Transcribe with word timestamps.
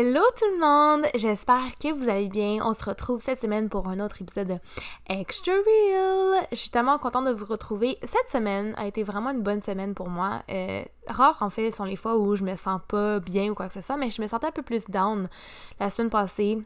Hello 0.00 0.20
tout 0.38 0.44
le 0.54 0.60
monde! 0.60 1.06
J'espère 1.16 1.76
que 1.76 1.92
vous 1.92 2.08
allez 2.08 2.28
bien. 2.28 2.64
On 2.64 2.72
se 2.72 2.84
retrouve 2.84 3.18
cette 3.18 3.40
semaine 3.40 3.68
pour 3.68 3.88
un 3.88 3.98
autre 3.98 4.22
épisode 4.22 4.46
de 4.46 4.58
Extra 5.08 5.54
Real. 5.54 6.46
Je 6.52 6.56
suis 6.56 6.70
tellement 6.70 6.98
contente 6.98 7.24
de 7.24 7.32
vous 7.32 7.46
retrouver. 7.46 7.98
Cette 8.04 8.28
semaine 8.28 8.74
a 8.76 8.86
été 8.86 9.02
vraiment 9.02 9.30
une 9.30 9.42
bonne 9.42 9.60
semaine 9.60 9.96
pour 9.96 10.08
moi. 10.08 10.44
Euh, 10.50 10.84
rares 11.08 11.38
en 11.40 11.50
fait 11.50 11.72
sont 11.72 11.82
les 11.82 11.96
fois 11.96 12.16
où 12.16 12.36
je 12.36 12.44
me 12.44 12.54
sens 12.54 12.80
pas 12.86 13.18
bien 13.18 13.50
ou 13.50 13.56
quoi 13.56 13.66
que 13.66 13.74
ce 13.74 13.80
soit, 13.80 13.96
mais 13.96 14.08
je 14.10 14.22
me 14.22 14.28
sentais 14.28 14.46
un 14.46 14.52
peu 14.52 14.62
plus 14.62 14.84
down 14.88 15.26
la 15.80 15.90
semaine 15.90 16.10
passée. 16.10 16.62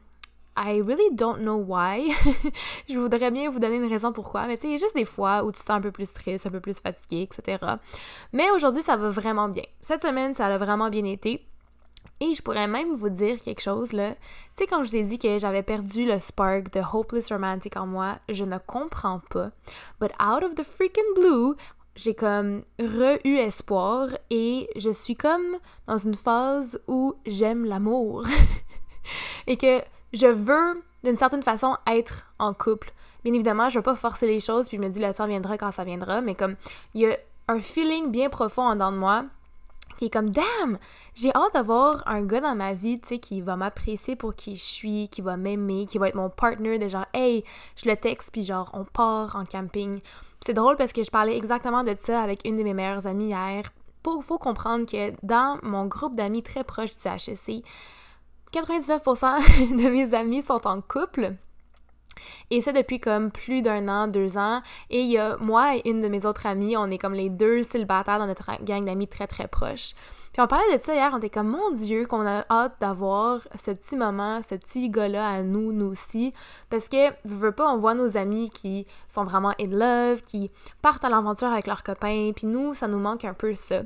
I 0.55 0.83
really 0.83 1.15
don't 1.15 1.39
know 1.39 1.57
why. 1.57 2.13
je 2.91 2.99
voudrais 2.99 3.31
bien 3.31 3.51
vous 3.51 3.61
donner 3.61 3.77
une 3.77 3.89
raison 3.89 4.13
pourquoi, 4.13 4.47
mais 4.47 4.59
tu 4.59 4.69
sais, 4.69 4.77
juste 4.77 4.95
des 4.95 5.07
fois 5.07 5.43
où 5.43 5.53
tu 5.53 5.59
te 5.59 5.65
sens 5.65 5.79
un 5.79 5.81
peu 5.81 5.91
plus 5.91 6.13
triste, 6.13 6.47
un 6.47 6.51
peu 6.51 6.61
plus 6.61 6.81
fatigué, 6.81 7.23
etc. 7.23 7.65
Mais 8.35 8.51
aujourd'hui, 8.51 8.83
ça 8.83 8.99
va 8.99 9.09
vraiment 9.09 9.49
bien. 9.49 9.65
Cette 9.81 10.03
semaine, 10.03 10.35
ça 10.35 10.49
a 10.49 10.59
vraiment 10.59 10.91
bien 10.91 11.07
été. 11.07 11.47
Et 12.23 12.35
je 12.35 12.43
pourrais 12.43 12.69
même 12.69 12.95
vous 12.95 13.09
dire 13.09 13.43
quelque 13.43 13.61
chose, 13.61 13.93
là. 13.93 14.15
Tu 14.15 14.21
sais, 14.59 14.67
quand 14.69 14.85
je 14.85 14.91
vous 14.91 14.97
ai 14.97 15.03
dit 15.03 15.19
que 15.19 15.39
j'avais 15.39 15.65
perdu 15.65 16.07
le 16.07 16.21
spark 16.21 16.73
de 16.73 16.81
Hopeless 16.81 17.33
Romantic 17.33 17.77
en 17.77 17.85
moi, 17.85 18.21
je 18.29 18.45
ne 18.45 18.59
comprends 18.59 19.21
pas. 19.29 19.51
But 20.01 20.13
out 20.23 20.45
of 20.45 20.55
the 20.55 20.63
freaking 20.63 21.03
blue, 21.17 21.57
j'ai 21.97 22.15
comme 22.15 22.63
re-eu 22.79 23.39
espoir 23.39 24.11
et 24.31 24.71
je 24.77 24.91
suis 24.91 25.17
comme 25.17 25.57
dans 25.89 25.99
une 25.99 26.15
phase 26.15 26.81
où 26.87 27.15
j'aime 27.27 27.65
l'amour. 27.65 28.25
et 29.49 29.57
que 29.57 29.81
je 30.13 30.29
veux, 30.29 30.81
d'une 31.03 31.17
certaine 31.17 31.43
façon, 31.43 31.77
être 31.89 32.33
en 32.39 32.55
couple. 32.55 32.93
Bien 33.25 33.35
évidemment, 33.35 33.69
je 33.69 33.81
veux 33.81 33.83
pas 33.83 33.97
forcer 33.97 34.29
les 34.29 34.39
choses, 34.39 34.69
puis 34.69 34.77
je 34.77 34.83
me 34.83 34.91
dis 34.91 35.01
le 35.01 35.13
temps 35.13 35.27
viendra 35.27 35.59
quand 35.59 35.73
ça 35.73 35.83
viendra, 35.83 36.21
mais 36.21 36.37
comme 36.37 36.55
il 36.95 37.01
y 37.01 37.07
a 37.07 37.17
un 37.49 37.59
feeling 37.59 38.13
bien 38.13 38.31
profond 38.31 38.63
en 38.63 38.75
dedans 38.75 38.93
de 38.93 38.99
moi 38.99 39.25
qui 39.97 40.07
est 40.07 40.11
comme 40.11 40.31
damn, 40.31 40.79
j'ai 41.15 41.35
hâte 41.35 41.55
d'avoir 41.55 42.03
un 42.07 42.23
gars 42.23 42.41
dans 42.41 42.55
ma 42.55 42.73
vie, 42.73 43.01
tu 43.01 43.09
sais, 43.09 43.19
qui 43.19 43.41
va 43.41 43.57
m'apprécier 43.57 44.17
pour 44.17 44.35
qui 44.35 44.57
je 44.57 44.65
suis, 44.65 45.09
qui 45.09 45.23
va 45.23 45.37
m'aimer, 45.37 45.87
qui 45.87 45.99
va 45.99 46.09
être 46.09 46.15
mon 46.15 46.31
partner 46.31 46.79
de 46.79 46.89
genre 46.89 47.07
hey, 47.15 47.45
je 47.77 47.89
le 47.89 47.97
texte 47.97 48.31
puis 48.33 48.45
genre 48.45 48.71
on 48.73 48.85
part 48.85 49.37
en 49.37 49.45
camping. 49.45 50.01
C'est 50.45 50.55
drôle 50.55 50.77
parce 50.77 50.93
que 50.93 51.05
je 51.05 51.11
parlais 51.11 51.37
exactement 51.37 51.85
de 51.85 51.95
ça 51.95 52.21
avec 52.21 52.43
une 52.45 52.57
de 52.57 52.63
mes 52.63 52.75
meilleures 52.75 53.07
amies 53.07 53.29
hier. 53.29 53.71
Pour 54.03 54.25
faut 54.25 54.39
comprendre 54.39 54.87
que 54.87 55.13
dans 55.23 55.59
mon 55.63 55.87
groupe 55.87 56.17
d'amis 56.17 56.43
très 56.43 56.65
proche 56.65 56.91
du 56.91 57.01
CHSC, 57.01 57.63
99% 58.53 59.77
de 59.77 59.89
mes 59.89 60.15
amis 60.15 60.43
sont 60.43 60.67
en 60.67 60.81
couple. 60.81 61.37
Et 62.51 62.61
ça 62.61 62.73
depuis 62.73 63.01
comme 63.01 63.31
plus 63.31 63.63
d'un 63.63 63.89
an, 63.89 64.09
deux 64.09 64.37
ans. 64.37 64.63
Et 64.91 65.01
il 65.01 65.11
y 65.11 65.19
a 65.19 65.37
moi 65.39 65.77
et 65.77 65.89
une 65.89 66.01
de 66.01 66.09
mes 66.09 66.27
autres 66.27 66.47
amies, 66.47 66.77
on 66.77 66.91
est 66.91 66.99
comme 66.99 67.15
les 67.15 67.31
deux 67.31 67.63
célibataires 67.63 68.19
dans 68.19 68.27
notre 68.27 68.51
gang 68.65 68.85
d'amis 68.85 69.09
très 69.09 69.27
très 69.27 69.49
proches. 69.49 69.95
Puis 70.33 70.41
on 70.41 70.47
parlait 70.47 70.73
de 70.73 70.81
ça 70.81 70.95
hier, 70.95 71.11
on 71.13 71.19
était 71.19 71.29
comme 71.29 71.49
mon 71.49 71.71
Dieu 71.73 72.07
qu'on 72.07 72.27
a 72.27 72.47
hâte 72.51 72.77
d'avoir 72.81 73.41
ce 73.55 73.71
petit 73.71 73.97
moment, 73.97 74.41
ce 74.41 74.55
petit 74.55 74.89
gars-là 74.89 75.29
à 75.29 75.43
nous, 75.43 75.73
nous 75.73 75.87
aussi. 75.87 76.33
Parce 76.71 76.89
que, 76.89 77.11
je 77.27 77.35
veux 77.35 77.53
pas, 77.53 77.71
on 77.71 77.77
voit 77.77 77.93
nos 77.93 78.17
amis 78.17 78.49
qui 78.49 78.87
sont 79.09 79.25
vraiment 79.25 79.53
in 79.61 79.67
love, 79.67 80.23
qui 80.23 80.51
partent 80.81 81.05
à 81.05 81.11
l'aventure 81.11 81.49
avec 81.49 81.67
leurs 81.67 81.83
copains, 81.83 82.33
puis 82.35 82.47
nous, 82.47 82.73
ça 82.73 82.89
nous 82.89 82.99
manque 82.99 83.27
un 83.27 83.35
peu 83.35 83.55
ça. 83.55 83.83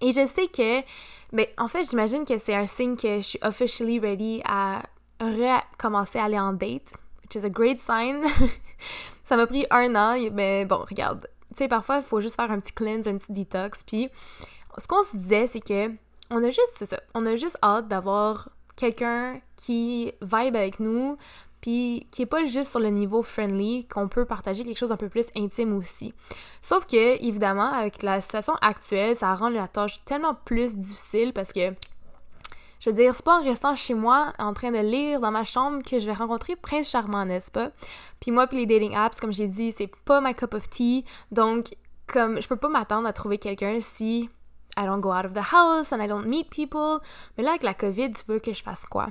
Et 0.00 0.10
je 0.10 0.26
sais 0.26 0.48
que, 0.48 0.80
mais 1.32 1.54
en 1.56 1.68
fait, 1.68 1.88
j'imagine 1.88 2.24
que 2.24 2.38
c'est 2.38 2.54
un 2.54 2.66
signe 2.66 2.96
que 2.96 3.18
je 3.18 3.22
suis 3.22 3.38
officially 3.42 4.00
ready 4.00 4.42
à 4.44 4.82
recommencer 5.20 6.18
à 6.18 6.24
aller 6.24 6.38
en 6.38 6.52
date 6.52 6.94
which 7.30 7.40
is 7.40 7.46
a 7.46 7.50
great 7.50 7.78
sign. 7.78 8.24
ça 9.24 9.36
m'a 9.36 9.46
pris 9.46 9.66
un 9.70 9.94
an, 9.94 10.16
mais 10.32 10.64
bon, 10.64 10.84
regarde. 10.88 11.28
Tu 11.50 11.58
sais, 11.58 11.68
parfois, 11.68 11.98
il 11.98 12.02
faut 12.02 12.20
juste 12.20 12.36
faire 12.36 12.50
un 12.50 12.60
petit 12.60 12.72
cleanse, 12.72 13.06
un 13.06 13.16
petit 13.16 13.32
detox. 13.32 13.82
Puis, 13.84 14.08
ce 14.78 14.86
qu'on 14.86 15.02
se 15.04 15.16
disait, 15.16 15.46
c'est 15.46 15.60
que 15.60 15.90
on 16.30 16.42
a 16.42 16.50
juste, 16.50 16.96
on 17.14 17.26
a 17.26 17.36
juste 17.36 17.58
hâte 17.62 17.88
d'avoir 17.88 18.48
quelqu'un 18.76 19.40
qui 19.56 20.12
vibe 20.22 20.56
avec 20.56 20.80
nous, 20.80 21.16
puis 21.60 22.06
qui 22.10 22.22
est 22.22 22.26
pas 22.26 22.44
juste 22.46 22.70
sur 22.70 22.80
le 22.80 22.88
niveau 22.88 23.22
friendly, 23.22 23.86
qu'on 23.86 24.08
peut 24.08 24.24
partager 24.24 24.64
quelque 24.64 24.78
chose 24.78 24.92
un 24.92 24.96
peu 24.96 25.08
plus 25.08 25.26
intime 25.36 25.76
aussi. 25.76 26.14
Sauf 26.62 26.86
que, 26.86 27.22
évidemment, 27.22 27.72
avec 27.72 28.02
la 28.02 28.20
situation 28.20 28.54
actuelle, 28.62 29.16
ça 29.16 29.34
rend 29.34 29.50
la 29.50 29.68
tâche 29.68 30.04
tellement 30.04 30.34
plus 30.34 30.74
difficile 30.74 31.32
parce 31.32 31.52
que 31.52 31.74
je 32.80 32.88
veux 32.88 32.96
dire, 32.96 33.14
c'est 33.14 33.24
pas 33.24 33.40
en 33.40 33.44
restant 33.44 33.74
chez 33.74 33.94
moi 33.94 34.32
en 34.38 34.54
train 34.54 34.70
de 34.72 34.78
lire 34.78 35.20
dans 35.20 35.30
ma 35.30 35.44
chambre 35.44 35.82
que 35.82 35.98
je 35.98 36.06
vais 36.06 36.14
rencontrer 36.14 36.56
Prince 36.56 36.88
Charmant, 36.88 37.26
n'est-ce 37.26 37.50
pas? 37.50 37.70
Puis 38.20 38.30
moi, 38.30 38.46
puis 38.46 38.58
les 38.58 38.66
dating 38.66 38.94
apps, 38.96 39.20
comme 39.20 39.32
j'ai 39.32 39.48
dit, 39.48 39.70
c'est 39.70 39.90
pas 40.04 40.20
my 40.22 40.34
cup 40.34 40.54
of 40.54 40.68
tea. 40.70 41.04
Donc, 41.30 41.76
comme 42.06 42.40
je 42.40 42.48
peux 42.48 42.56
pas 42.56 42.68
m'attendre 42.68 43.06
à 43.06 43.12
trouver 43.12 43.38
quelqu'un 43.38 43.78
si 43.80 44.30
I 44.78 44.86
don't 44.86 45.00
go 45.00 45.12
out 45.12 45.26
of 45.26 45.34
the 45.34 45.52
house 45.52 45.92
and 45.92 46.00
I 46.00 46.08
don't 46.08 46.26
meet 46.26 46.48
people. 46.48 47.00
Mais 47.36 47.44
là, 47.44 47.50
avec 47.50 47.62
la 47.62 47.74
COVID, 47.74 48.12
tu 48.12 48.24
veux 48.26 48.38
que 48.38 48.52
je 48.52 48.62
fasse 48.62 48.86
quoi? 48.86 49.08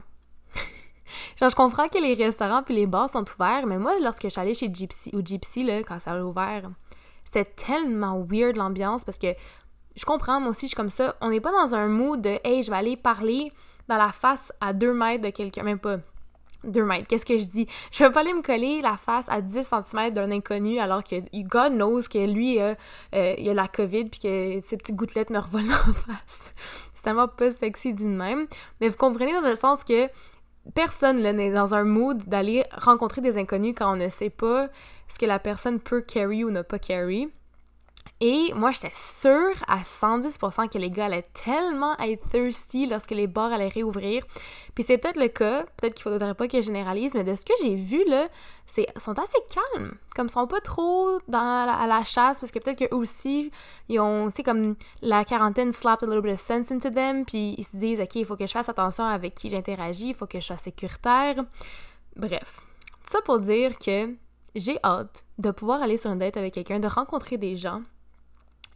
Genre, 1.39 1.49
je 1.49 1.55
comprends 1.55 1.89
que 1.89 1.99
les 1.99 2.15
restaurants 2.15 2.63
puis 2.63 2.73
les 2.73 2.87
bars 2.87 3.09
sont 3.09 3.25
ouverts, 3.35 3.67
mais 3.67 3.77
moi, 3.77 3.93
lorsque 4.01 4.23
je 4.23 4.29
suis 4.29 4.41
allée 4.41 4.55
chez 4.55 4.73
Gypsy, 4.73 5.11
ou 5.13 5.21
Gypsy, 5.23 5.63
là, 5.63 5.83
quand 5.83 5.99
ça 5.99 6.13
a 6.13 6.21
ouvert, 6.23 6.71
c'était 7.23 7.45
tellement 7.45 8.25
weird 8.27 8.57
l'ambiance 8.57 9.03
parce 9.03 9.19
que 9.19 9.35
je 9.95 10.05
comprends, 10.05 10.39
moi 10.39 10.51
aussi, 10.51 10.61
je 10.61 10.69
suis 10.69 10.75
comme 10.75 10.89
ça. 10.89 11.15
On 11.21 11.29
n'est 11.29 11.41
pas 11.41 11.51
dans 11.51 11.75
un 11.75 11.87
mood 11.87 12.21
de 12.21 12.39
hey, 12.43 12.63
je 12.63 12.71
vais 12.71 12.77
aller 12.77 12.97
parler 12.97 13.51
dans 13.87 13.97
la 13.97 14.11
face 14.11 14.53
à 14.61 14.73
deux 14.73 14.93
mètres 14.93 15.23
de 15.23 15.29
quelqu'un, 15.29 15.63
même 15.63 15.79
pas. 15.79 15.97
deux 16.63 16.83
mètres, 16.83 17.07
qu'est-ce 17.07 17.25
que 17.25 17.37
je 17.37 17.45
dis? 17.45 17.67
Je 17.91 18.03
vais 18.03 18.11
pas 18.11 18.19
aller 18.19 18.33
me 18.33 18.41
coller 18.41 18.81
la 18.81 18.97
face 18.97 19.27
à 19.29 19.41
10 19.41 19.63
cm 19.63 20.11
d'un 20.11 20.31
inconnu 20.31 20.79
alors 20.79 21.03
que 21.03 21.15
God 21.33 21.73
knows 21.73 22.01
que 22.01 22.25
lui, 22.25 22.59
euh, 22.59 22.75
il 23.11 23.49
a 23.49 23.53
la 23.53 23.67
COVID 23.67 24.05
puis 24.05 24.19
que 24.19 24.59
ses 24.61 24.77
petites 24.77 24.95
gouttelettes 24.95 25.29
me 25.29 25.39
revolent 25.39 25.71
en 25.87 25.93
face. 25.93 26.53
C'est 26.93 27.03
tellement 27.03 27.29
pas 27.29 27.51
sexy 27.51 27.93
d'une 27.93 28.15
même. 28.15 28.47
Mais 28.81 28.89
vous 28.89 28.97
comprenez 28.97 29.33
dans 29.33 29.47
le 29.47 29.55
sens 29.55 29.83
que 29.83 30.09
personne 30.75 31.21
n'est 31.21 31.51
dans 31.51 31.73
un 31.73 31.83
mood 31.83 32.17
d'aller 32.27 32.65
rencontrer 32.73 33.21
des 33.21 33.37
inconnus 33.37 33.73
quand 33.77 33.93
on 33.93 33.95
ne 33.95 34.09
sait 34.09 34.29
pas 34.29 34.67
ce 35.07 35.17
que 35.17 35.25
la 35.25 35.39
personne 35.39 35.79
peut 35.79 36.01
carry 36.01 36.43
ou 36.43 36.51
ne 36.51 36.61
pas 36.61 36.77
carry. 36.77 37.29
Et 38.21 38.51
moi, 38.53 38.71
j'étais 38.71 38.91
sûre 38.93 39.55
à 39.65 39.77
110% 39.77 40.67
que 40.67 40.77
les 40.77 40.91
gars 40.91 41.05
allaient 41.05 41.29
tellement 41.33 41.97
être 41.99 42.27
thirsty 42.27 42.85
lorsque 42.85 43.11
les 43.11 43.27
bars 43.27 43.53
allaient 43.53 43.69
réouvrir. 43.69 44.25
Puis 44.75 44.83
c'est 44.83 44.97
peut-être 44.97 45.17
le 45.17 45.29
cas, 45.29 45.63
peut-être 45.77 45.93
qu'il 45.93 46.03
faudrait 46.03 46.33
pas 46.33 46.49
que 46.49 46.59
je 46.59 46.65
généralise, 46.65 47.13
mais 47.13 47.23
de 47.23 47.33
ce 47.35 47.45
que 47.45 47.53
j'ai 47.63 47.75
vu, 47.75 48.03
là, 48.09 48.27
c'est 48.65 48.87
sont 48.97 49.17
assez 49.17 49.37
calmes. 49.49 49.93
Comme 50.17 50.27
ils 50.27 50.31
sont 50.31 50.47
pas 50.47 50.59
trop 50.59 51.19
à 51.31 51.85
la 51.87 52.03
chasse, 52.03 52.41
parce 52.41 52.51
que 52.51 52.59
peut-être 52.59 52.79
qu'eux 52.79 52.95
aussi, 52.95 53.51
ils 53.87 54.01
ont, 54.01 54.29
tu 54.29 54.37
sais, 54.37 54.43
comme 54.43 54.75
la 55.01 55.23
quarantaine 55.23 55.71
slapped 55.71 56.03
a 56.03 56.11
little 56.11 56.21
bit 56.21 56.33
of 56.33 56.39
sense 56.39 56.73
into 56.73 56.89
them, 56.89 57.23
puis 57.25 57.55
ils 57.57 57.63
se 57.63 57.77
disent, 57.77 58.01
OK, 58.01 58.15
il 58.15 58.25
faut 58.25 58.35
que 58.35 58.45
je 58.45 58.51
fasse 58.51 58.67
attention 58.67 59.05
avec 59.05 59.33
qui 59.33 59.47
j'interagis, 59.47 60.09
il 60.09 60.13
faut 60.13 60.27
que 60.27 60.41
je 60.41 60.45
sois 60.45 60.57
sécuritaire. 60.57 61.35
Bref, 62.17 62.59
tout 63.05 63.11
ça 63.11 63.21
pour 63.21 63.39
dire 63.39 63.77
que 63.79 64.13
j'ai 64.55 64.77
hâte 64.83 65.23
de 65.37 65.51
pouvoir 65.51 65.81
aller 65.81 65.97
sur 65.97 66.11
une 66.11 66.19
date 66.19 66.35
avec 66.35 66.53
quelqu'un, 66.53 66.81
de 66.81 66.87
rencontrer 66.87 67.37
des 67.37 67.55
gens 67.55 67.81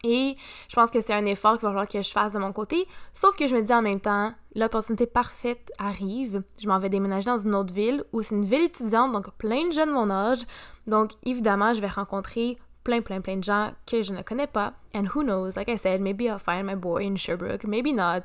et 0.03 0.35
je 0.67 0.75
pense 0.75 0.91
que 0.91 0.99
c'est 0.99 1.13
un 1.13 1.25
effort 1.25 1.53
qu'il 1.53 1.61
va 1.61 1.69
falloir 1.69 1.87
que 1.87 2.01
je 2.01 2.11
fasse 2.11 2.33
de 2.33 2.39
mon 2.39 2.51
côté. 2.51 2.85
Sauf 3.13 3.35
que 3.37 3.47
je 3.47 3.55
me 3.55 3.61
dis 3.61 3.73
en 3.73 3.81
même 3.81 4.01
temps, 4.01 4.33
l'opportunité 4.53 5.07
parfaite 5.07 5.71
arrive. 5.77 6.43
Je 6.61 6.67
m'en 6.67 6.77
vais 6.77 6.89
déménager 6.89 7.27
dans 7.27 7.37
une 7.37 7.55
autre 7.55 7.73
ville 7.73 8.03
où 8.11 8.21
c'est 8.21 8.35
une 8.35 8.45
ville 8.45 8.63
étudiante, 8.63 9.13
donc 9.13 9.31
plein 9.37 9.67
de 9.67 9.71
jeunes 9.71 9.89
de 9.89 9.93
mon 9.93 10.09
âge. 10.09 10.41
Donc 10.87 11.11
évidemment, 11.25 11.73
je 11.73 11.79
vais 11.79 11.87
rencontrer 11.87 12.57
plein, 12.83 13.01
plein, 13.01 13.21
plein 13.21 13.37
de 13.37 13.43
gens 13.43 13.71
que 13.85 14.01
je 14.01 14.11
ne 14.11 14.21
connais 14.21 14.47
pas. 14.47 14.73
And 14.93 15.05
who 15.15 15.23
knows, 15.23 15.55
like 15.55 15.69
I 15.69 15.77
said, 15.77 16.01
maybe 16.01 16.23
I'll 16.23 16.37
find 16.37 16.65
my 16.65 16.75
boy 16.75 17.05
in 17.05 17.15
Sherbrooke, 17.15 17.65
maybe 17.65 17.93
not. 17.93 18.23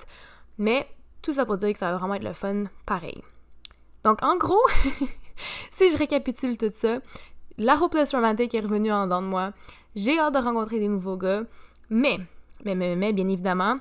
Mais 0.58 0.88
tout 1.22 1.32
ça 1.32 1.46
pour 1.46 1.58
dire 1.58 1.72
que 1.72 1.78
ça 1.78 1.92
va 1.92 1.98
vraiment 1.98 2.14
être 2.14 2.24
le 2.24 2.32
fun 2.32 2.64
pareil. 2.86 3.22
Donc 4.04 4.22
en 4.24 4.36
gros, 4.36 4.66
si 5.70 5.90
je 5.90 5.96
récapitule 5.96 6.58
tout 6.58 6.70
ça, 6.72 6.98
la 7.56 7.76
Hopeless 7.76 8.14
Romantic 8.14 8.54
est 8.54 8.60
revenue 8.60 8.92
en 8.92 9.04
dedans 9.04 9.22
de 9.22 9.26
moi. 9.26 9.52
J'ai 9.94 10.18
hâte 10.18 10.34
de 10.34 10.38
rencontrer 10.38 10.78
des 10.78 10.88
nouveaux 10.88 11.16
gars. 11.16 11.42
Mais, 11.90 12.18
mais, 12.64 12.74
mais, 12.74 12.96
mais, 12.96 13.12
bien 13.12 13.28
évidemment, 13.28 13.78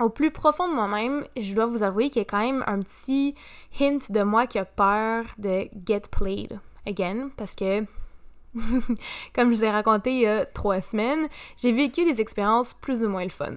au 0.00 0.08
plus 0.08 0.30
profond 0.30 0.68
de 0.68 0.74
moi-même, 0.74 1.24
je 1.36 1.54
dois 1.54 1.66
vous 1.66 1.82
avouer 1.82 2.10
qu'il 2.10 2.20
y 2.20 2.22
a 2.22 2.24
quand 2.24 2.40
même 2.40 2.64
un 2.66 2.80
petit 2.80 3.34
hint 3.80 4.10
de 4.10 4.22
moi 4.22 4.46
qui 4.46 4.58
a 4.58 4.64
peur 4.64 5.24
de 5.38 5.68
get 5.86 6.02
played 6.10 6.58
again, 6.86 7.30
parce 7.36 7.54
que, 7.54 7.80
comme 9.34 9.52
je 9.52 9.56
vous 9.56 9.64
ai 9.64 9.70
raconté 9.70 10.12
il 10.12 10.20
y 10.20 10.26
a 10.26 10.46
trois 10.46 10.80
semaines, 10.80 11.28
j'ai 11.56 11.72
vécu 11.72 12.04
des 12.04 12.20
expériences 12.20 12.74
plus 12.74 13.04
ou 13.04 13.08
moins 13.08 13.24
le 13.24 13.30
fun. 13.30 13.56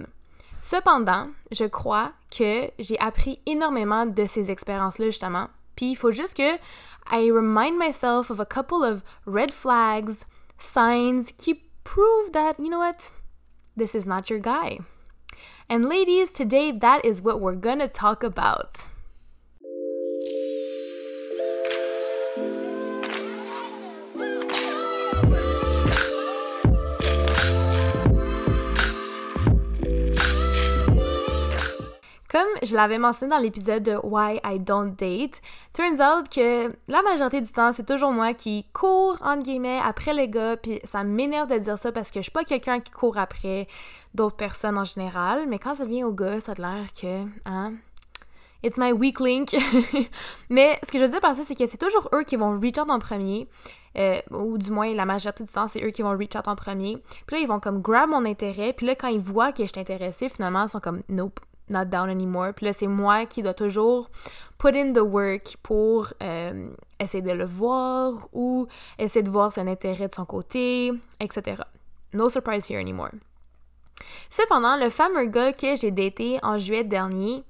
Cependant, 0.62 1.28
je 1.52 1.64
crois 1.64 2.12
que 2.30 2.70
j'ai 2.78 2.98
appris 2.98 3.38
énormément 3.46 4.06
de 4.06 4.24
ces 4.24 4.50
expériences-là, 4.50 5.06
justement. 5.06 5.48
Puis 5.76 5.90
il 5.90 5.94
faut 5.94 6.10
juste 6.10 6.34
que 6.34 6.56
I 7.10 7.30
remind 7.30 7.78
myself 7.78 8.30
of 8.30 8.40
a 8.40 8.46
couple 8.46 8.82
of 8.82 9.02
red 9.26 9.50
flags, 9.50 10.24
signs 10.58 11.32
qui 11.36 11.60
prove 11.84 12.30
that, 12.32 12.54
you 12.58 12.68
know 12.68 12.78
what, 12.78 13.12
this 13.76 13.94
is 13.94 14.06
not 14.06 14.30
your 14.30 14.38
guy. 14.38 14.78
And 15.68 15.88
ladies, 15.88 16.30
today 16.30 16.70
that 16.72 17.04
is 17.04 17.22
what 17.22 17.40
we're 17.40 17.54
gonna 17.54 17.88
talk 17.88 18.22
about. 18.22 18.86
Je 32.64 32.74
l'avais 32.74 32.98
mentionné 32.98 33.30
dans 33.30 33.38
l'épisode 33.40 33.82
de 33.82 33.96
Why 34.02 34.40
I 34.44 34.58
Don't 34.58 34.94
Date, 34.96 35.40
turns 35.72 36.00
out 36.00 36.28
que 36.28 36.74
la 36.88 37.02
majorité 37.02 37.40
du 37.40 37.50
temps, 37.50 37.72
c'est 37.72 37.86
toujours 37.86 38.12
moi 38.12 38.34
qui 38.34 38.66
cours, 38.72 39.18
entre 39.22 39.42
guillemets, 39.42 39.80
après 39.84 40.12
les 40.12 40.28
gars, 40.28 40.56
puis 40.56 40.80
ça 40.84 41.04
m'énerve 41.04 41.50
de 41.50 41.58
dire 41.58 41.78
ça 41.78 41.92
parce 41.92 42.10
que 42.10 42.20
je 42.20 42.24
suis 42.24 42.32
pas 42.32 42.44
quelqu'un 42.44 42.80
qui 42.80 42.90
court 42.90 43.18
après 43.18 43.68
d'autres 44.14 44.36
personnes 44.36 44.78
en 44.78 44.84
général, 44.84 45.46
mais 45.48 45.58
quand 45.58 45.74
ça 45.74 45.84
vient 45.84 46.06
aux 46.06 46.12
gars, 46.12 46.40
ça 46.40 46.52
a 46.52 46.60
l'air 46.60 46.86
que, 47.00 47.24
hein, 47.44 47.72
It's 48.64 48.78
my 48.78 48.92
weak 48.92 49.20
link. 49.20 49.54
mais 50.48 50.78
ce 50.82 50.90
que 50.90 50.98
je 50.98 51.04
veux 51.04 51.10
dire 51.10 51.20
par 51.20 51.36
ça, 51.36 51.42
c'est 51.44 51.54
que 51.54 51.66
c'est 51.66 51.76
toujours 51.76 52.08
eux 52.14 52.22
qui 52.22 52.36
vont 52.36 52.58
reach 52.58 52.78
out 52.78 52.88
en 52.88 52.98
premier. 52.98 53.46
Euh, 53.98 54.20
ou 54.30 54.56
du 54.56 54.72
moins 54.72 54.92
la 54.94 55.04
majorité 55.04 55.44
du 55.44 55.52
temps, 55.52 55.68
c'est 55.68 55.84
eux 55.84 55.90
qui 55.90 56.00
vont 56.00 56.16
reach 56.16 56.34
out 56.34 56.48
en 56.48 56.56
premier. 56.56 56.96
Puis 57.26 57.36
là, 57.36 57.42
ils 57.42 57.46
vont 57.46 57.60
comme 57.60 57.82
grab 57.82 58.08
mon 58.08 58.24
intérêt. 58.24 58.72
Puis 58.72 58.86
là, 58.86 58.94
quand 58.94 59.08
ils 59.08 59.20
voient 59.20 59.52
que 59.52 59.64
je 59.64 59.68
suis 59.68 59.80
intéressée, 59.80 60.30
finalement, 60.30 60.62
ils 60.62 60.70
sont 60.70 60.80
comme 60.80 61.02
nope, 61.10 61.40
not 61.68 61.86
down 61.86 62.08
anymore. 62.08 62.52
Puis 62.54 62.66
là, 62.66 62.72
c'est 62.72 62.86
moi 62.86 63.26
qui 63.26 63.42
dois 63.42 63.54
toujours 63.54 64.10
put 64.58 64.76
in 64.76 64.92
the 64.92 64.98
work 64.98 65.56
pour 65.62 66.12
euh, 66.22 66.68
essayer 67.00 67.22
de 67.22 67.32
le 67.32 67.44
voir 67.44 68.28
ou 68.32 68.66
essayer 68.98 69.22
de 69.22 69.30
voir 69.30 69.52
son 69.52 69.66
intérêt 69.66 70.08
de 70.08 70.14
son 70.14 70.24
côté, 70.24 70.92
etc. 71.20 71.62
No 72.12 72.28
surprise 72.28 72.70
here 72.70 72.80
anymore. 72.80 73.10
Cependant, 74.30 74.76
le 74.76 74.90
fameux 74.90 75.26
gars 75.26 75.52
que 75.52 75.76
j'ai 75.76 75.90
daté 75.90 76.38
en 76.42 76.58
juillet 76.58 76.84
dernier, 76.84 77.44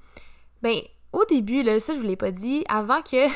ben, 0.63 0.81
au 1.13 1.25
début, 1.25 1.63
là, 1.63 1.79
ça 1.81 1.93
je 1.95 1.99
vous 1.99 2.05
l'ai 2.05 2.17
pas 2.17 2.31
dit, 2.31 2.65
avant 2.69 3.03
que 3.03 3.29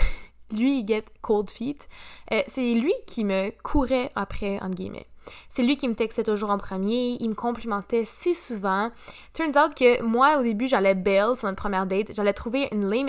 lui 0.54 0.80
il 0.80 0.86
get 0.86 1.04
cold 1.22 1.50
feet, 1.50 1.88
euh, 2.32 2.42
c'est 2.46 2.74
lui 2.74 2.94
qui 3.06 3.24
me 3.24 3.50
courait 3.62 4.10
après, 4.14 4.58
entre 4.60 4.74
guillemets. 4.74 5.06
C'est 5.48 5.62
lui 5.62 5.76
qui 5.76 5.88
me 5.88 5.94
textait 5.94 6.24
toujours 6.24 6.50
en 6.50 6.58
premier, 6.58 7.16
il 7.20 7.28
me 7.30 7.34
complimentait 7.34 8.04
si 8.04 8.34
souvent. 8.34 8.90
Turns 9.32 9.56
out 9.58 9.74
que 9.74 10.02
moi, 10.02 10.38
au 10.38 10.42
début, 10.42 10.68
j'allais 10.68 10.94
bail 10.94 11.36
sur 11.36 11.48
notre 11.48 11.60
première 11.60 11.86
date. 11.86 12.14
J'allais 12.14 12.32
trouver 12.32 12.68
une 12.72 12.88
lame 12.88 13.08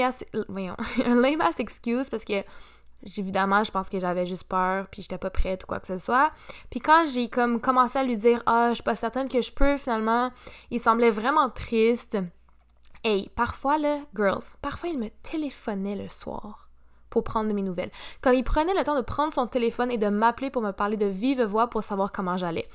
ass 1.41 1.59
excuse 1.59 2.09
parce 2.09 2.25
que 2.25 2.43
évidemment, 3.17 3.63
je 3.63 3.71
pense 3.71 3.89
que 3.89 3.99
j'avais 3.99 4.25
juste 4.25 4.43
peur, 4.43 4.87
puis 4.91 5.01
j'étais 5.01 5.17
pas 5.17 5.29
prête 5.29 5.63
ou 5.63 5.67
quoi 5.67 5.79
que 5.79 5.87
ce 5.87 5.97
soit. 5.97 6.31
Puis 6.69 6.79
quand 6.79 7.05
j'ai 7.07 7.29
comme 7.29 7.61
commencé 7.61 7.97
à 7.97 8.03
lui 8.03 8.15
dire 8.15 8.43
"Ah, 8.45 8.69
je 8.69 8.75
suis 8.75 8.83
pas 8.83 8.95
certaine 8.95 9.29
que 9.29 9.41
je 9.41 9.51
peux 9.51 9.77
finalement", 9.77 10.31
il 10.71 10.79
semblait 10.79 11.11
vraiment 11.11 11.49
triste. 11.49 12.17
Hey, 13.03 13.29
parfois 13.35 13.77
là, 13.77 13.99
girls, 14.15 14.43
parfois 14.61 14.89
il 14.89 14.99
me 14.99 15.09
téléphonait 15.23 15.95
le 15.95 16.09
soir 16.09 16.68
pour 17.09 17.23
prendre 17.23 17.53
mes 17.53 17.61
nouvelles. 17.61 17.91
Comme 18.21 18.35
il 18.35 18.43
prenait 18.43 18.73
le 18.73 18.83
temps 18.83 18.95
de 18.95 19.01
prendre 19.01 19.33
son 19.33 19.47
téléphone 19.47 19.91
et 19.91 19.97
de 19.97 20.07
m'appeler 20.07 20.49
pour 20.49 20.61
me 20.61 20.71
parler 20.71 20.97
de 20.97 21.05
vive 21.05 21.43
voix 21.43 21.67
pour 21.67 21.83
savoir 21.83 22.11
comment 22.11 22.37
j'allais. 22.37 22.67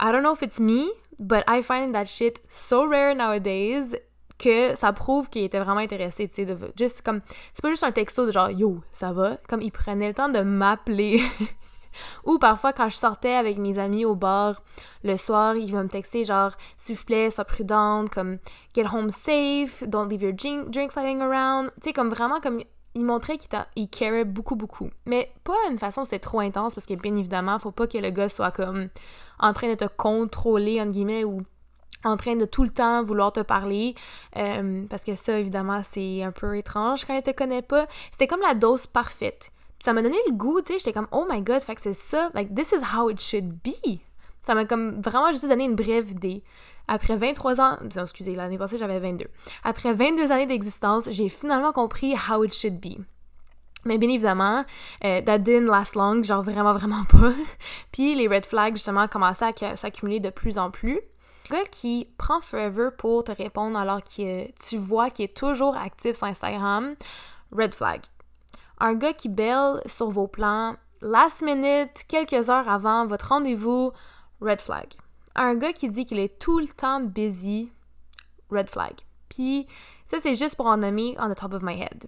I 0.00 0.12
don't 0.12 0.22
know 0.22 0.34
if 0.34 0.42
it's 0.42 0.60
me, 0.60 0.88
but 1.18 1.42
I 1.48 1.62
find 1.62 1.92
that 1.94 2.06
shit 2.06 2.40
so 2.48 2.88
rare 2.88 3.14
nowadays 3.14 3.96
que 4.38 4.76
ça 4.76 4.92
prouve 4.92 5.28
qu'il 5.28 5.42
était 5.42 5.58
vraiment 5.58 5.80
intéressé, 5.80 6.28
tu 6.28 6.34
sais, 6.34 6.44
de 6.44 6.56
juste 6.76 7.02
comme 7.02 7.20
c'est 7.52 7.62
pas 7.62 7.70
juste 7.70 7.82
un 7.82 7.92
texto 7.92 8.24
de 8.24 8.32
genre 8.32 8.50
yo, 8.50 8.80
ça 8.92 9.12
va, 9.12 9.38
comme 9.48 9.60
il 9.60 9.72
prenait 9.72 10.08
le 10.08 10.14
temps 10.14 10.28
de 10.28 10.40
m'appeler. 10.40 11.20
Ou 12.24 12.38
parfois, 12.38 12.72
quand 12.72 12.88
je 12.88 12.96
sortais 12.96 13.34
avec 13.34 13.58
mes 13.58 13.78
amis 13.78 14.04
au 14.04 14.14
bar 14.14 14.62
le 15.02 15.16
soir, 15.16 15.56
il 15.56 15.72
va 15.72 15.82
me 15.82 15.88
texter 15.88 16.24
genre 16.24 16.52
s'il 16.76 16.96
vous 16.96 17.04
plaît, 17.04 17.30
sois 17.30 17.44
prudente, 17.44 18.10
comme 18.10 18.38
get 18.74 18.86
home 18.86 19.10
safe, 19.10 19.82
don't 19.88 20.08
leave 20.08 20.22
your 20.22 20.32
drinks 20.32 20.94
lying 20.96 21.20
around. 21.20 21.70
Tu 21.80 21.88
sais, 21.88 21.92
comme 21.92 22.10
vraiment, 22.10 22.40
comme 22.40 22.60
il 22.98 23.04
montrait 23.04 23.38
qu'il 23.38 23.88
carait 23.88 24.24
beaucoup, 24.24 24.56
beaucoup. 24.56 24.90
Mais 25.06 25.32
pas 25.44 25.54
d'une 25.68 25.78
façon 25.78 26.04
c'est 26.04 26.18
trop 26.18 26.40
intense 26.40 26.74
parce 26.74 26.86
que 26.86 26.94
bien 26.94 27.14
évidemment, 27.14 27.58
faut 27.58 27.70
pas 27.70 27.86
que 27.86 27.98
le 27.98 28.10
gars 28.10 28.28
soit 28.28 28.50
comme 28.50 28.88
en 29.38 29.52
train 29.52 29.68
de 29.68 29.74
te 29.74 29.86
contrôler, 29.86 30.80
entre 30.80 30.90
guillemets, 30.90 31.24
ou 31.24 31.42
en 32.04 32.16
train 32.16 32.36
de 32.36 32.44
tout 32.44 32.62
le 32.62 32.70
temps 32.70 33.02
vouloir 33.02 33.32
te 33.32 33.40
parler. 33.40 33.94
Euh, 34.36 34.84
parce 34.88 35.04
que 35.04 35.14
ça, 35.14 35.38
évidemment, 35.38 35.82
c'est 35.88 36.22
un 36.22 36.32
peu 36.32 36.56
étrange 36.56 37.04
quand 37.04 37.14
il 37.14 37.22
te 37.22 37.30
connaît 37.30 37.62
pas. 37.62 37.86
C'était 38.12 38.26
comme 38.26 38.40
la 38.40 38.54
dose 38.54 38.86
parfaite. 38.86 39.50
Ça 39.82 39.92
m'a 39.92 40.02
donné 40.02 40.16
le 40.26 40.32
goût, 40.32 40.60
tu 40.60 40.68
sais, 40.68 40.78
j'étais 40.78 40.92
comme, 40.92 41.08
oh 41.12 41.24
my 41.30 41.40
god, 41.40 41.62
fait 41.62 41.76
que 41.76 41.80
c'est 41.80 41.94
ça, 41.94 42.30
like, 42.34 42.52
this 42.54 42.72
is 42.72 42.96
how 42.96 43.10
it 43.10 43.20
should 43.20 43.58
be. 43.62 44.00
Ça 44.42 44.54
m'a 44.54 44.64
comme 44.64 45.00
vraiment 45.00 45.28
juste 45.28 45.46
donné 45.46 45.64
une 45.64 45.76
brève 45.76 46.10
idée. 46.10 46.42
Après 46.88 47.16
23 47.16 47.60
ans, 47.60 47.78
excusez, 47.94 48.34
l'année 48.34 48.56
passée 48.56 48.78
j'avais 48.78 48.98
22. 48.98 49.26
Après 49.62 49.92
22 49.92 50.32
années 50.32 50.46
d'existence, 50.46 51.08
j'ai 51.10 51.28
finalement 51.28 51.72
compris 51.72 52.14
how 52.14 52.42
it 52.42 52.54
should 52.54 52.80
be. 52.80 52.98
Mais 53.84 53.98
bien 53.98 54.08
évidemment, 54.08 54.64
euh, 55.04 55.20
that 55.22 55.38
didn't 55.38 55.66
last 55.66 55.94
long, 55.94 56.22
genre 56.22 56.42
vraiment, 56.42 56.72
vraiment 56.72 57.04
pas. 57.08 57.32
Puis 57.92 58.14
les 58.14 58.26
red 58.26 58.44
flags, 58.44 58.74
justement, 58.74 59.06
commençaient 59.06 59.52
à 59.62 59.76
s'accumuler 59.76 60.18
de 60.18 60.30
plus 60.30 60.58
en 60.58 60.70
plus. 60.70 61.00
Un 61.50 61.56
gars 61.56 61.64
qui 61.70 62.08
prend 62.18 62.40
forever 62.40 62.88
pour 62.96 63.24
te 63.24 63.32
répondre 63.32 63.78
alors 63.78 64.02
que 64.02 64.50
tu 64.58 64.76
vois 64.76 65.10
qu'il 65.10 65.26
est 65.26 65.36
toujours 65.36 65.76
actif 65.76 66.16
sur 66.16 66.26
Instagram, 66.26 66.94
red 67.52 67.74
flag. 67.74 68.00
Un 68.80 68.94
gars 68.94 69.12
qui 69.12 69.28
belle 69.28 69.80
sur 69.86 70.10
vos 70.10 70.26
plans, 70.26 70.76
last 71.00 71.42
minute, 71.42 72.04
quelques 72.08 72.50
heures 72.50 72.68
avant 72.68 73.06
votre 73.06 73.28
rendez-vous, 73.28 73.92
red 74.40 74.60
flag 74.60 74.88
un 75.42 75.54
gars 75.54 75.72
qui 75.72 75.88
dit 75.88 76.04
qu'il 76.04 76.18
est 76.18 76.38
tout 76.38 76.58
le 76.58 76.68
temps 76.68 77.00
busy, 77.00 77.72
red 78.50 78.68
flag. 78.68 78.94
Puis 79.28 79.66
ça, 80.06 80.18
c'est 80.20 80.34
juste 80.34 80.56
pour 80.56 80.66
en 80.66 80.78
nommer 80.78 81.16
on 81.18 81.30
the 81.30 81.36
top 81.36 81.52
of 81.54 81.62
my 81.62 81.80
head. 81.80 82.06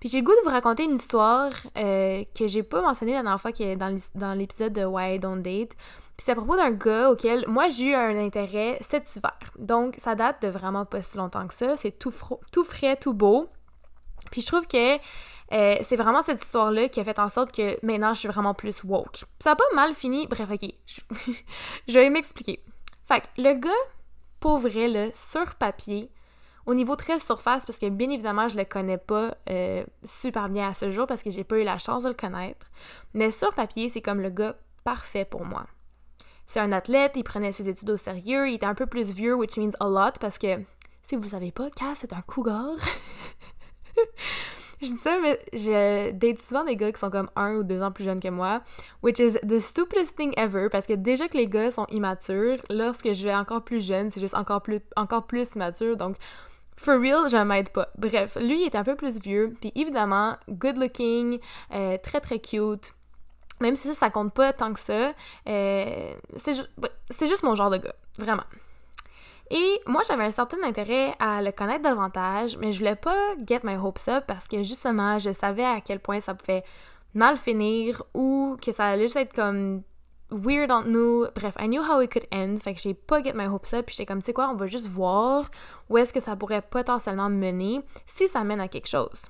Puis 0.00 0.08
j'ai 0.10 0.18
le 0.18 0.24
goût 0.24 0.32
de 0.32 0.44
vous 0.44 0.50
raconter 0.50 0.84
une 0.84 0.96
histoire 0.96 1.50
euh, 1.78 2.24
que 2.36 2.46
j'ai 2.46 2.62
pas 2.62 2.82
mentionnée 2.82 3.12
la 3.12 3.22
dernière 3.22 3.40
fois 3.40 3.52
qui 3.52 3.62
est 3.62 3.76
dans 3.76 4.34
l'épisode 4.34 4.72
de 4.72 4.84
Why 4.84 5.14
I 5.14 5.18
Don't 5.18 5.40
Date. 5.40 5.74
Puis 6.16 6.26
c'est 6.26 6.32
à 6.32 6.34
propos 6.36 6.56
d'un 6.56 6.70
gars 6.70 7.10
auquel 7.10 7.44
moi 7.48 7.68
j'ai 7.68 7.86
eu 7.86 7.94
un 7.94 8.16
intérêt 8.18 8.78
cet 8.82 9.16
hiver. 9.16 9.38
Donc 9.58 9.96
ça 9.98 10.14
date 10.14 10.42
de 10.42 10.48
vraiment 10.48 10.84
pas 10.84 11.02
si 11.02 11.16
longtemps 11.16 11.46
que 11.48 11.54
ça. 11.54 11.76
C'est 11.76 11.98
tout, 11.98 12.12
tout 12.52 12.64
frais, 12.64 12.96
tout 12.96 13.14
beau. 13.14 13.48
Puis 14.30 14.42
je 14.42 14.46
trouve 14.46 14.66
que 14.66 14.98
euh, 15.52 15.76
c'est 15.82 15.96
vraiment 15.96 16.22
cette 16.22 16.42
histoire-là 16.42 16.88
qui 16.88 17.00
a 17.00 17.04
fait 17.04 17.18
en 17.18 17.28
sorte 17.28 17.52
que 17.52 17.78
maintenant 17.84 18.14
je 18.14 18.20
suis 18.20 18.28
vraiment 18.28 18.54
plus 18.54 18.82
woke. 18.84 19.24
Ça 19.38 19.52
a 19.52 19.56
pas 19.56 19.64
mal 19.74 19.94
fini. 19.94 20.26
Bref, 20.26 20.48
ok. 20.50 20.70
Je, 21.88 21.98
vais 21.98 22.10
m'expliquer. 22.10 22.64
Fait 23.06 23.20
que 23.20 23.42
le 23.42 23.54
gars, 23.54 23.70
pour 24.40 24.58
vrai, 24.58 24.88
là, 24.88 25.08
sur 25.12 25.54
papier, 25.56 26.10
au 26.66 26.74
niveau 26.74 26.96
très 26.96 27.18
surface, 27.18 27.66
parce 27.66 27.78
que 27.78 27.88
bien 27.90 28.10
évidemment, 28.10 28.48
je 28.48 28.56
le 28.56 28.64
connais 28.64 28.96
pas 28.96 29.36
euh, 29.50 29.84
super 30.02 30.48
bien 30.48 30.68
à 30.68 30.74
ce 30.74 30.90
jour 30.90 31.06
parce 31.06 31.22
que 31.22 31.30
j'ai 31.30 31.44
pas 31.44 31.58
eu 31.58 31.64
la 31.64 31.76
chance 31.76 32.04
de 32.04 32.08
le 32.08 32.14
connaître. 32.14 32.66
Mais 33.12 33.30
sur 33.30 33.52
papier, 33.52 33.90
c'est 33.90 34.00
comme 34.00 34.20
le 34.20 34.30
gars 34.30 34.56
parfait 34.82 35.26
pour 35.26 35.44
moi. 35.44 35.66
C'est 36.46 36.60
un 36.60 36.72
athlète, 36.72 37.12
il 37.16 37.24
prenait 37.24 37.52
ses 37.52 37.68
études 37.68 37.90
au 37.90 37.96
sérieux, 37.96 38.48
il 38.48 38.54
était 38.54 38.66
un 38.66 38.74
peu 38.74 38.86
plus 38.86 39.10
vieux, 39.10 39.34
which 39.34 39.56
means 39.56 39.72
a 39.80 39.88
lot, 39.88 40.18
parce 40.20 40.38
que 40.38 40.60
si 41.02 41.16
vous 41.16 41.28
savez 41.30 41.52
pas, 41.52 41.70
Cass 41.70 41.98
c'est 42.00 42.12
un 42.12 42.22
cougar. 42.22 42.76
je 44.84 44.92
dis 44.92 44.98
ça, 44.98 45.18
mais 45.20 45.38
je 45.52 46.10
date 46.12 46.38
souvent 46.38 46.64
des 46.64 46.76
gars 46.76 46.92
qui 46.92 46.98
sont 46.98 47.10
comme 47.10 47.30
un 47.36 47.56
ou 47.56 47.62
deux 47.62 47.82
ans 47.82 47.92
plus 47.92 48.04
jeunes 48.04 48.20
que 48.20 48.28
moi, 48.28 48.60
which 49.02 49.18
is 49.18 49.32
the 49.46 49.58
stupidest 49.58 50.16
thing 50.16 50.32
ever, 50.36 50.68
parce 50.70 50.86
que 50.86 50.92
déjà 50.92 51.28
que 51.28 51.36
les 51.36 51.46
gars 51.46 51.70
sont 51.70 51.86
immatures, 51.90 52.58
lorsque 52.70 53.12
je 53.12 53.22
vais 53.24 53.34
encore 53.34 53.62
plus 53.62 53.84
jeune, 53.84 54.10
c'est 54.10 54.20
juste 54.20 54.34
encore 54.34 54.62
plus, 54.62 54.80
encore 54.96 55.26
plus 55.26 55.54
immature, 55.54 55.96
donc 55.96 56.16
for 56.76 57.00
real, 57.00 57.28
je 57.28 57.36
m'aide 57.36 57.70
pas. 57.70 57.88
Bref, 57.98 58.36
lui, 58.40 58.62
il 58.62 58.66
est 58.66 58.76
un 58.76 58.84
peu 58.84 58.96
plus 58.96 59.20
vieux, 59.20 59.54
puis 59.60 59.72
évidemment, 59.74 60.36
good 60.48 60.76
looking, 60.76 61.38
euh, 61.72 61.98
très 62.02 62.20
très 62.20 62.38
cute. 62.38 62.94
Même 63.60 63.76
si 63.76 63.88
ça, 63.88 63.94
ça 63.94 64.10
compte 64.10 64.34
pas 64.34 64.52
tant 64.52 64.72
que 64.72 64.80
ça, 64.80 65.12
euh, 65.48 66.14
c'est 66.36 67.26
juste 67.26 67.42
mon 67.42 67.54
genre 67.54 67.70
de 67.70 67.78
gars, 67.78 67.94
vraiment. 68.18 68.44
Et 69.50 69.80
moi, 69.86 70.02
j'avais 70.06 70.24
un 70.24 70.30
certain 70.30 70.62
intérêt 70.62 71.14
à 71.18 71.42
le 71.42 71.52
connaître 71.52 71.82
davantage, 71.82 72.56
mais 72.56 72.72
je 72.72 72.78
voulais 72.78 72.96
pas 72.96 73.34
get 73.46 73.60
my 73.62 73.76
hopes 73.76 74.08
up 74.08 74.24
parce 74.26 74.48
que 74.48 74.62
justement, 74.62 75.18
je 75.18 75.32
savais 75.32 75.64
à 75.64 75.80
quel 75.80 76.00
point 76.00 76.20
ça 76.20 76.34
pouvait 76.34 76.64
mal 77.12 77.36
finir 77.36 78.02
ou 78.14 78.56
que 78.60 78.72
ça 78.72 78.86
allait 78.86 79.04
juste 79.04 79.16
être 79.16 79.34
comme 79.34 79.82
weird 80.30 80.70
entre 80.70 80.88
nous. 80.88 81.26
Bref, 81.34 81.54
I 81.58 81.68
knew 81.68 81.82
how 81.82 82.00
it 82.00 82.10
could 82.10 82.26
end. 82.32 82.56
Fait 82.56 82.74
que 82.74 82.80
j'ai 82.80 82.94
pas 82.94 83.22
get 83.22 83.34
my 83.34 83.46
hopes 83.46 83.72
up. 83.74 83.86
Puis 83.86 83.96
j'étais 83.96 84.06
comme, 84.06 84.20
tu 84.20 84.26
sais 84.26 84.32
quoi, 84.32 84.48
on 84.48 84.56
va 84.56 84.66
juste 84.66 84.86
voir 84.86 85.50
où 85.88 85.98
est-ce 85.98 86.12
que 86.12 86.20
ça 86.20 86.36
pourrait 86.36 86.62
potentiellement 86.62 87.28
mener 87.28 87.82
si 88.06 88.28
ça 88.28 88.44
mène 88.44 88.60
à 88.60 88.68
quelque 88.68 88.88
chose. 88.88 89.24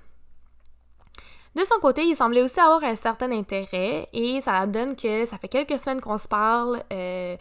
De 1.54 1.62
son 1.62 1.78
côté, 1.80 2.04
il 2.04 2.16
semblait 2.16 2.42
aussi 2.42 2.58
avoir 2.58 2.82
un 2.82 2.96
certain 2.96 3.30
intérêt 3.30 4.08
et 4.12 4.40
ça 4.40 4.66
donne 4.66 4.96
que 4.96 5.24
ça 5.24 5.38
fait 5.38 5.48
quelques 5.48 5.78
semaines 5.78 6.00
qu'on 6.00 6.18
se 6.18 6.26
parle. 6.26 6.82
Euh, 6.92 7.36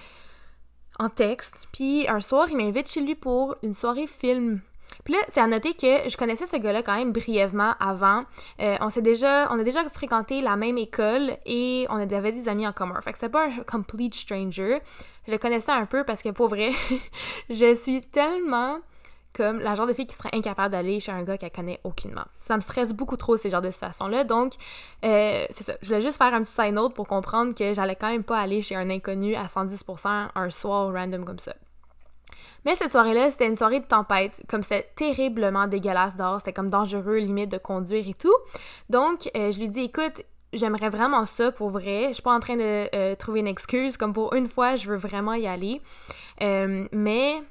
texte. 1.10 1.68
Puis 1.72 2.08
un 2.08 2.20
soir, 2.20 2.48
il 2.50 2.58
m'invite 2.58 2.90
chez 2.90 3.02
lui 3.02 3.16
pour 3.16 3.56
une 3.64 3.74
soirée 3.74 4.08
film. 4.08 4.62
Puis 5.04 5.14
là, 5.14 5.20
c'est 5.28 5.42
à 5.42 5.48
noter 5.48 5.74
que 5.74 6.10
je 6.10 6.16
connaissais 6.16 6.46
ce 6.46 6.56
gars-là 6.56 6.82
quand 6.82 6.96
même 6.96 7.12
brièvement 7.12 7.74
avant. 7.80 8.24
Euh, 8.62 8.78
on 8.80 8.90
s'est 8.90 9.02
déjà, 9.02 9.46
a 9.46 9.64
déjà 9.64 9.88
fréquenté 9.90 10.42
la 10.42 10.56
même 10.56 10.78
école 10.78 11.38
et 11.46 11.86
on 11.90 11.96
avait 11.96 12.32
des 12.32 12.48
amis 12.48 12.68
en 12.68 12.74
commun. 12.74 13.00
Fait 13.02 13.12
que 13.12 13.20
c'est 13.20 13.30
pas 13.30 13.48
un 13.48 13.64
complete 13.64 14.16
stranger. 14.16 14.80
Je 15.28 15.32
le 15.32 15.38
connaissais 15.38 15.72
un 15.72 15.86
peu 15.86 16.04
parce 16.04 16.22
que 16.22 16.30
pour 16.30 16.48
vrai, 16.48 16.72
je 17.50 17.76
suis 17.76 18.02
tellement 18.02 18.80
comme 19.34 19.60
la 19.60 19.76
genre 19.76 19.88
de 19.88 19.94
fille 19.94 20.06
qui 20.06 20.16
serait 20.16 20.30
incapable 20.34 20.72
d'aller 20.72 21.00
chez 21.00 21.12
un 21.12 21.24
gars 21.24 21.38
qu'elle 21.38 21.52
connaît 21.52 21.80
aucunement. 21.84 22.26
Ça 22.40 22.56
me 22.56 22.62
stresse 22.62 22.94
beaucoup 22.94 23.18
trop 23.18 23.36
ces 23.36 23.50
genres 23.50 23.62
de 23.62 23.72
situations-là. 23.72 24.24
Donc, 24.24 24.54
euh, 25.04 25.46
c'est 25.50 25.64
ça. 25.64 25.74
Je 25.82 25.88
voulais 25.88 26.02
juste 26.02 26.18
faire 26.18 26.34
un 26.34 26.42
petit 26.42 26.52
side 26.52 26.74
note 26.74 26.94
pour 26.94 27.08
comprendre 27.08 27.56
que 27.56 27.74
j'allais 27.74 27.96
quand 27.96 28.10
même 28.10 28.24
pas 28.24 28.40
aller 28.40 28.62
chez 28.62 28.76
un 28.76 28.90
inconnu 28.90 29.36
à 29.36 29.46
110% 29.46 30.30
un 30.36 30.50
soir 30.50 30.94
random 30.94 31.26
comme 31.26 31.40
ça. 31.40 31.54
Mais 32.66 32.76
cette 32.76 32.92
soirée-là, 32.92 33.30
c'était 33.32 33.48
une 33.48 33.58
soirée 33.58 33.82
de 33.82 33.86
tempête, 33.86 34.42
comme 34.48 34.64
c'était 34.64 34.90
terriblement 34.96 35.68
dégueulasse 35.68 36.16
dehors, 36.16 36.40
c'était 36.40 36.54
comme 36.54 36.70
dangereux, 36.70 37.18
limite 37.18 37.52
de 37.52 37.58
conduire 37.58 38.08
et 38.08 38.14
tout. 38.14 38.36
Donc, 38.90 39.30
euh, 39.36 39.52
je 39.52 39.60
lui 39.60 39.68
dis, 39.68 39.82
écoute, 39.82 40.22
j'aimerais 40.54 40.90
vraiment 40.90 41.26
ça 41.26 41.52
pour 41.52 41.70
vrai. 41.70 42.10
Je 42.10 42.14
suis 42.14 42.24
pas 42.24 42.34
en 42.34 42.40
train 42.40 42.56
de 42.56 42.88
euh, 42.96 43.16
trouver 43.16 43.42
une 43.42 43.48
excuse, 43.48 43.98
comme 43.98 44.14
pour 44.14 44.34
une 44.34 44.48
fois, 44.48 44.76
je 44.76 44.88
veux 44.88 44.96
vraiment 44.96 45.34
y 45.34 45.46
aller. 45.46 45.82
Mais 46.40 47.42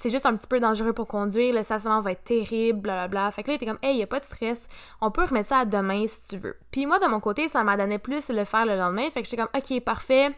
c'est 0.00 0.08
juste 0.08 0.24
un 0.24 0.34
petit 0.34 0.46
peu 0.46 0.60
dangereux 0.60 0.94
pour 0.94 1.06
conduire, 1.06 1.54
le 1.54 1.62
stationnement 1.62 2.00
va 2.00 2.12
être 2.12 2.24
terrible, 2.24 2.80
blablabla. 2.80 3.30
Fait 3.32 3.42
que 3.42 3.48
là, 3.48 3.54
était 3.56 3.66
comme, 3.66 3.78
hey, 3.82 3.98
y 3.98 4.02
a 4.02 4.06
pas 4.06 4.18
de 4.18 4.24
stress, 4.24 4.66
on 5.02 5.10
peut 5.10 5.24
remettre 5.24 5.48
ça 5.48 5.58
à 5.58 5.64
demain 5.66 6.06
si 6.06 6.26
tu 6.28 6.36
veux. 6.38 6.56
Puis 6.70 6.86
moi, 6.86 6.98
de 6.98 7.06
mon 7.06 7.20
côté, 7.20 7.48
ça 7.48 7.62
m'a 7.64 7.76
donné 7.76 7.98
plus 7.98 8.30
le 8.30 8.44
faire 8.46 8.64
le 8.64 8.76
lendemain. 8.76 9.10
Fait 9.10 9.20
que 9.20 9.28
j'étais 9.28 9.42
comme, 9.42 9.50
ok, 9.54 9.80
parfait 9.84 10.34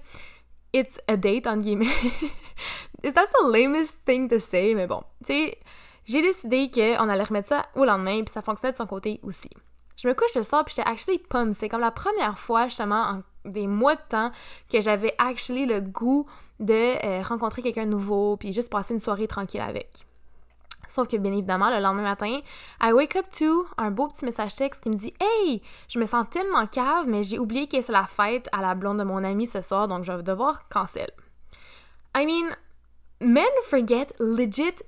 it's 0.73 0.99
a 1.07 1.17
date, 1.17 1.47
entre 1.47 1.63
guillemets. 1.63 1.87
That's 3.03 3.33
the 3.33 3.53
lamest 3.53 4.05
thing 4.05 4.29
to 4.29 4.41
say, 4.41 4.75
mais 4.75 4.89
bon. 4.89 5.03
Tu 5.25 5.33
sais, 5.33 5.59
j'ai 6.07 6.23
décidé 6.23 6.71
qu'on 6.73 7.09
allait 7.09 7.23
remettre 7.23 7.49
ça 7.49 7.67
au 7.77 7.85
lendemain, 7.85 8.25
puis 8.25 8.33
ça 8.33 8.43
fonctionnait 8.43 8.73
de 8.73 8.77
son 8.77 8.87
côté 8.87 9.21
aussi. 9.23 9.51
Je 9.97 10.09
me 10.09 10.15
couche 10.15 10.35
le 10.35 10.43
soir, 10.43 10.65
puis 10.65 10.75
j'étais 10.77 10.89
actually 10.89 11.19
pumped. 11.19 11.55
C'est 11.55 11.69
comme 11.69 11.81
la 11.81 11.91
première 11.91 12.39
fois, 12.39 12.67
justement, 12.67 13.03
en 13.03 13.23
des 13.45 13.67
mois 13.67 13.97
de 13.97 14.01
temps, 14.09 14.31
que 14.71 14.81
j'avais 14.81 15.15
actually 15.19 15.67
le 15.67 15.81
goût 15.81 16.27
de 16.63 17.05
euh, 17.05 17.23
rencontrer 17.23 17.63
quelqu'un 17.63 17.87
nouveau, 17.87 18.37
puis 18.37 18.53
juste 18.53 18.71
passer 18.71 18.95
une 18.95 19.01
soirée 19.01 19.27
tranquille 19.27 19.61
avec. 19.61 20.07
Sauf 20.89 21.09
que 21.09 21.17
bien 21.17 21.33
évidemment, 21.33 21.71
le 21.71 21.81
lendemain 21.81 22.03
matin, 22.03 22.41
I 22.83 22.93
wake 22.93 23.17
up 23.17 23.27
to 23.39 23.67
un 23.79 23.91
beau 23.91 24.09
petit 24.09 24.25
message 24.25 24.55
texte 24.55 24.83
qui 24.83 24.91
me 24.91 24.95
dit 24.95 25.15
Hey, 25.21 25.63
je 25.89 25.99
me 25.99 26.07
sens 26.07 26.27
tellement 26.31 26.67
cave, 26.67 27.07
mais 27.09 27.23
j'ai 27.23 27.39
oublié 27.39 27.67
que 27.67 27.81
c'est 27.81 27.93
la 27.93 28.07
fête 28.07 28.49
à 28.53 28.61
la 28.61 28.75
blonde 28.75 28.99
de 28.99 29.05
mon 29.05 29.25
ami 29.25 29.47
ce 29.47 29.61
soir, 29.61 29.89
donc 29.89 30.05
je 30.05 30.13
vais 30.13 30.23
devoir 30.23 30.69
cancel. 30.69 31.11
I 32.17 32.27
mean, 32.27 32.55
men 33.21 33.45
forget 33.65 34.09
legit 34.19 34.83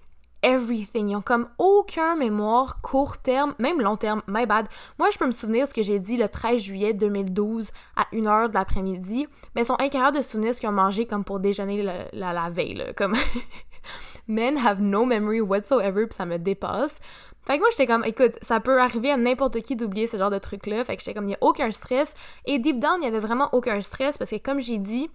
everything. 0.45 1.09
Ils 1.09 1.17
ont 1.17 1.23
comme 1.23 1.49
aucun 1.59 2.15
mémoire 2.15 2.81
court 2.83 3.19
terme, 3.19 3.55
même 3.59 3.81
long 3.81 3.97
terme, 3.97 4.23
my 4.29 4.47
bad. 4.47 4.67
Moi, 4.99 5.09
je 5.11 5.19
peux 5.19 5.27
me 5.27 5.33
souvenir 5.33 5.67
ce 5.67 5.75
que 5.75 5.83
j'ai 5.83 5.99
dit 5.99 6.17
le 6.17 6.29
13 6.29 6.63
juillet 6.63 6.93
2012 6.93 7.71
à 7.97 8.07
1h 8.13 8.49
de 8.51 8.55
l'après-midi, 8.55 9.27
mais 9.55 9.63
ils 9.63 9.67
sont 9.67 9.81
incapables 9.81 10.17
de 10.19 10.23
se 10.23 10.31
souvenir 10.31 10.55
ce 10.55 10.61
qu'ils 10.61 10.69
ont 10.69 10.73
mangé 10.73 11.07
comme 11.07 11.25
pour 11.25 11.41
déjeuner 11.41 11.83
la, 12.13 12.51
veille, 12.51 12.85
men 14.29 14.57
have 14.57 14.81
no 14.81 15.05
memory 15.05 15.41
whatsoever, 15.41 16.07
puis 16.07 16.15
ça 16.15 16.27
me 16.27 16.39
dépasse. 16.39 17.01
Fait 17.47 17.57
que 17.57 17.61
moi, 17.61 17.69
j'étais 17.71 17.87
comme, 17.87 18.05
écoute, 18.05 18.39
ça 18.41 18.61
peut 18.61 18.81
arriver 18.81 19.11
à 19.11 19.17
n'importe 19.17 19.61
qui 19.61 19.77
d'oublier 19.77 20.07
ce 20.07 20.17
genre 20.17 20.31
de 20.31 20.39
truc-là. 20.39 20.83
Fait 20.85 20.97
que 20.97 21.03
j'étais 21.03 21.13
comme, 21.13 21.25
il 21.25 21.29
n'y 21.29 21.35
a 21.35 21.39
aucun 21.43 21.71
stress. 21.71 22.15
Et 22.47 22.59
deep 22.59 22.79
down, 22.79 22.95
il 22.97 23.01
n'y 23.01 23.07
avait 23.07 23.19
vraiment 23.19 23.51
aucun 23.53 23.81
stress 23.83 24.17
parce 24.17 24.31
que, 24.31 24.37
comme 24.37 24.61
j'ai 24.61 24.79
dit, 24.79 25.11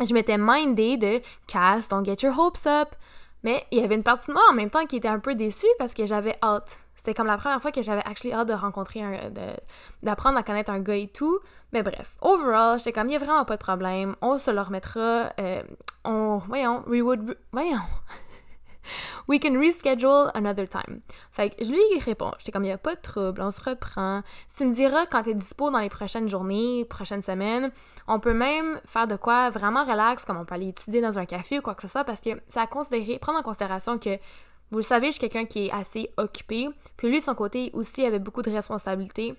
je 0.00 0.14
m'étais 0.14 0.38
mindé 0.38 0.96
de 0.96 1.20
Cass, 1.46 1.88
don't 1.88 2.04
get 2.04 2.18
your 2.22 2.38
hopes 2.38 2.66
up. 2.66 2.94
Mais 3.42 3.64
il 3.70 3.78
y 3.78 3.84
avait 3.84 3.94
une 3.94 4.02
partie 4.02 4.28
de 4.28 4.32
moi 4.32 4.42
en 4.50 4.54
même 4.54 4.70
temps 4.70 4.84
qui 4.86 4.96
était 4.96 5.08
un 5.08 5.20
peu 5.20 5.34
déçue 5.34 5.66
parce 5.78 5.94
que 5.94 6.06
j'avais 6.06 6.36
hâte. 6.42 6.80
C'était 6.96 7.14
comme 7.14 7.28
la 7.28 7.36
première 7.36 7.62
fois 7.62 7.70
que 7.70 7.80
j'avais 7.80 8.02
actually 8.04 8.34
hâte 8.34 8.48
de 8.48 8.52
rencontrer 8.52 9.02
un. 9.02 9.30
d'apprendre 10.02 10.38
à 10.38 10.42
connaître 10.42 10.70
un 10.70 10.80
gars 10.80 10.96
et 10.96 11.08
tout. 11.08 11.38
Mais 11.72 11.82
bref, 11.82 12.16
overall, 12.20 12.78
j'étais 12.78 12.92
comme, 12.92 13.06
il 13.06 13.10
n'y 13.10 13.16
a 13.16 13.20
vraiment 13.20 13.44
pas 13.44 13.56
de 13.56 13.62
problème. 13.62 14.16
On 14.20 14.38
se 14.38 14.50
le 14.50 14.60
remettra. 14.60 15.32
Euh, 15.38 15.62
on. 16.04 16.38
Voyons, 16.48 16.82
we 16.88 17.00
would. 17.00 17.38
Voyons. 17.52 17.80
We 19.28 19.38
can 19.40 19.58
reschedule 19.58 20.30
another 20.34 20.68
time. 20.68 21.00
Fait 21.30 21.50
que 21.50 21.64
je 21.64 21.70
lui 21.70 21.80
réponds. 22.00 22.32
J'étais 22.38 22.52
comme, 22.52 22.64
il 22.64 22.68
n'y 22.68 22.72
a 22.72 22.78
pas 22.78 22.94
de 22.94 23.00
trouble, 23.00 23.42
on 23.42 23.50
se 23.50 23.60
reprend. 23.60 24.22
Tu 24.56 24.64
me 24.64 24.72
diras 24.72 25.06
quand 25.06 25.22
tu 25.22 25.30
es 25.30 25.34
dispo 25.34 25.70
dans 25.70 25.78
les 25.78 25.88
prochaines 25.88 26.28
journées, 26.28 26.84
prochaines 26.84 27.22
semaines. 27.22 27.70
On 28.06 28.20
peut 28.20 28.34
même 28.34 28.80
faire 28.84 29.06
de 29.06 29.16
quoi 29.16 29.50
vraiment 29.50 29.84
relax, 29.84 30.24
comme 30.24 30.38
on 30.38 30.44
peut 30.44 30.54
aller 30.54 30.68
étudier 30.68 31.00
dans 31.00 31.18
un 31.18 31.26
café 31.26 31.58
ou 31.58 31.62
quoi 31.62 31.74
que 31.74 31.82
ce 31.82 31.88
soit, 31.88 32.04
parce 32.04 32.20
que 32.20 32.30
c'est 32.46 32.60
à 32.60 32.66
considérer, 32.66 33.18
prendre 33.18 33.38
en 33.38 33.42
considération 33.42 33.98
que 33.98 34.18
vous 34.70 34.78
le 34.78 34.84
savez, 34.84 35.06
je 35.06 35.12
suis 35.12 35.20
quelqu'un 35.20 35.46
qui 35.46 35.66
est 35.66 35.72
assez 35.72 36.10
occupé. 36.18 36.68
Puis 36.96 37.08
lui, 37.08 37.20
de 37.20 37.24
son 37.24 37.34
côté, 37.34 37.70
aussi, 37.72 38.04
avait 38.04 38.18
beaucoup 38.18 38.42
de 38.42 38.50
responsabilités. 38.50 39.34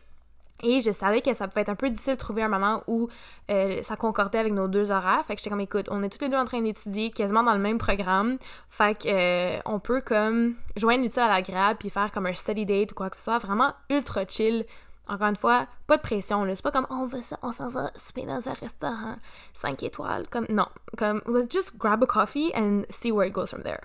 Et 0.62 0.82
je 0.82 0.92
savais 0.92 1.22
que 1.22 1.34
ça 1.34 1.48
pouvait 1.48 1.62
être 1.62 1.70
un 1.70 1.76
peu 1.76 1.90
difficile 1.90 2.14
de 2.14 2.20
trouver 2.20 2.44
un 2.44 2.50
moment 2.50 2.84
où 2.88 3.08
euh, 3.50 3.82
ça 3.84 3.96
concordait 3.96 4.40
avec 4.40 4.54
nos 4.54 4.68
deux 4.68 4.92
horaires. 4.92 5.24
Fait 5.26 5.36
que 5.36 5.40
j'étais 5.40 5.50
comme, 5.50 5.62
écoute, 5.62 5.88
on 5.90 6.04
est 6.04 6.10
tous 6.10 6.22
les 6.22 6.30
deux 6.30 6.38
en 6.38 6.46
train 6.46 6.62
d'étudier 6.62 7.12
quasiment 7.12 7.44
dans 7.44 7.54
le 7.54 7.60
même 7.60 7.78
programme. 7.78 8.38
Fait 8.68 8.96
que 8.96 9.08
euh, 9.08 9.60
on 9.66 9.80
peut 9.80 10.02
comme 10.02 10.56
joindre 10.76 11.04
l'utile 11.04 11.22
à 11.22 11.28
l'agréable 11.30 11.78
puis 11.80 11.90
faire 11.90 12.12
comme 12.12 12.26
un 12.26 12.34
study 12.34 12.66
date 12.66 12.92
ou 12.92 12.96
quoi 12.96 13.10
que 13.10 13.16
ce 13.16 13.24
soit. 13.24 13.38
Vraiment 13.38 13.74
ultra 13.90 14.26
chill. 14.28 14.66
Encore 15.08 15.28
une 15.28 15.36
fois, 15.36 15.66
pas 15.88 15.98
de 15.98 16.04
pression. 16.04 16.46
C'est 16.54 16.62
pas 16.62 16.72
comme, 16.72 16.86
on, 16.92 17.08
va, 17.08 17.18
on 17.42 17.52
s'en 17.52 17.70
va 17.70 17.92
souper 17.96 18.26
dans 18.26 18.48
un 18.48 18.54
restaurant 18.54 19.16
5 19.54 19.82
étoiles. 19.82 20.28
Comme, 20.30 20.46
non. 20.50 20.68
Comme, 20.98 21.22
let's 21.26 21.52
just 21.52 21.78
grab 21.78 22.04
a 22.04 22.06
coffee 22.06 22.52
and 22.54 22.84
see 22.90 23.12
where 23.12 23.28
it 23.28 23.34
goes 23.34 23.50
from 23.50 23.64
there. 23.64 23.82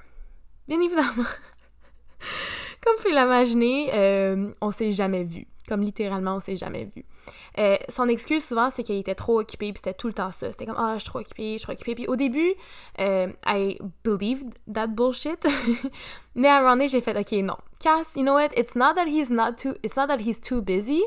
Bien 0.68 0.80
évidemment. 0.80 1.24
comme 2.84 2.96
vous 2.98 3.08
l'imaginer, 3.08 3.90
euh, 3.94 4.52
on 4.60 4.70
s'est 4.70 4.92
jamais 4.92 5.24
vu. 5.24 5.46
Comme 5.68 5.80
littéralement, 5.80 6.36
on 6.36 6.40
s'est 6.40 6.56
jamais 6.56 6.84
vu. 6.84 7.04
Euh, 7.58 7.76
son 7.88 8.08
excuse 8.08 8.44
souvent, 8.44 8.68
c'est 8.68 8.82
qu'il 8.82 8.96
était 8.96 9.14
trop 9.14 9.40
occupé, 9.40 9.72
puis 9.72 9.80
c'était 9.82 9.94
tout 9.94 10.08
le 10.08 10.12
temps 10.12 10.30
ça. 10.30 10.52
C'était 10.52 10.66
comme, 10.66 10.76
ah, 10.78 10.94
je 10.94 11.00
suis 11.00 11.08
trop 11.08 11.20
occupé, 11.20 11.52
je 11.52 11.58
suis 11.58 11.62
trop 11.62 11.72
occupé. 11.72 11.94
Puis 11.94 12.06
au 12.06 12.16
début, 12.16 12.52
euh, 13.00 13.28
I 13.46 13.78
believed 14.04 14.52
that 14.72 14.88
bullshit. 14.88 15.46
Mais 16.34 16.48
à 16.48 16.58
un 16.58 16.86
j'ai 16.86 17.00
fait, 17.00 17.16
ok, 17.16 17.32
non. 17.42 17.56
Cass, 17.80 18.16
you 18.16 18.22
know 18.22 18.34
what? 18.34 18.50
It's 18.56 18.74
not 18.74 18.94
that 18.94 19.06
he's 19.06 19.30
not 19.30 19.56
too, 19.56 19.74
it's 19.82 19.96
not 19.96 20.08
that 20.08 20.20
he's 20.20 20.40
too 20.40 20.60
busy. 20.60 21.02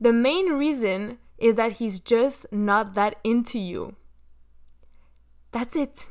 The 0.00 0.12
main 0.12 0.58
reason 0.58 1.18
is 1.38 1.54
that 1.56 1.80
he's 1.80 2.00
just 2.04 2.48
not 2.50 2.94
that 2.94 3.14
into 3.24 3.58
you. 3.58 3.92
That's 5.52 5.76
it. 5.76 6.08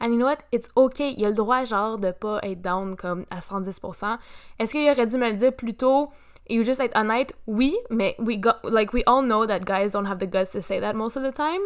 And 0.00 0.12
you 0.12 0.18
know 0.18 0.26
what? 0.26 0.42
It's 0.50 0.68
okay. 0.76 1.14
Il 1.16 1.24
a 1.24 1.28
le 1.28 1.34
droit, 1.34 1.64
genre, 1.64 1.98
de 1.98 2.10
pas 2.10 2.40
être 2.42 2.60
down 2.60 2.96
comme 2.96 3.24
à 3.30 3.40
110%. 3.40 4.18
Est-ce 4.58 4.72
qu'il 4.72 4.90
aurait 4.90 5.06
dû 5.06 5.16
me 5.16 5.30
le 5.30 5.36
dire 5.36 5.52
plus 5.52 5.74
tôt? 5.74 6.10
You 6.48 6.62
just 6.62 6.78
like 6.78 6.94
honnête, 6.94 7.32
oui, 7.46 7.76
mais 7.90 8.14
we 8.18 8.38
got 8.38 8.64
like 8.64 8.92
we 8.92 9.02
all 9.06 9.22
know 9.22 9.46
that 9.46 9.60
guys 9.60 9.92
don't 9.92 10.06
have 10.06 10.18
the 10.18 10.26
guts 10.26 10.52
to 10.52 10.60
say 10.60 10.80
that 10.80 10.94
most 10.94 11.16
of 11.16 11.22
the 11.22 11.32
time. 11.32 11.60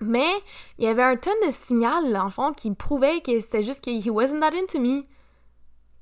Mais 0.00 0.32
il 0.78 0.84
y 0.84 0.88
avait 0.88 1.02
un 1.02 1.16
ton 1.16 1.30
de 1.46 1.52
signal, 1.52 2.12
l'enfant, 2.12 2.52
qui 2.52 2.72
prouvait 2.72 3.20
que 3.20 3.40
c'était 3.40 3.62
juste 3.62 3.84
que 3.84 3.90
he 3.90 4.10
wasn't 4.10 4.40
that 4.40 4.54
into 4.54 4.80
me. 4.80 5.04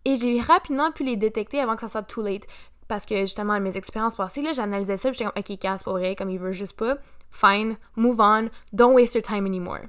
Et 0.05 0.17
j'ai 0.17 0.41
rapidement 0.41 0.91
pu 0.91 1.05
les 1.05 1.17
détecter 1.17 1.61
avant 1.61 1.75
que 1.75 1.83
ça 1.83 1.89
soit 1.89 2.03
too 2.03 2.23
late. 2.23 2.47
Parce 2.89 3.07
que 3.07 3.21
justement, 3.21 3.61
mes 3.61 3.77
expériences 3.77 4.17
passées, 4.17 4.43
là, 4.43 4.53
j'analysais 4.53 4.97
ça, 4.97 5.13
j'étais 5.13 5.25
comme, 5.25 5.35
ok, 5.37 5.59
casse 5.59 5.83
pour 5.83 5.95
vrai, 5.95 6.17
comme 6.17 6.31
il 6.31 6.39
veut 6.39 6.53
juste 6.53 6.77
pas. 6.77 6.97
Fine, 7.31 7.77
move 7.97 8.21
on, 8.21 8.49
don't 8.73 8.95
waste 8.95 9.15
your 9.15 9.23
time 9.23 9.47
anymore. 9.47 9.87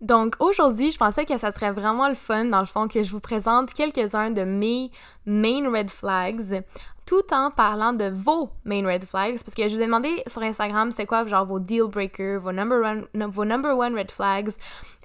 Donc 0.00 0.34
aujourd'hui, 0.38 0.90
je 0.90 0.98
pensais 0.98 1.26
que 1.26 1.36
ça 1.38 1.50
serait 1.50 1.72
vraiment 1.72 2.08
le 2.08 2.14
fun, 2.14 2.46
dans 2.46 2.60
le 2.60 2.66
fond, 2.66 2.88
que 2.88 3.02
je 3.02 3.10
vous 3.10 3.20
présente 3.20 3.74
quelques-uns 3.74 4.30
de 4.30 4.42
mes 4.42 4.90
main 5.26 5.70
red 5.70 5.90
flags 5.90 6.62
tout 7.10 7.34
en 7.34 7.50
parlant 7.50 7.92
de 7.92 8.08
vos 8.08 8.50
main 8.62 8.86
red 8.86 9.04
flags, 9.04 9.42
parce 9.42 9.56
que 9.56 9.66
je 9.66 9.74
vous 9.74 9.82
ai 9.82 9.86
demandé 9.86 10.22
sur 10.28 10.42
Instagram 10.42 10.92
c'est 10.92 11.06
quoi 11.06 11.26
genre 11.26 11.44
vos 11.44 11.58
deal 11.58 11.88
breakers, 11.88 12.38
vos 12.38 12.52
number 12.52 12.80
one, 12.80 13.04
vos 13.30 13.44
number 13.44 13.76
one 13.76 13.96
red 13.96 14.12
flags. 14.12 14.56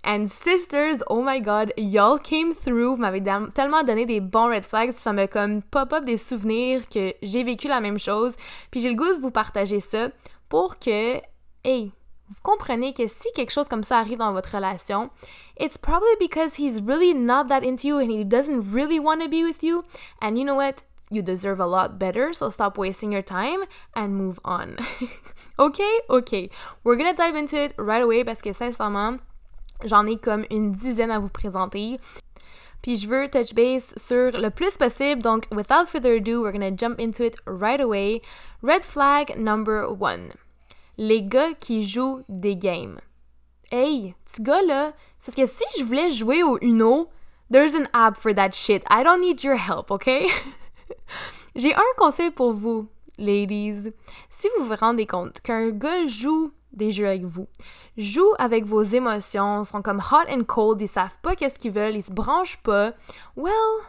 And 0.03 0.27
sisters, 0.27 1.01
oh 1.09 1.23
my 1.23 1.41
god, 1.41 1.73
y'all 1.77 2.19
came 2.19 2.53
through. 2.53 2.97
Vous 2.97 3.01
m'avez 3.01 3.23
tellement 3.55 3.81
donné 3.81 4.05
des 4.05 4.19
bons 4.19 4.49
red 4.49 4.63
flags, 4.63 4.91
ça 4.91 5.13
me 5.13 5.25
comme 5.25 5.63
pop-up 5.63 6.05
des 6.05 6.17
souvenirs 6.17 6.87
que 6.87 7.15
j'ai 7.23 7.43
vécu 7.43 7.67
la 7.67 7.81
même 7.81 7.97
chose. 7.97 8.35
Puis 8.69 8.81
j'ai 8.81 8.89
le 8.89 8.95
goût 8.95 9.15
de 9.15 9.19
vous 9.19 9.31
partager 9.31 9.79
ça 9.79 10.09
pour 10.47 10.77
que, 10.77 11.19
hey, 11.63 11.91
vous 12.29 12.41
comprenez 12.43 12.93
que 12.93 13.07
si 13.07 13.29
quelque 13.33 13.51
chose 13.51 13.67
comme 13.67 13.83
ça 13.83 13.97
arrive 13.97 14.19
dans 14.19 14.31
votre 14.31 14.55
relation, 14.55 15.09
it's 15.59 15.75
probably 15.75 16.15
because 16.19 16.59
he's 16.59 16.83
really 16.85 17.15
not 17.15 17.45
that 17.47 17.63
into 17.63 17.87
you 17.87 17.97
and 17.97 18.11
he 18.11 18.23
doesn't 18.23 18.61
really 18.71 18.99
want 18.99 19.23
to 19.23 19.27
be 19.27 19.43
with 19.43 19.63
you. 19.63 19.83
And 20.21 20.37
you 20.37 20.43
know 20.43 20.55
what? 20.55 20.83
You 21.11 21.21
deserve 21.21 21.59
a 21.59 21.67
lot 21.67 21.99
better, 21.99 22.33
so 22.33 22.49
stop 22.49 22.77
wasting 22.77 23.11
your 23.11 23.21
time 23.21 23.63
and 23.95 24.15
move 24.15 24.39
on. 24.43 24.77
okay? 25.59 25.99
Okay. 26.09 26.49
We're 26.83 26.95
gonna 26.95 27.13
dive 27.13 27.35
into 27.35 27.61
it 27.61 27.73
right 27.77 28.01
away 28.01 28.23
parce 28.23 28.41
que 28.41 28.53
sincèrement, 28.53 29.19
j'en 29.85 30.07
ai 30.07 30.17
comme 30.17 30.45
une 30.49 30.71
dizaine 30.71 31.11
à 31.11 31.19
vous 31.19 31.29
présenter. 31.29 31.99
Puis 32.81 32.97
je 32.97 33.07
veux 33.07 33.27
touch 33.27 33.53
base 33.53 33.93
sur 33.97 34.31
le 34.31 34.49
plus 34.49 34.77
possible, 34.77 35.21
donc 35.21 35.47
without 35.51 35.87
further 35.87 36.15
ado, 36.15 36.41
we're 36.41 36.51
gonna 36.51 36.71
jump 36.71 36.99
into 36.99 37.23
it 37.23 37.35
right 37.45 37.79
away. 37.79 38.21
Red 38.63 38.83
flag 38.83 39.37
number 39.37 39.87
one. 39.87 40.33
Les 40.97 41.21
gars 41.21 41.53
qui 41.59 41.83
jouent 41.83 42.23
des 42.29 42.55
games. 42.55 42.99
Hey, 43.71 44.15
ce 44.25 44.41
gars-là, 44.41 44.93
c'est 45.19 45.35
que 45.35 45.45
si 45.45 45.65
je 45.77 45.83
voulais 45.83 46.09
jouer 46.09 46.43
au 46.43 46.57
Uno, 46.61 47.09
there's 47.51 47.75
an 47.75 47.87
app 47.93 48.17
for 48.17 48.33
that 48.33 48.53
shit. 48.53 48.83
I 48.89 49.03
don't 49.03 49.21
need 49.21 49.43
your 49.43 49.57
help, 49.57 49.91
okay? 49.91 50.27
J'ai 51.55 51.73
un 51.73 51.81
conseil 51.97 52.31
pour 52.31 52.53
vous, 52.53 52.87
ladies. 53.17 53.91
Si 54.29 54.47
vous 54.57 54.65
vous 54.65 54.75
rendez 54.75 55.05
compte 55.05 55.41
qu'un 55.41 55.69
gars 55.69 56.05
joue 56.05 56.51
des 56.73 56.91
jeux 56.91 57.07
avec 57.07 57.23
vous, 57.23 57.47
joue 57.97 58.33
avec 58.37 58.65
vos 58.65 58.83
émotions, 58.83 59.63
sont 59.63 59.81
comme 59.81 60.01
hot 60.11 60.29
and 60.29 60.43
cold, 60.43 60.81
ils 60.81 60.87
savent 60.87 61.17
pas 61.21 61.35
qu'est-ce 61.35 61.59
qu'ils 61.59 61.71
veulent, 61.71 61.95
ils 61.95 62.03
se 62.03 62.11
branchent 62.11 62.61
pas, 62.63 62.93
well, 63.35 63.81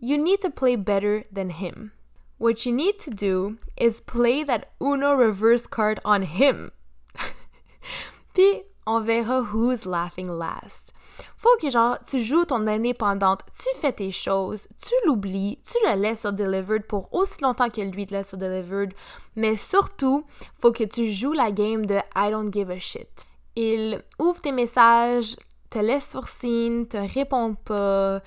you 0.00 0.18
need 0.18 0.40
to 0.40 0.50
play 0.50 0.76
better 0.76 1.24
than 1.32 1.50
him. 1.50 1.92
What 2.38 2.66
you 2.66 2.72
need 2.72 2.98
to 3.04 3.10
do 3.10 3.56
is 3.80 4.00
play 4.00 4.42
that 4.44 4.72
Uno 4.80 5.14
reverse 5.14 5.68
card 5.68 6.00
on 6.04 6.22
him. 6.22 6.72
Puis 8.34 8.64
on 8.84 9.04
verra 9.04 9.44
who's 9.52 9.86
laughing 9.86 10.28
last. 10.28 10.92
Faut 11.36 11.56
que 11.60 11.70
genre 11.70 11.98
tu 12.06 12.20
joues 12.20 12.44
ton 12.44 12.66
indépendante, 12.66 13.40
tu 13.58 13.68
fais 13.80 13.92
tes 13.92 14.10
choses, 14.10 14.68
tu 14.82 14.94
l'oublies, 15.06 15.58
tu 15.66 15.76
le 15.88 16.00
laisses 16.00 16.20
sur 16.20 16.32
Delivered 16.32 16.84
pour 16.86 17.12
aussi 17.12 17.42
longtemps 17.42 17.70
que 17.70 17.80
lui 17.80 18.06
te 18.06 18.14
laisse 18.14 18.28
sur 18.28 18.38
Delivered, 18.38 18.92
mais 19.36 19.56
surtout, 19.56 20.24
faut 20.58 20.72
que 20.72 20.84
tu 20.84 21.10
joues 21.10 21.32
la 21.32 21.50
game 21.50 21.86
de 21.86 21.96
I 22.16 22.30
don't 22.30 22.52
give 22.52 22.70
a 22.70 22.78
shit. 22.78 23.08
Il 23.56 24.02
ouvre 24.18 24.40
tes 24.40 24.52
messages, 24.52 25.36
te 25.70 25.78
laisse 25.78 26.10
sur 26.10 26.24
te 26.24 26.96
répond 27.14 27.54
pas, 27.54 28.20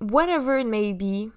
whatever 0.00 0.60
it 0.60 0.66
may 0.66 0.92
be, 0.92 1.32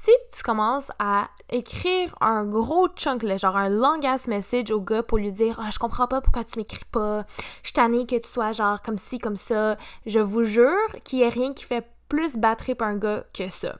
si 0.00 0.10
tu 0.32 0.42
commences 0.42 0.90
à 0.98 1.28
écrire 1.50 2.14
un 2.20 2.44
gros 2.44 2.88
chunk, 2.88 3.26
genre 3.36 3.56
un 3.56 3.68
long 3.68 4.00
ass 4.04 4.28
message 4.28 4.70
au 4.70 4.80
gars 4.80 5.02
pour 5.02 5.18
lui 5.18 5.32
dire 5.32 5.58
ah, 5.60 5.70
je 5.70 5.78
comprends 5.78 6.06
pas 6.06 6.20
pourquoi 6.20 6.44
tu 6.44 6.58
m'écris 6.58 6.84
pas, 6.90 7.24
je 7.64 7.72
t'en 7.72 7.88
que 7.90 8.16
tu 8.16 8.28
sois 8.28 8.52
genre 8.52 8.80
comme 8.82 8.98
ci, 8.98 9.18
comme 9.18 9.36
ça, 9.36 9.76
je 10.06 10.20
vous 10.20 10.44
jure 10.44 10.76
qu'il 11.04 11.18
n'y 11.18 11.24
a 11.24 11.30
rien 11.30 11.52
qui 11.52 11.64
fait 11.64 11.84
plus 12.08 12.36
batterie 12.36 12.74
par 12.74 12.88
un 12.88 12.96
gars 12.96 13.24
que 13.36 13.48
ça 13.50 13.76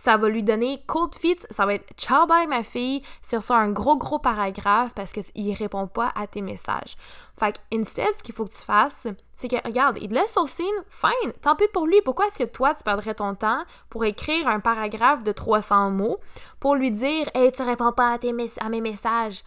ça 0.00 0.16
va 0.16 0.30
lui 0.30 0.42
donner 0.42 0.82
cold 0.86 1.14
feet, 1.14 1.46
ça 1.50 1.66
va 1.66 1.74
être 1.74 1.92
ciao 1.94 2.26
bye 2.26 2.46
ma 2.46 2.62
fille, 2.62 3.02
sur 3.20 3.42
ça 3.42 3.56
un 3.56 3.70
gros 3.70 3.98
gros 3.98 4.18
paragraphe 4.18 4.94
parce 4.94 5.12
qu'il 5.12 5.52
répond 5.52 5.86
pas 5.88 6.10
à 6.14 6.26
tes 6.26 6.40
messages. 6.40 6.96
Fait 7.38 7.52
que 7.52 7.76
instead, 7.76 8.08
ce 8.16 8.22
qu'il 8.22 8.34
faut 8.34 8.46
que 8.46 8.52
tu 8.52 8.64
fasses, 8.64 9.06
c'est 9.36 9.48
que 9.48 9.56
regarde, 9.62 9.98
il 10.00 10.08
te 10.08 10.14
laisse 10.14 10.32
son 10.32 10.46
signe, 10.46 10.66
fine, 10.88 11.32
tant 11.42 11.54
pis 11.54 11.68
pour 11.74 11.86
lui, 11.86 12.00
pourquoi 12.02 12.28
est-ce 12.28 12.38
que 12.38 12.48
toi 12.48 12.74
tu 12.74 12.82
perdrais 12.82 13.14
ton 13.14 13.34
temps 13.34 13.62
pour 13.90 14.06
écrire 14.06 14.48
un 14.48 14.60
paragraphe 14.60 15.22
de 15.22 15.32
300 15.32 15.90
mots 15.90 16.18
pour 16.60 16.76
lui 16.76 16.90
dire 16.90 17.28
"Hey, 17.34 17.52
tu 17.52 17.60
réponds 17.60 17.92
pas 17.92 18.12
à, 18.12 18.18
tes 18.18 18.32
à 18.58 18.68
mes 18.70 18.80
messages." 18.80 19.42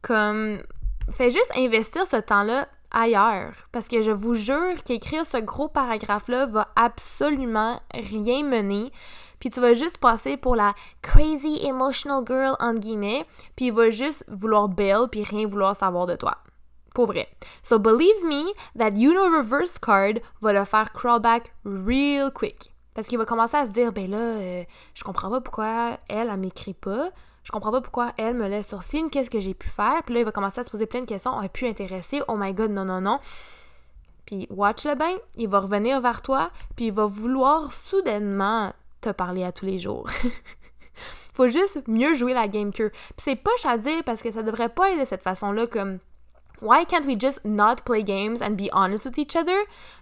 Comme 0.00 0.62
fais 1.12 1.30
juste 1.30 1.52
investir 1.54 2.06
ce 2.06 2.16
temps-là 2.16 2.66
ailleurs. 2.90 3.52
Parce 3.72 3.88
que 3.88 4.00
je 4.00 4.10
vous 4.10 4.34
jure 4.34 4.82
qu'écrire 4.86 5.26
ce 5.26 5.36
gros 5.36 5.68
paragraphe-là 5.68 6.46
va 6.46 6.68
absolument 6.76 7.82
rien 7.92 8.42
mener 8.42 8.90
puis 9.40 9.50
tu 9.50 9.60
vas 9.60 9.74
juste 9.74 9.98
passer 9.98 10.36
pour 10.36 10.56
la 10.56 10.74
crazy 11.02 11.64
emotional 11.66 12.22
girl, 12.26 12.56
entre 12.60 12.80
guillemets, 12.80 13.26
puis 13.56 13.66
il 13.66 13.72
va 13.72 13.90
juste 13.90 14.24
vouloir 14.28 14.68
bail, 14.68 15.08
puis 15.10 15.22
rien 15.22 15.46
vouloir 15.46 15.76
savoir 15.76 16.06
de 16.06 16.16
toi. 16.16 16.38
Pour 16.94 17.06
vrai. 17.06 17.28
So 17.62 17.78
believe 17.78 18.24
me, 18.24 18.52
that 18.76 18.98
you 18.98 19.12
know 19.12 19.24
reverse 19.24 19.78
card 19.78 20.14
va 20.40 20.52
le 20.52 20.64
faire 20.64 20.92
crawl 20.92 21.20
back 21.20 21.52
real 21.64 22.32
quick. 22.32 22.72
Parce 22.94 23.06
qu'il 23.06 23.18
va 23.18 23.24
commencer 23.24 23.56
à 23.56 23.64
se 23.64 23.70
dire, 23.70 23.92
ben 23.92 24.10
là, 24.10 24.16
euh, 24.16 24.64
je 24.94 25.04
comprends 25.04 25.30
pas 25.30 25.40
pourquoi 25.40 25.98
elle, 26.08 26.30
elle 26.32 26.40
m'écrit 26.40 26.74
pas. 26.74 27.10
Je 27.44 27.52
comprends 27.52 27.70
pas 27.70 27.80
pourquoi 27.80 28.12
elle 28.16 28.34
me 28.34 28.48
laisse 28.48 28.66
sur 28.66 28.82
signe, 28.82 29.08
qu'est-ce 29.08 29.30
que 29.30 29.38
j'ai 29.38 29.54
pu 29.54 29.68
faire. 29.68 30.02
Puis 30.04 30.14
là, 30.14 30.20
il 30.20 30.24
va 30.24 30.32
commencer 30.32 30.58
à 30.60 30.64
se 30.64 30.70
poser 30.70 30.86
plein 30.86 31.02
de 31.02 31.06
questions. 31.06 31.30
On 31.30 31.40
a 31.40 31.48
pu 31.48 31.66
intéresser. 31.66 32.20
Oh 32.26 32.34
my 32.36 32.52
god, 32.52 32.72
non, 32.72 32.84
non, 32.84 33.00
non. 33.00 33.20
Puis 34.26 34.46
watch 34.50 34.84
le 34.84 34.96
bain, 34.96 35.14
il 35.36 35.48
va 35.48 35.60
revenir 35.60 36.00
vers 36.00 36.20
toi, 36.20 36.50
puis 36.76 36.88
il 36.88 36.92
va 36.92 37.06
vouloir 37.06 37.72
soudainement 37.72 38.72
parler 39.12 39.44
à 39.44 39.52
tous 39.52 39.66
les 39.66 39.78
jours. 39.78 40.06
Faut 41.34 41.48
juste 41.48 41.82
mieux 41.86 42.14
jouer 42.14 42.34
la 42.34 42.48
game 42.48 42.72
que. 42.72 42.90
C'est 43.16 43.36
pas 43.36 43.50
à 43.64 43.78
dire 43.78 44.02
parce 44.04 44.22
que 44.22 44.32
ça 44.32 44.42
devrait 44.42 44.68
pas 44.68 44.90
être 44.90 45.00
de 45.00 45.04
cette 45.04 45.22
façon-là 45.22 45.66
comme 45.66 45.98
Why 46.60 46.84
can't 46.84 47.06
we 47.06 47.16
just 47.16 47.44
not 47.44 47.84
play 47.84 48.02
games 48.02 48.42
and 48.42 48.56
be 48.56 48.68
honest 48.72 49.04
with 49.04 49.16
each 49.18 49.36
other? 49.36 49.56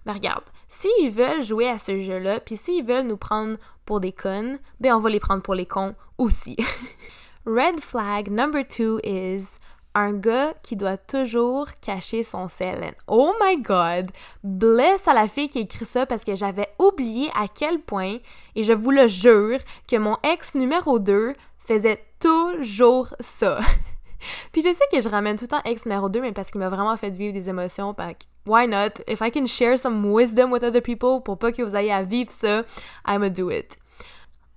Mais 0.06 0.12
regarde, 0.12 0.44
s'ils 0.68 1.10
veulent 1.10 1.42
jouer 1.42 1.68
à 1.68 1.78
ce 1.78 1.98
jeu-là, 1.98 2.40
puis 2.40 2.56
s'ils 2.56 2.84
veulent 2.84 3.06
nous 3.06 3.18
prendre 3.18 3.58
pour 3.84 4.00
des 4.00 4.12
connes, 4.12 4.58
ben 4.80 4.94
on 4.94 4.98
va 4.98 5.10
les 5.10 5.20
prendre 5.20 5.42
pour 5.42 5.54
les 5.54 5.66
cons 5.66 5.94
aussi. 6.16 6.56
Red 7.46 7.80
flag 7.80 8.30
number 8.30 8.66
two 8.66 8.98
is 9.04 9.58
un 9.96 10.12
gars 10.12 10.52
qui 10.62 10.76
doit 10.76 10.98
toujours 10.98 11.68
cacher 11.80 12.22
son 12.22 12.48
sel. 12.48 12.94
Oh 13.08 13.32
my 13.42 13.62
god! 13.62 14.12
Bless 14.44 15.08
à 15.08 15.14
la 15.14 15.26
fille 15.26 15.48
qui 15.48 15.60
écrit 15.60 15.86
ça 15.86 16.04
parce 16.04 16.22
que 16.22 16.34
j'avais 16.34 16.68
oublié 16.78 17.30
à 17.34 17.48
quel 17.48 17.80
point, 17.80 18.18
et 18.54 18.62
je 18.62 18.74
vous 18.74 18.90
le 18.90 19.06
jure, 19.06 19.58
que 19.88 19.96
mon 19.96 20.18
ex 20.22 20.54
numéro 20.54 20.98
2 20.98 21.34
faisait 21.66 22.04
toujours 22.20 23.14
ça. 23.20 23.58
Puis 24.52 24.62
je 24.62 24.72
sais 24.72 24.84
que 24.92 25.00
je 25.00 25.08
ramène 25.08 25.36
tout 25.36 25.44
le 25.44 25.48
temps 25.48 25.62
ex 25.64 25.86
numéro 25.86 26.10
2, 26.10 26.20
mais 26.20 26.32
parce 26.32 26.50
qu'il 26.50 26.60
m'a 26.60 26.68
vraiment 26.68 26.96
fait 26.98 27.10
vivre 27.10 27.32
des 27.32 27.48
émotions. 27.48 27.96
why 28.44 28.66
not? 28.66 29.00
If 29.08 29.22
I 29.22 29.30
can 29.30 29.46
share 29.46 29.78
some 29.78 30.04
wisdom 30.12 30.50
with 30.50 30.62
other 30.62 30.82
people 30.82 31.22
pour 31.22 31.38
pas 31.38 31.52
que 31.52 31.62
vous 31.62 31.74
ayez 31.74 31.92
à 31.92 32.02
vivre 32.02 32.30
ça, 32.30 32.64
I'ma 33.06 33.30
do 33.30 33.50
it. 33.50 33.78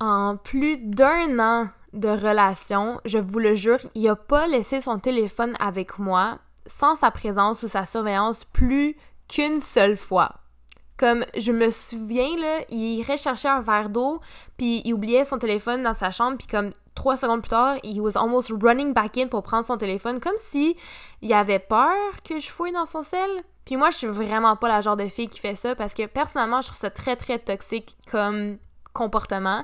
En 0.02 0.36
plus 0.36 0.78
d'un 0.78 1.40
an 1.40 1.70
de 1.94 2.10
relation, 2.10 3.00
je 3.06 3.18
vous 3.18 3.40
le 3.40 3.56
jure, 3.56 3.80
il 3.96 4.08
a 4.10 4.16
pas 4.16 4.48
laissé 4.48 4.82
son 4.82 5.00
téléphone 5.00 5.56
avec 5.60 6.00
moi 6.00 6.40
sans 6.66 6.96
sa 6.96 7.12
présence 7.12 7.64
ou 7.64 7.68
sa 7.68 7.86
surveillance 7.86 8.46
plus 8.46 8.96
qu'une 9.28 9.62
seule 9.62 9.98
fois. 9.98 10.36
Comme 10.98 11.26
je 11.38 11.52
me 11.52 11.72
souviens 11.72 12.38
là, 12.38 12.60
il 12.70 13.00
irait 13.00 13.18
chercher 13.18 13.48
un 13.48 13.62
verre 13.62 13.90
d'eau, 13.90 14.20
puis 14.58 14.82
il 14.84 14.94
oubliait 14.94 15.24
son 15.24 15.38
téléphone 15.38 15.82
dans 15.82 15.94
sa 15.94 16.12
chambre, 16.12 16.38
puis 16.38 16.48
comme 16.48 16.72
trois 16.94 17.16
secondes 17.16 17.42
plus 17.42 17.50
tard, 17.50 17.78
he 17.84 18.00
was 18.02 18.18
almost 18.18 18.52
running 18.62 18.94
back 18.94 19.18
in 19.18 19.28
pour 19.28 19.42
prendre 19.42 19.66
son 19.66 19.78
téléphone, 19.78 20.20
comme 20.20 20.34
si 20.38 20.76
il 21.22 21.34
avait 21.34 21.60
peur 21.60 21.96
que 22.28 22.40
je 22.40 22.50
fouille 22.50 22.74
dans 22.74 22.86
son 22.86 23.04
sel. 23.04 23.30
Puis 23.64 23.78
moi, 23.78 23.92
je 23.92 23.98
suis 23.98 24.08
vraiment 24.08 24.56
pas 24.56 24.68
la 24.68 24.82
genre 24.82 24.98
de 24.98 25.08
fille 25.08 25.30
qui 25.30 25.40
fait 25.40 25.56
ça 25.56 25.76
parce 25.76 25.94
que 25.94 26.06
personnellement, 26.06 26.60
je 26.62 26.68
trouve 26.68 26.80
ça 26.80 26.90
très 26.90 27.16
très 27.16 27.40
toxique 27.40 27.96
comme 28.12 28.58
comportement 28.94 29.64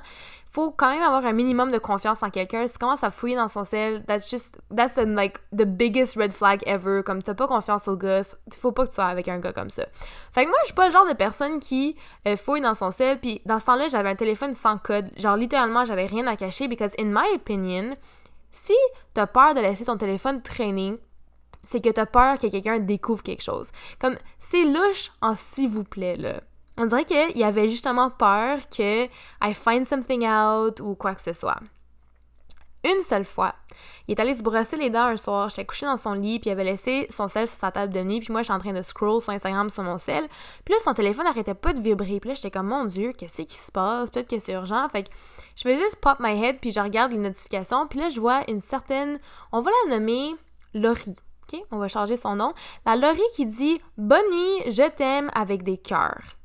faut 0.56 0.70
quand 0.70 0.90
même 0.90 1.02
avoir 1.02 1.26
un 1.26 1.34
minimum 1.34 1.70
de 1.70 1.76
confiance 1.76 2.22
en 2.22 2.30
quelqu'un. 2.30 2.66
Si 2.66 2.72
tu 2.72 2.78
commences 2.78 3.04
à 3.04 3.10
fouiller 3.10 3.36
dans 3.36 3.46
son 3.46 3.66
sel, 3.66 4.02
that's 4.06 4.26
just, 4.26 4.56
that's 4.74 4.94
the, 4.94 5.06
like, 5.06 5.38
the 5.52 5.66
biggest 5.66 6.16
red 6.16 6.32
flag 6.32 6.62
ever. 6.64 7.02
Comme 7.02 7.22
t'as 7.22 7.34
pas 7.34 7.46
confiance 7.46 7.88
au 7.88 7.96
gars, 7.98 8.22
faut 8.54 8.72
pas 8.72 8.84
que 8.84 8.88
tu 8.88 8.94
sois 8.94 9.04
avec 9.04 9.28
un 9.28 9.38
gars 9.38 9.52
comme 9.52 9.68
ça. 9.68 9.84
Fait 10.32 10.44
que 10.44 10.48
moi, 10.48 10.56
je 10.62 10.68
suis 10.68 10.74
pas 10.74 10.86
le 10.86 10.92
genre 10.92 11.06
de 11.06 11.12
personne 11.12 11.60
qui 11.60 11.94
euh, 12.26 12.36
fouille 12.36 12.62
dans 12.62 12.74
son 12.74 12.90
sel, 12.90 13.20
puis 13.20 13.42
dans 13.44 13.58
ce 13.58 13.66
temps-là, 13.66 13.88
j'avais 13.88 14.08
un 14.08 14.16
téléphone 14.16 14.54
sans 14.54 14.78
code. 14.78 15.10
Genre, 15.18 15.36
littéralement, 15.36 15.84
j'avais 15.84 16.06
rien 16.06 16.26
à 16.26 16.36
cacher, 16.36 16.68
because 16.68 16.94
in 16.98 17.04
my 17.04 17.34
opinion, 17.34 17.94
si 18.50 18.72
t'as 19.12 19.26
peur 19.26 19.52
de 19.52 19.60
laisser 19.60 19.84
ton 19.84 19.98
téléphone 19.98 20.40
traîner, 20.40 20.98
c'est 21.64 21.84
que 21.84 21.90
t'as 21.90 22.06
peur 22.06 22.38
que 22.38 22.46
quelqu'un 22.46 22.78
découvre 22.78 23.22
quelque 23.22 23.42
chose. 23.42 23.72
Comme, 24.00 24.16
c'est 24.40 24.64
louche 24.64 25.10
en 25.20 25.34
s'il 25.34 25.68
vous 25.68 25.84
plaît, 25.84 26.16
là. 26.16 26.40
On 26.78 26.86
dirait 26.86 27.04
qu'il 27.04 27.42
avait 27.42 27.68
justement 27.68 28.10
peur 28.10 28.58
que 28.68 29.04
I 29.04 29.54
find 29.54 29.86
something 29.86 30.26
out 30.26 30.80
ou 30.80 30.94
quoi 30.94 31.14
que 31.14 31.22
ce 31.22 31.32
soit. 31.32 31.58
Une 32.84 33.02
seule 33.02 33.24
fois, 33.24 33.54
il 34.06 34.12
est 34.12 34.20
allé 34.20 34.34
se 34.34 34.42
brosser 34.42 34.76
les 34.76 34.90
dents 34.90 35.06
un 35.06 35.16
soir, 35.16 35.48
j'étais 35.48 35.64
couchée 35.64 35.86
dans 35.86 35.96
son 35.96 36.12
lit, 36.12 36.38
puis 36.38 36.50
il 36.50 36.52
avait 36.52 36.62
laissé 36.62 37.08
son 37.10 37.26
sel 37.26 37.48
sur 37.48 37.58
sa 37.58 37.72
table 37.72 37.92
de 37.92 38.00
nuit, 38.00 38.20
puis 38.20 38.30
moi, 38.30 38.42
j'étais 38.42 38.52
en 38.52 38.60
train 38.60 38.72
de 38.72 38.82
scroll 38.82 39.20
sur 39.20 39.32
Instagram 39.32 39.70
sur 39.70 39.82
mon 39.82 39.98
sel, 39.98 40.28
puis 40.64 40.72
là, 40.72 40.78
son 40.84 40.94
téléphone 40.94 41.24
n'arrêtait 41.24 41.54
pas 41.54 41.72
de 41.72 41.80
vibrer, 41.80 42.20
puis 42.20 42.28
là, 42.28 42.34
j'étais 42.34 42.52
comme, 42.52 42.68
mon 42.68 42.84
Dieu, 42.84 43.12
qu'est-ce 43.12 43.42
qui 43.42 43.56
se 43.56 43.72
passe? 43.72 44.10
Peut-être 44.10 44.28
que 44.28 44.38
c'est 44.38 44.52
urgent, 44.52 44.88
fait 44.88 45.04
que 45.04 45.08
je 45.56 45.62
fais 45.62 45.76
juste 45.76 45.96
pop 45.96 46.18
my 46.20 46.40
head, 46.40 46.58
puis 46.60 46.70
je 46.70 46.78
regarde 46.78 47.10
les 47.10 47.18
notifications, 47.18 47.88
puis 47.88 47.98
là, 47.98 48.08
je 48.08 48.20
vois 48.20 48.48
une 48.48 48.60
certaine, 48.60 49.18
on 49.50 49.62
va 49.62 49.70
la 49.86 49.98
nommer 49.98 50.36
Laurie. 50.72 51.16
OK? 51.52 51.60
On 51.70 51.78
va 51.78 51.88
changer 51.88 52.16
son 52.16 52.36
nom. 52.36 52.54
La 52.84 52.96
Laurie 52.96 53.20
qui 53.34 53.46
dit 53.46 53.80
Bonne 53.96 54.28
nuit, 54.32 54.72
je 54.72 54.88
t'aime 54.90 55.30
avec 55.34 55.62
des 55.62 55.78
cœurs. 55.78 56.36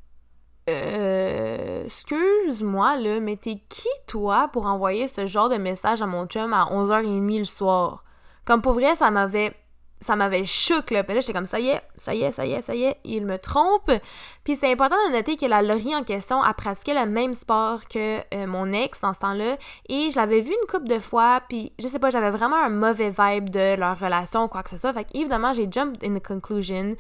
Euh, 0.70 1.84
excuse-moi, 1.86 2.98
là, 2.98 3.20
mais 3.20 3.36
t'es 3.36 3.62
qui, 3.68 3.90
toi, 4.08 4.50
pour 4.52 4.68
envoyer 4.68 5.08
ce 5.08 5.26
genre 5.26 5.50
de 5.50 5.58
message 5.58 6.02
à 6.02 6.06
mon 6.06 6.28
chum 6.28 6.54
à 6.54 6.66
11h30 6.66 7.40
le 7.40 7.44
soir? 7.46 8.04
Comme 8.46 8.62
pour 8.62 8.74
vrai, 8.74 8.96
ça 8.96 9.12
m'avait 9.12 9.56
ça 10.02 10.16
m'avait 10.16 10.46
choqué, 10.46 10.96
là. 10.96 11.04
Puis 11.04 11.14
là, 11.14 11.22
j'étais 11.22 11.34
comme, 11.34 11.46
ça 11.46 11.60
y 11.60 11.70
est, 11.70 11.82
ça 11.96 12.14
y 12.16 12.24
est, 12.24 12.32
ça 12.32 12.46
y 12.46 12.54
est, 12.54 12.62
ça 12.64 12.74
y 12.74 12.84
est, 12.84 12.98
il 13.04 13.26
me 13.26 13.38
trompe. 13.38 13.92
Puis 14.44 14.56
c'est 14.56 14.72
important 14.72 14.96
de 15.08 15.14
noter 15.14 15.38
que 15.38 15.46
la 15.46 15.62
Laurie 15.62 15.96
en 15.96 16.04
question 16.04 16.42
a 16.42 16.54
pratiqué 16.54 16.94
le 16.94 17.06
même 17.06 17.36
sport 17.36 17.88
que 17.88 18.20
euh, 18.34 18.48
mon 18.48 18.74
ex 18.74 19.00
dans 19.02 19.14
ce 19.14 19.20
temps-là. 19.20 19.58
Et 19.90 20.10
je 20.10 20.16
l'avais 20.16 20.42
vu 20.42 20.50
une 20.50 20.68
couple 20.68 20.88
de 20.88 21.00
fois, 21.00 21.42
puis 21.48 21.72
je 21.80 21.88
sais 21.88 22.00
pas, 22.00 22.10
j'avais 22.10 22.32
vraiment 22.32 22.58
un 22.58 22.70
mauvais 22.70 23.12
vibe 23.16 23.52
de 23.52 23.76
leur 23.76 24.00
relation, 24.00 24.48
quoi 24.48 24.64
que 24.64 24.72
ce 24.72 24.78
soit. 24.78 24.94
Fait 24.94 25.08
évidemment, 25.14 25.54
j'ai 25.54 25.68
jumped 25.72 26.04
in 26.04 26.16
the 26.16 26.26
conclusion 26.26 26.96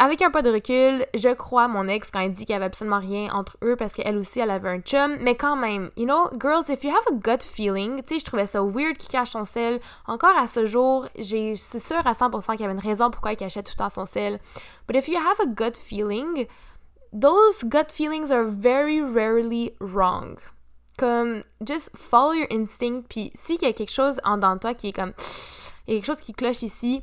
avec 0.00 0.22
un 0.22 0.30
pas 0.30 0.42
de 0.42 0.50
recul, 0.50 1.06
je 1.12 1.34
crois 1.34 1.66
mon 1.66 1.88
ex 1.88 2.12
quand 2.12 2.20
il 2.20 2.30
dit 2.30 2.44
qu'il 2.44 2.52
y 2.52 2.56
avait 2.56 2.66
absolument 2.66 3.00
rien 3.00 3.32
entre 3.34 3.56
eux 3.64 3.74
parce 3.74 3.94
qu'elle 3.94 4.16
aussi, 4.16 4.38
elle 4.38 4.52
avait 4.52 4.68
un 4.68 4.78
chum. 4.78 5.16
Mais 5.20 5.34
quand 5.34 5.56
même, 5.56 5.90
you 5.96 6.04
know, 6.04 6.30
girls, 6.40 6.70
if 6.70 6.84
you 6.84 6.90
have 6.90 7.04
a 7.08 7.16
gut 7.16 7.42
feeling, 7.42 7.96
tu 8.04 8.14
sais, 8.14 8.20
je 8.20 8.24
trouvais 8.24 8.46
ça 8.46 8.62
weird 8.62 8.96
qu'il 8.96 9.10
cache 9.10 9.30
son 9.30 9.44
sel. 9.44 9.80
Encore 10.06 10.38
à 10.38 10.46
ce 10.46 10.66
jour, 10.66 11.08
j'ai, 11.18 11.56
c'est 11.56 11.80
sûr 11.80 12.06
à 12.06 12.12
100% 12.12 12.52
qu'il 12.52 12.60
y 12.60 12.64
avait 12.64 12.74
une 12.74 12.78
raison 12.78 13.10
pourquoi 13.10 13.32
il 13.32 13.36
cachait 13.36 13.64
tout 13.64 13.72
le 13.74 13.78
temps 13.78 13.90
son 13.90 14.06
sel. 14.06 14.38
But 14.86 14.96
if 14.96 15.08
you 15.08 15.16
have 15.16 15.40
a 15.40 15.46
gut 15.46 15.76
feeling, 15.76 16.46
those 17.12 17.64
gut 17.64 17.90
feelings 17.90 18.30
are 18.30 18.44
very 18.44 19.02
rarely 19.02 19.74
wrong. 19.80 20.36
Comme, 20.96 21.42
just 21.60 21.90
follow 21.96 22.34
your 22.34 22.46
instinct. 22.52 23.08
Puis 23.08 23.32
s'il 23.34 23.60
y 23.62 23.66
a 23.66 23.72
quelque 23.72 23.90
chose 23.90 24.20
en 24.22 24.38
dans 24.38 24.58
toi 24.58 24.74
qui 24.74 24.90
est 24.90 24.92
comme, 24.92 25.12
il 25.88 25.94
y 25.94 25.96
a 25.96 26.00
quelque 26.00 26.06
chose 26.06 26.20
qui 26.20 26.34
cloche 26.34 26.62
ici, 26.62 27.02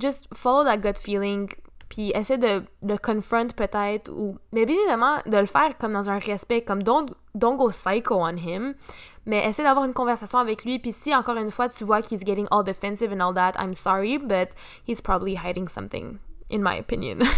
just 0.00 0.26
follow 0.34 0.64
that 0.64 0.78
gut 0.78 0.98
feeling 0.98 1.48
puis 1.88 2.10
essaie 2.14 2.38
de 2.38 2.62
le 2.82 2.98
confront 2.98 3.48
peut-être, 3.48 4.10
ou... 4.10 4.36
Mais 4.52 4.66
bien 4.66 4.76
évidemment, 4.76 5.16
de 5.26 5.36
le 5.36 5.46
faire 5.46 5.76
comme 5.78 5.92
dans 5.92 6.10
un 6.10 6.18
respect, 6.18 6.62
comme 6.62 6.82
don't, 6.82 7.06
don't 7.34 7.56
go 7.56 7.68
psycho 7.68 8.16
on 8.16 8.36
him, 8.36 8.74
mais 9.26 9.46
essaie 9.46 9.62
d'avoir 9.62 9.84
une 9.84 9.94
conversation 9.94 10.38
avec 10.38 10.64
lui, 10.64 10.78
puis 10.78 10.92
si 10.92 11.14
encore 11.14 11.36
une 11.36 11.50
fois 11.50 11.68
tu 11.68 11.84
vois 11.84 12.02
qu'il 12.02 12.20
est 12.20 12.26
getting 12.26 12.46
all 12.50 12.64
defensive 12.64 13.12
and 13.12 13.20
all 13.20 13.34
that, 13.34 13.52
I'm 13.58 13.74
sorry, 13.74 14.18
but 14.18 14.50
he's 14.86 15.00
probably 15.00 15.36
hiding 15.36 15.68
something, 15.68 16.18
in 16.50 16.58
my 16.58 16.78
opinion. 16.78 17.18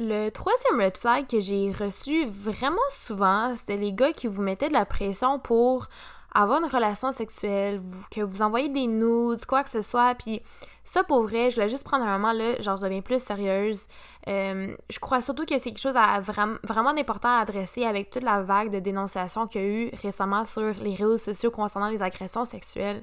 Le 0.00 0.30
troisième 0.30 0.80
red 0.80 0.96
flag 0.96 1.26
que 1.26 1.40
j'ai 1.40 1.72
reçu 1.72 2.24
vraiment 2.26 2.78
souvent, 2.90 3.56
c'était 3.56 3.76
les 3.76 3.92
gars 3.92 4.12
qui 4.12 4.28
vous 4.28 4.42
mettaient 4.42 4.68
de 4.68 4.72
la 4.72 4.86
pression 4.86 5.40
pour 5.40 5.88
avoir 6.32 6.60
une 6.62 6.70
relation 6.70 7.10
sexuelle, 7.10 7.80
que 8.10 8.20
vous 8.20 8.42
envoyez 8.42 8.68
des 8.68 8.86
nudes, 8.86 9.44
quoi 9.46 9.64
que 9.64 9.70
ce 9.70 9.82
soit, 9.82 10.14
puis 10.14 10.40
ça 10.88 11.04
pour 11.04 11.22
vrai, 11.22 11.50
je 11.50 11.56
voulais 11.56 11.68
juste 11.68 11.84
prendre 11.84 12.04
un 12.04 12.18
moment 12.18 12.32
là, 12.32 12.58
genre 12.60 12.76
je 12.76 12.82
deviens 12.82 13.02
plus 13.02 13.22
sérieuse. 13.22 13.86
Euh, 14.26 14.74
je 14.90 14.98
crois 14.98 15.20
surtout 15.20 15.44
que 15.44 15.58
c'est 15.58 15.70
quelque 15.70 15.80
chose 15.80 15.96
à 15.96 16.20
vraiment, 16.20 16.90
important 16.96 17.28
à 17.28 17.40
adresser 17.40 17.84
avec 17.84 18.10
toute 18.10 18.22
la 18.22 18.42
vague 18.42 18.70
de 18.70 18.78
dénonciations 18.78 19.46
qu'il 19.46 19.60
y 19.60 19.64
a 19.64 19.68
eu 19.68 19.90
récemment 20.02 20.44
sur 20.44 20.74
les 20.80 20.94
réseaux 20.94 21.18
sociaux 21.18 21.50
concernant 21.50 21.88
les 21.88 22.02
agressions 22.02 22.44
sexuelles 22.44 23.02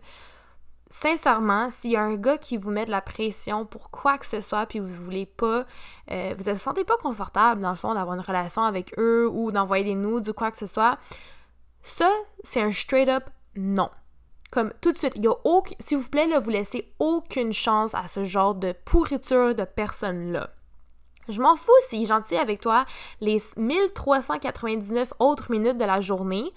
sincèrement, 0.89 1.71
s'il 1.71 1.91
y 1.91 1.95
a 1.95 2.03
un 2.03 2.15
gars 2.15 2.37
qui 2.37 2.57
vous 2.57 2.71
met 2.71 2.85
de 2.85 2.91
la 2.91 3.01
pression 3.01 3.65
pour 3.65 3.89
quoi 3.89 4.17
que 4.17 4.25
ce 4.25 4.39
soit, 4.39 4.65
puis 4.65 4.79
vous 4.79 4.93
voulez 4.93 5.25
pas, 5.25 5.65
euh, 6.11 6.33
vous 6.37 6.45
ne 6.45 6.53
vous 6.53 6.59
sentez 6.59 6.83
pas 6.83 6.97
confortable, 6.97 7.61
dans 7.61 7.71
le 7.71 7.75
fond, 7.75 7.93
d'avoir 7.93 8.15
une 8.15 8.21
relation 8.21 8.63
avec 8.63 8.93
eux 8.97 9.27
ou 9.29 9.51
d'envoyer 9.51 9.83
des 9.83 9.95
nudes 9.95 10.29
ou 10.29 10.33
quoi 10.33 10.51
que 10.51 10.57
ce 10.57 10.67
soit, 10.67 10.97
ça, 11.81 12.09
c'est 12.43 12.61
un 12.61 12.71
straight 12.71 13.09
up 13.09 13.23
non. 13.55 13.89
Comme 14.55 14.71
tout 14.79 14.93
de 14.93 14.97
suite, 14.97 15.17
il 15.17 15.25
y 15.25 15.27
a 15.27 15.35
aucun, 15.43 15.75
s'il 15.81 15.97
vous 15.97 16.09
plaît, 16.09 16.27
là, 16.27 16.39
vous 16.39 16.49
laissez 16.49 16.89
aucune 16.97 17.51
chance 17.51 17.93
à 17.93 18.07
ce 18.07 18.23
genre 18.23 18.55
de 18.55 18.73
pourriture 18.85 19.53
de 19.53 19.65
personnes-là. 19.65 20.49
Je 21.27 21.41
m'en 21.41 21.57
fous 21.57 21.73
s'il 21.89 22.03
est 22.03 22.05
gentil 22.05 22.37
avec 22.37 22.61
toi 22.61 22.85
les 23.19 23.41
1399 23.57 25.11
autres 25.19 25.51
minutes 25.51 25.77
de 25.77 25.83
la 25.83 25.99
journée. 25.99 26.53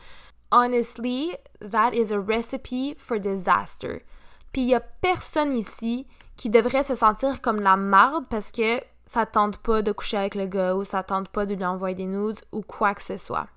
Honestly, 0.53 1.33
that 1.73 1.91
is 1.93 2.13
a 2.13 2.21
recipe 2.21 2.95
for 2.99 3.19
disaster. 3.19 4.05
Puis 4.53 4.63
il 4.63 4.69
y 4.69 4.77
a 4.77 4.81
personne 4.81 5.57
ici 5.57 6.07
qui 6.37 6.51
devrait 6.51 6.85
se 6.85 6.95
sentir 6.95 7.41
comme 7.41 7.61
la 7.61 7.77
marde 7.77 8.27
parce 8.31 8.53
que 8.53 8.81
ça 9.07 9.27
tente 9.27 9.59
pas 9.59 9.83
de 9.83 9.91
coucher 9.91 10.19
avec 10.19 10.37
le 10.37 10.47
gars 10.47 10.77
ou 10.77 10.85
ça 10.85 11.03
tente 11.03 11.31
pas 11.31 11.47
de 11.47 11.55
lui 11.57 11.65
envoyer 11.65 11.97
des 11.97 12.07
nudes 12.07 12.39
ou 12.53 12.61
quoi 12.61 12.95
que 12.95 13.03
ce 13.03 13.17
soit. 13.17 13.49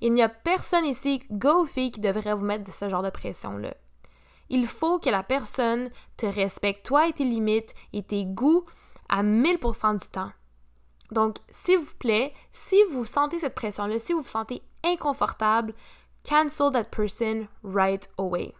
Il 0.00 0.12
n'y 0.12 0.22
a 0.22 0.28
personne 0.28 0.86
ici, 0.86 1.22
go 1.30 1.66
fille, 1.66 1.90
qui 1.90 2.00
devrait 2.00 2.34
vous 2.34 2.44
mettre 2.44 2.64
de 2.64 2.70
ce 2.70 2.88
genre 2.88 3.02
de 3.02 3.10
pression-là. 3.10 3.74
Il 4.50 4.66
faut 4.66 4.98
que 4.98 5.10
la 5.10 5.22
personne 5.22 5.90
te 6.16 6.26
respecte, 6.26 6.86
toi 6.86 7.06
et 7.06 7.12
tes 7.12 7.24
limites 7.24 7.74
et 7.92 8.02
tes 8.02 8.24
goûts 8.24 8.64
à 9.08 9.22
1000% 9.22 10.00
du 10.00 10.08
temps. 10.08 10.32
Donc, 11.10 11.36
s'il 11.50 11.78
vous 11.78 11.94
plaît, 11.98 12.32
si 12.52 12.76
vous 12.90 13.04
sentez 13.04 13.38
cette 13.38 13.54
pression-là, 13.54 13.98
si 13.98 14.12
vous 14.12 14.20
vous 14.20 14.28
sentez 14.28 14.62
inconfortable, 14.84 15.74
cancel 16.28 16.70
that 16.70 16.84
person 16.84 17.46
right 17.62 18.08
away 18.18 18.54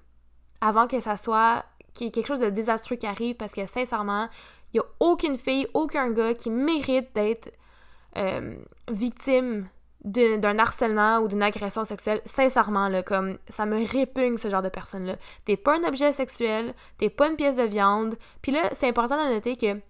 avant 0.61 0.87
que 0.87 1.01
ça 1.01 1.17
soit 1.17 1.65
quelque 1.95 2.27
chose 2.27 2.41
de 2.41 2.51
désastreux 2.51 2.97
qui 2.97 3.07
arrive 3.07 3.37
parce 3.37 3.55
que 3.55 3.67
sincèrement, 3.67 4.29
il 4.73 4.77
n'y 4.77 4.81
a 4.81 4.89
aucune 5.01 5.37
fille, 5.37 5.67
aucun 5.75 6.11
gars 6.11 6.35
qui 6.35 6.51
mérite 6.51 7.15
d'être 7.15 7.53
euh, 8.17 8.57
victime 8.91 9.69
d'un 10.05 10.59
harcèlement 10.59 11.19
ou 11.19 11.29
d'une 11.29 11.43
agression 11.43 11.85
sexuelle, 11.85 12.23
sincèrement, 12.25 12.89
là, 12.89 13.03
comme 13.03 13.39
ça 13.49 13.67
me 13.67 13.85
répugne 13.85 14.37
ce 14.37 14.49
genre 14.49 14.63
de 14.63 14.69
personne-là. 14.69 15.17
T'es 15.45 15.57
pas 15.57 15.77
un 15.79 15.85
objet 15.85 16.13
sexuel, 16.13 16.75
t'es 16.99 17.11
pas 17.11 17.29
une 17.29 17.37
pièce 17.37 17.57
de 17.57 17.65
viande. 17.65 18.15
Puis 18.41 18.53
là, 18.53 18.71
c'est 18.75 18.89
important 18.89 19.17
de 19.17 19.35
noter 19.35 19.57
que 19.57 19.81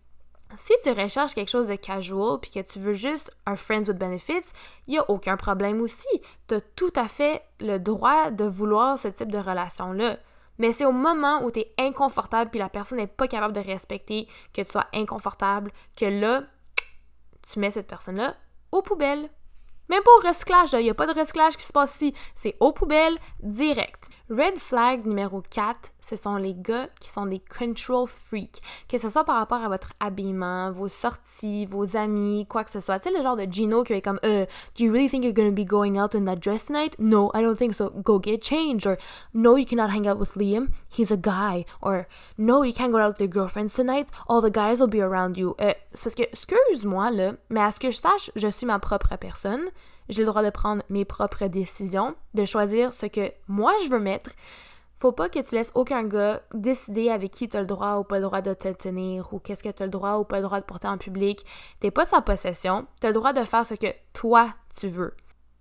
si 0.56 0.72
tu 0.82 0.90
recherches 0.90 1.34
quelque 1.34 1.50
chose 1.50 1.68
de 1.68 1.74
casual 1.74 2.38
puis 2.40 2.50
que 2.50 2.60
tu 2.60 2.78
veux 2.78 2.94
juste 2.94 3.30
un 3.44 3.54
friends 3.54 3.86
with 3.86 3.98
benefits, 3.98 4.52
il 4.86 4.94
y 4.94 4.98
a 4.98 5.10
aucun 5.10 5.36
problème 5.36 5.80
aussi. 5.82 6.08
T'as 6.46 6.60
tout 6.74 6.92
à 6.96 7.06
fait 7.06 7.42
le 7.60 7.78
droit 7.78 8.30
de 8.30 8.44
vouloir 8.44 8.98
ce 8.98 9.08
type 9.08 9.30
de 9.30 9.38
relation-là. 9.38 10.18
Mais 10.58 10.72
c'est 10.72 10.86
au 10.86 10.92
moment 10.92 11.44
où 11.44 11.50
tu 11.50 11.60
es 11.60 11.74
inconfortable 11.78 12.50
puis 12.50 12.58
la 12.58 12.68
personne 12.68 12.98
n'est 12.98 13.06
pas 13.06 13.28
capable 13.28 13.52
de 13.52 13.60
respecter 13.60 14.26
que 14.52 14.62
tu 14.62 14.72
sois 14.72 14.86
inconfortable 14.92 15.70
que 15.96 16.06
là, 16.06 16.42
tu 17.50 17.60
mets 17.60 17.70
cette 17.70 17.86
personne-là 17.86 18.34
aux 18.72 18.82
poubelles. 18.82 19.30
Même 19.88 20.02
pas 20.02 20.10
au 20.18 20.28
recyclage, 20.28 20.72
il 20.74 20.80
n'y 20.80 20.90
a 20.90 20.94
pas 20.94 21.06
de 21.06 21.18
recyclage 21.18 21.56
qui 21.56 21.64
se 21.64 21.72
passe 21.72 21.94
ici. 21.96 22.14
C'est 22.34 22.56
aux 22.60 22.72
poubelles, 22.72 23.16
direct. 23.42 24.08
Red 24.30 24.58
flag 24.58 25.06
numéro 25.06 25.40
4, 25.40 25.94
ce 26.00 26.14
sont 26.14 26.36
les 26.36 26.54
gars 26.54 26.90
qui 27.00 27.08
sont 27.08 27.24
des 27.24 27.40
control 27.40 28.06
freaks. 28.06 28.60
Que 28.86 28.98
ce 28.98 29.08
soit 29.08 29.24
par 29.24 29.36
rapport 29.36 29.62
à 29.62 29.68
votre 29.68 29.94
habillement, 30.00 30.70
vos 30.70 30.88
sorties, 30.88 31.64
vos 31.64 31.96
amis, 31.96 32.44
quoi 32.46 32.62
que 32.64 32.70
ce 32.70 32.80
soit. 32.80 32.98
Tu 32.98 33.08
sais, 33.08 33.16
le 33.16 33.22
genre 33.22 33.36
de 33.36 33.46
Gino 33.50 33.84
qui 33.84 33.94
est 33.94 34.02
comme, 34.02 34.20
euh, 34.26 34.44
do 34.76 34.84
you 34.84 34.92
really 34.92 35.08
think 35.08 35.24
you're 35.24 35.32
gonna 35.32 35.50
be 35.50 35.64
going 35.64 35.98
out 35.98 36.14
in 36.14 36.26
that 36.26 36.36
dress 36.36 36.66
tonight? 36.66 36.94
No, 36.98 37.30
I 37.34 37.40
don't 37.40 37.56
think 37.56 37.72
so. 37.72 37.90
Go 38.04 38.20
get 38.22 38.42
changed. 38.42 38.86
Or, 38.86 38.98
no, 39.32 39.56
you 39.56 39.64
cannot 39.64 39.88
hang 39.90 40.06
out 40.06 40.18
with 40.18 40.34
Liam. 40.34 40.68
He's 40.90 41.10
a 41.10 41.16
guy. 41.16 41.64
Or, 41.80 42.06
no, 42.36 42.62
you 42.62 42.74
can't 42.74 42.92
go 42.92 42.98
out 42.98 43.12
with 43.12 43.20
your 43.20 43.28
girlfriends 43.28 43.72
tonight. 43.72 44.08
All 44.28 44.42
the 44.42 44.50
guys 44.50 44.78
will 44.78 44.88
be 44.88 45.00
around 45.00 45.38
you. 45.38 45.54
Euh, 45.58 45.72
c'est 45.94 46.04
parce 46.04 46.14
que, 46.14 46.24
excuse-moi, 46.24 47.10
là, 47.12 47.32
mais 47.48 47.62
à 47.62 47.72
ce 47.72 47.80
que 47.80 47.90
je 47.90 47.96
sache, 47.96 48.30
je 48.36 48.48
suis 48.48 48.66
ma 48.66 48.78
propre 48.78 49.16
personne 49.16 49.70
j'ai 50.08 50.22
le 50.22 50.26
droit 50.26 50.42
de 50.42 50.50
prendre 50.50 50.82
mes 50.88 51.04
propres 51.04 51.46
décisions, 51.46 52.14
de 52.34 52.44
choisir 52.44 52.92
ce 52.92 53.06
que 53.06 53.32
moi 53.46 53.72
je 53.84 53.90
veux 53.90 54.00
mettre. 54.00 54.30
Faut 54.96 55.12
pas 55.12 55.28
que 55.28 55.38
tu 55.38 55.54
laisses 55.54 55.70
aucun 55.74 56.02
gars 56.02 56.42
décider 56.54 57.10
avec 57.10 57.30
qui 57.30 57.48
tu 57.48 57.56
as 57.56 57.60
le 57.60 57.66
droit 57.66 57.98
ou 57.98 58.04
pas 58.04 58.16
le 58.16 58.24
droit 58.24 58.40
de 58.40 58.52
te 58.52 58.68
tenir 58.72 59.32
ou 59.32 59.38
qu'est-ce 59.38 59.62
que 59.62 59.68
tu 59.68 59.82
as 59.82 59.86
le 59.86 59.92
droit 59.92 60.16
ou 60.16 60.24
pas 60.24 60.38
le 60.38 60.42
droit 60.42 60.58
de 60.58 60.64
porter 60.64 60.88
en 60.88 60.98
public. 60.98 61.46
T'es 61.78 61.92
pas 61.92 62.04
sa 62.04 62.20
possession, 62.20 62.86
tu 63.00 63.06
le 63.06 63.12
droit 63.12 63.32
de 63.32 63.44
faire 63.44 63.64
ce 63.64 63.74
que 63.74 63.86
toi 64.12 64.54
tu 64.76 64.88
veux. 64.88 65.14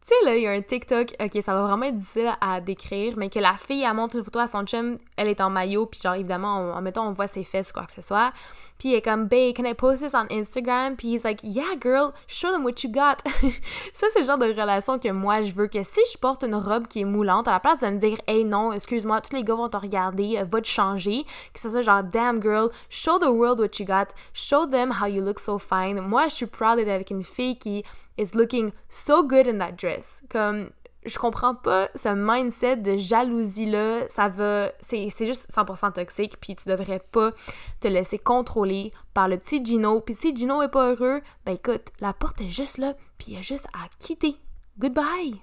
Tu 0.07 0.13
sais, 0.13 0.25
là, 0.25 0.37
il 0.37 0.43
y 0.43 0.47
a 0.47 0.51
un 0.51 0.61
TikTok, 0.61 1.15
ok, 1.19 1.43
ça 1.43 1.53
va 1.53 1.63
vraiment 1.63 1.83
être 1.83 1.97
difficile 1.97 2.31
à 2.39 2.61
décrire, 2.61 3.15
mais 3.17 3.29
que 3.29 3.39
la 3.39 3.55
fille, 3.55 3.83
elle 3.83 3.93
montre 3.93 4.15
une 4.15 4.23
photo 4.23 4.39
à 4.39 4.47
son 4.47 4.63
chum, 4.63 4.97
elle 5.17 5.27
est 5.27 5.41
en 5.41 5.49
maillot, 5.49 5.85
puis 5.85 5.99
genre, 6.01 6.13
évidemment, 6.13 6.71
en 6.71 6.81
mettant, 6.81 7.09
on 7.09 7.11
voit 7.11 7.27
ses 7.27 7.43
fesses 7.43 7.71
ou 7.71 7.73
quoi 7.73 7.83
que 7.83 7.91
ce 7.91 8.01
soit. 8.01 8.31
Puis 8.79 8.93
elle 8.93 8.99
est 8.99 9.01
comme, 9.01 9.25
babe, 9.27 9.53
can 9.53 9.65
I 9.65 9.73
post 9.73 10.01
this 10.01 10.13
on 10.13 10.25
Instagram? 10.31 10.95
Puis 10.95 11.09
he's 11.09 11.25
like, 11.25 11.41
yeah, 11.43 11.75
girl, 11.77 12.13
show 12.25 12.51
them 12.51 12.63
what 12.63 12.83
you 12.83 12.89
got. 12.89 13.17
ça, 13.93 14.07
c'est 14.13 14.21
le 14.21 14.25
genre 14.25 14.37
de 14.37 14.45
relation 14.45 14.97
que 14.97 15.11
moi, 15.11 15.41
je 15.41 15.51
veux 15.51 15.67
que 15.67 15.83
si 15.83 15.99
je 16.13 16.17
porte 16.17 16.45
une 16.45 16.55
robe 16.55 16.87
qui 16.87 17.01
est 17.01 17.05
moulante, 17.05 17.49
à 17.49 17.51
la 17.51 17.59
place 17.59 17.81
de 17.81 17.87
me 17.87 17.97
dire, 17.97 18.17
hey, 18.27 18.45
non, 18.45 18.71
excuse-moi, 18.71 19.19
tous 19.19 19.35
les 19.35 19.43
gars 19.43 19.55
vont 19.55 19.67
te 19.67 19.75
regarder, 19.75 20.37
euh, 20.37 20.45
va 20.45 20.61
te 20.61 20.67
changer, 20.67 21.25
que 21.53 21.59
ce 21.59 21.69
soit 21.69 21.81
genre, 21.81 22.03
damn, 22.03 22.41
girl, 22.41 22.69
show 22.87 23.19
the 23.19 23.27
world 23.27 23.59
what 23.59 23.77
you 23.77 23.85
got, 23.85 24.13
show 24.31 24.65
them 24.67 24.89
how 25.01 25.07
you 25.07 25.21
look 25.21 25.39
so 25.39 25.59
fine. 25.59 25.99
Moi, 25.99 26.29
je 26.29 26.35
suis 26.35 26.45
proud 26.45 26.77
d'être 26.77 26.87
avec 26.87 27.09
une 27.09 27.23
fille 27.23 27.57
qui 27.57 27.83
is 28.17 28.33
looking 28.33 28.71
so 28.89 29.23
good 29.23 29.47
in 29.47 29.59
that 29.59 29.73
dress. 29.73 30.23
Comme, 30.29 30.71
je 31.05 31.17
comprends 31.17 31.55
pas 31.55 31.89
ce 31.95 32.09
mindset 32.09 32.77
de 32.77 32.97
jalousie-là. 32.97 34.09
Ça 34.09 34.27
va. 34.27 34.71
C'est 34.81 35.09
juste 35.25 35.51
100% 35.51 35.93
toxique, 35.93 36.37
puis 36.39 36.55
tu 36.55 36.69
devrais 36.69 36.99
pas 36.99 37.31
te 37.79 37.87
laisser 37.87 38.17
contrôler 38.17 38.91
par 39.13 39.27
le 39.27 39.37
petit 39.37 39.63
Gino. 39.63 40.01
Puis 40.01 40.15
si 40.15 40.35
Gino 40.35 40.61
est 40.61 40.69
pas 40.69 40.91
heureux, 40.91 41.21
ben 41.45 41.53
écoute, 41.53 41.89
la 41.99 42.13
porte 42.13 42.41
est 42.41 42.49
juste 42.49 42.77
là, 42.77 42.93
puis 43.17 43.27
il 43.29 43.33
y 43.35 43.37
a 43.37 43.41
juste 43.41 43.67
à 43.73 43.87
quitter. 43.99 44.35
Goodbye! 44.79 45.41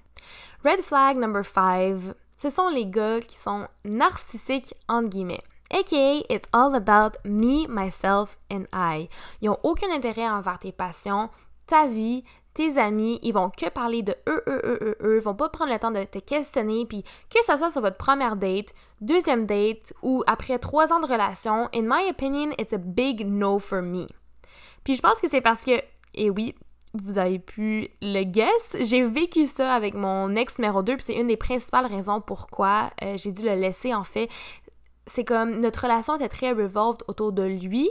Red 0.65 0.81
flag 0.83 1.17
number 1.17 1.45
5, 1.45 2.15
ce 2.37 2.51
sont 2.51 2.69
les 2.69 2.87
gars 2.87 3.21
qui 3.21 3.37
sont 3.37 3.67
narcissiques, 3.85 4.75
entre 4.89 5.09
guillemets. 5.11 5.43
AKA, 5.71 6.25
it's 6.31 6.49
all 6.53 6.75
about 6.75 7.19
me, 7.25 7.67
myself 7.69 8.39
and 8.51 8.65
I. 8.73 9.09
Ils 9.41 9.51
ont 9.51 9.59
aucun 9.63 9.91
intérêt 9.91 10.29
envers 10.29 10.59
tes 10.59 10.73
passions, 10.73 11.31
ta 11.67 11.87
vie, 11.87 12.23
tes 12.55 12.79
amis, 12.79 13.19
ils 13.23 13.33
vont 13.33 13.51
que 13.51 13.69
parler 13.69 14.03
de 14.03 14.14
eux, 14.29 14.43
eux, 14.47 14.61
eux, 14.64 14.79
eux, 14.81 14.97
eux, 15.03 15.17
ils 15.17 15.25
vont 15.25 15.35
pas 15.35 15.49
prendre 15.49 15.73
le 15.73 15.79
temps 15.79 15.90
de 15.90 16.05
te 16.05 16.19
questionner, 16.19 16.87
puis 16.87 17.03
que 17.03 17.43
ce 17.47 17.57
soit 17.57 17.71
sur 17.71 17.81
votre 17.81 17.97
première 17.97 18.37
date, 18.37 18.73
deuxième 19.01 19.45
date 19.45 19.93
ou 20.03 20.23
après 20.27 20.59
trois 20.59 20.93
ans 20.93 21.01
de 21.01 21.07
relation, 21.07 21.69
in 21.75 21.83
my 21.83 22.09
opinion, 22.09 22.53
it's 22.59 22.73
a 22.73 22.79
big 22.79 23.27
no 23.27 23.59
for 23.59 23.83
me. 23.83 24.07
Puis 24.85 24.95
je 24.95 25.03
pense 25.03 25.21
que 25.21 25.29
c'est 25.29 25.40
parce 25.40 25.64
que, 25.64 25.83
et 26.14 26.31
oui, 26.31 26.55
vous 26.95 27.19
avez 27.19 27.40
pu 27.40 27.88
le 28.01 28.23
guess, 28.23 28.77
j'ai 28.81 29.05
vécu 29.05 29.47
ça 29.47 29.75
avec 29.75 29.95
mon 29.95 30.37
ex 30.37 30.59
numéro 30.59 30.83
2, 30.83 30.95
puis 30.95 31.05
c'est 31.05 31.17
une 31.17 31.27
des 31.27 31.37
principales 31.37 31.87
raisons 31.87 32.21
pourquoi 32.21 32.90
euh, 33.03 33.17
j'ai 33.17 33.33
dû 33.33 33.43
le 33.43 33.57
laisser 33.57 33.93
en 33.93 34.05
fait 34.05 34.29
c'est 35.07 35.25
comme 35.25 35.61
notre 35.61 35.83
relation 35.83 36.17
était 36.17 36.29
très 36.29 36.53
revolved 36.53 37.03
autour 37.09 37.33
de 37.33 37.43
lui, 37.43 37.90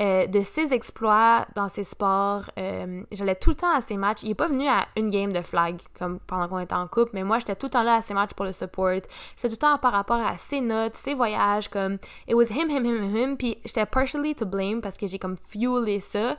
euh, 0.00 0.26
de 0.26 0.42
ses 0.42 0.72
exploits 0.72 1.46
dans 1.54 1.68
ses 1.68 1.84
sports. 1.84 2.44
Euh, 2.58 3.02
j'allais 3.10 3.34
tout 3.34 3.50
le 3.50 3.56
temps 3.56 3.74
à 3.74 3.80
ses 3.80 3.96
matchs. 3.96 4.22
Il 4.22 4.30
est 4.30 4.34
pas 4.34 4.48
venu 4.48 4.66
à 4.68 4.86
une 4.96 5.10
game 5.10 5.32
de 5.32 5.42
flag 5.42 5.80
comme 5.98 6.20
pendant 6.20 6.48
qu'on 6.48 6.58
était 6.60 6.74
en 6.74 6.86
couple, 6.86 7.10
mais 7.14 7.24
moi 7.24 7.38
j'étais 7.38 7.56
tout 7.56 7.66
le 7.66 7.70
temps 7.70 7.82
là 7.82 7.96
à 7.96 8.02
ses 8.02 8.14
matchs 8.14 8.34
pour 8.34 8.44
le 8.44 8.52
support. 8.52 9.00
C'est 9.36 9.48
tout 9.48 9.54
le 9.54 9.56
temps 9.58 9.78
par 9.78 9.92
rapport 9.92 10.20
à 10.24 10.36
ses 10.36 10.60
notes, 10.60 10.94
ses 10.94 11.14
voyages, 11.14 11.68
comme 11.68 11.98
it 12.28 12.34
was 12.34 12.50
him, 12.50 12.70
him, 12.70 12.84
him, 12.84 13.02
him, 13.02 13.16
him. 13.16 13.36
Puis 13.36 13.58
j'étais 13.64 13.86
partially 13.86 14.34
to 14.34 14.46
blame 14.46 14.80
parce 14.80 14.96
que 14.96 15.06
j'ai 15.06 15.18
comme 15.18 15.36
fuelé 15.36 16.00
ça. 16.00 16.36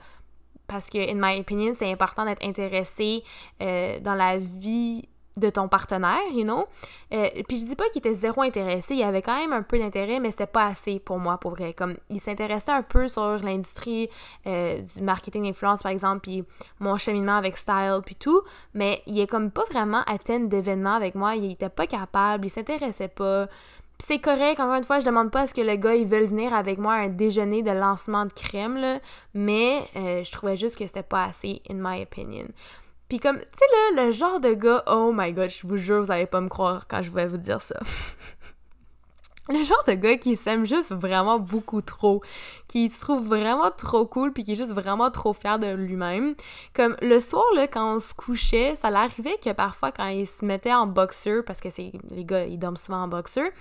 Parce 0.65 0.89
que, 0.89 0.97
in 0.97 1.15
my 1.15 1.39
opinion, 1.41 1.73
c'est 1.73 1.91
important 1.91 2.25
d'être 2.25 2.43
intéressé 2.43 3.23
euh, 3.61 3.99
dans 3.99 4.15
la 4.15 4.37
vie 4.37 5.07
de 5.37 5.49
ton 5.49 5.67
partenaire, 5.67 6.21
you 6.31 6.43
know. 6.43 6.65
Euh, 7.13 7.29
puis 7.47 7.57
je 7.57 7.65
dis 7.65 7.75
pas 7.75 7.89
qu'il 7.89 7.99
était 7.99 8.13
zéro 8.13 8.41
intéressé, 8.41 8.95
il 8.95 9.03
avait 9.03 9.21
quand 9.21 9.35
même 9.35 9.53
un 9.53 9.63
peu 9.63 9.79
d'intérêt, 9.79 10.19
mais 10.19 10.31
c'était 10.31 10.45
pas 10.45 10.67
assez 10.67 10.99
pour 10.99 11.19
moi, 11.19 11.37
pour 11.37 11.51
vrai. 11.51 11.73
Comme 11.73 11.95
il 12.09 12.19
s'intéressait 12.19 12.71
un 12.71 12.83
peu 12.83 13.07
sur 13.07 13.37
l'industrie 13.39 14.09
euh, 14.47 14.79
du 14.79 15.01
marketing 15.01 15.43
d'influence, 15.43 15.83
par 15.83 15.91
exemple, 15.91 16.21
puis 16.21 16.43
mon 16.79 16.97
cheminement 16.97 17.35
avec 17.35 17.57
Style, 17.57 18.01
puis 18.05 18.15
tout, 18.15 18.41
mais 18.73 19.01
il 19.07 19.19
est 19.19 19.27
comme 19.27 19.51
pas 19.51 19.65
vraiment 19.71 20.03
atteint 20.05 20.39
d'événements 20.39 20.93
avec 20.93 21.15
moi, 21.15 21.35
il 21.35 21.51
était 21.51 21.69
pas 21.69 21.87
capable, 21.87 22.45
il 22.45 22.49
s'intéressait 22.49 23.07
pas. 23.07 23.47
Puis 23.97 24.07
c'est 24.07 24.19
correct, 24.19 24.59
encore 24.59 24.75
une 24.75 24.83
fois, 24.83 24.99
je 24.99 25.05
demande 25.05 25.31
pas 25.31 25.41
à 25.41 25.47
ce 25.47 25.53
que 25.53 25.61
le 25.61 25.75
gars, 25.75 25.95
il 25.95 26.07
veuille 26.07 26.25
venir 26.25 26.53
avec 26.53 26.79
moi 26.79 26.93
à 26.93 26.97
un 26.97 27.09
déjeuner 27.09 27.61
de 27.61 27.71
lancement 27.71 28.25
de 28.25 28.33
crème, 28.33 28.77
là, 28.77 28.99
mais 29.33 29.87
euh, 29.95 30.23
je 30.23 30.31
trouvais 30.31 30.55
juste 30.55 30.77
que 30.77 30.85
c'était 30.87 31.03
pas 31.03 31.25
assez, 31.25 31.61
in 31.69 31.75
my 31.75 32.01
opinion. 32.01 32.47
Puis 33.13 33.19
comme, 33.19 33.37
tu 33.37 33.45
sais 33.59 33.65
là, 33.95 34.05
le 34.05 34.09
genre 34.09 34.39
de 34.39 34.55
gars, 34.55 34.83
oh 34.87 35.11
my 35.13 35.33
god, 35.33 35.47
je 35.47 35.67
vous 35.67 35.77
jure, 35.77 36.01
vous 36.01 36.09
allez 36.09 36.25
pas 36.25 36.41
me 36.41 36.49
croire 36.49 36.87
quand 36.87 37.03
je 37.03 37.11
vais 37.11 37.27
vous 37.27 37.37
dire 37.37 37.61
ça. 37.61 37.79
le 39.49 39.61
genre 39.63 39.83
de 39.87 39.93
gars 39.93 40.17
qui 40.17 40.37
s'aime 40.37 40.65
juste 40.65 40.93
vraiment 40.93 41.37
beaucoup 41.37 41.81
trop, 41.81 42.21
qui 42.69 42.89
se 42.89 43.01
trouve 43.01 43.27
vraiment 43.27 43.71
trop 43.71 44.05
cool 44.05 44.31
puis 44.31 44.45
qui 44.45 44.53
est 44.53 44.55
juste 44.55 44.73
vraiment 44.73 45.11
trop 45.11 45.33
fier 45.33 45.59
de 45.59 45.67
lui-même. 45.67 46.35
Comme 46.73 46.95
le 47.01 47.19
soir 47.19 47.43
là 47.53 47.67
quand 47.67 47.95
on 47.95 47.99
se 47.99 48.13
couchait, 48.13 48.75
ça 48.77 48.89
l'arrivait 48.89 49.37
que 49.43 49.51
parfois 49.51 49.91
quand 49.91 50.07
il 50.07 50.25
se 50.25 50.45
mettait 50.45 50.73
en 50.73 50.87
boxer 50.87 51.41
parce 51.45 51.59
que 51.59 51.69
c'est 51.69 51.91
les 52.11 52.23
gars 52.23 52.45
ils 52.45 52.57
dorment 52.57 52.77
souvent 52.77 53.03
en 53.03 53.07
boxer, 53.09 53.51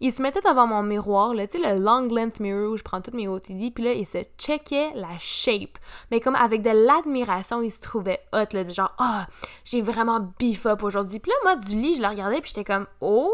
il 0.00 0.12
se 0.12 0.20
mettait 0.20 0.42
devant 0.42 0.66
mon 0.66 0.82
miroir 0.82 1.32
là, 1.32 1.46
tu 1.46 1.58
sais 1.58 1.74
le 1.74 1.82
long 1.82 2.02
length 2.02 2.38
mirror 2.40 2.72
où 2.72 2.76
je 2.76 2.82
prends 2.82 3.00
toutes 3.00 3.14
mes 3.14 3.26
OTD 3.26 3.72
puis 3.74 3.84
là 3.84 3.92
il 3.94 4.06
se 4.06 4.18
checkait 4.36 4.92
la 4.94 5.16
shape. 5.18 5.78
Mais 6.10 6.20
comme 6.20 6.36
avec 6.36 6.60
de 6.60 6.70
l'admiration, 6.70 7.62
il 7.62 7.70
se 7.70 7.80
trouvait 7.80 8.20
hot 8.34 8.52
là, 8.52 8.68
genre 8.68 8.92
ah, 8.98 9.26
j'ai 9.64 9.80
vraiment 9.80 10.20
beef 10.38 10.66
up 10.66 10.82
aujourd'hui. 10.82 11.18
Puis 11.18 11.30
là 11.30 11.36
moi 11.44 11.56
du 11.56 11.76
lit, 11.76 11.94
je 11.94 12.02
le 12.02 12.08
regardais 12.08 12.42
puis 12.42 12.52
j'étais 12.54 12.70
comme 12.70 12.86
oh 13.00 13.32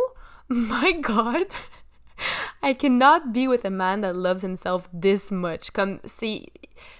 my 0.51 1.01
god. 1.01 1.49
I 2.63 2.75
cannot 2.75 3.33
be 3.33 3.47
with 3.47 3.65
a 3.65 3.71
man 3.71 4.01
that 4.01 4.15
loves 4.15 4.43
himself 4.43 4.89
this 4.93 5.31
much. 5.31 5.71
Comme, 5.73 6.01
c'est. 6.05 6.47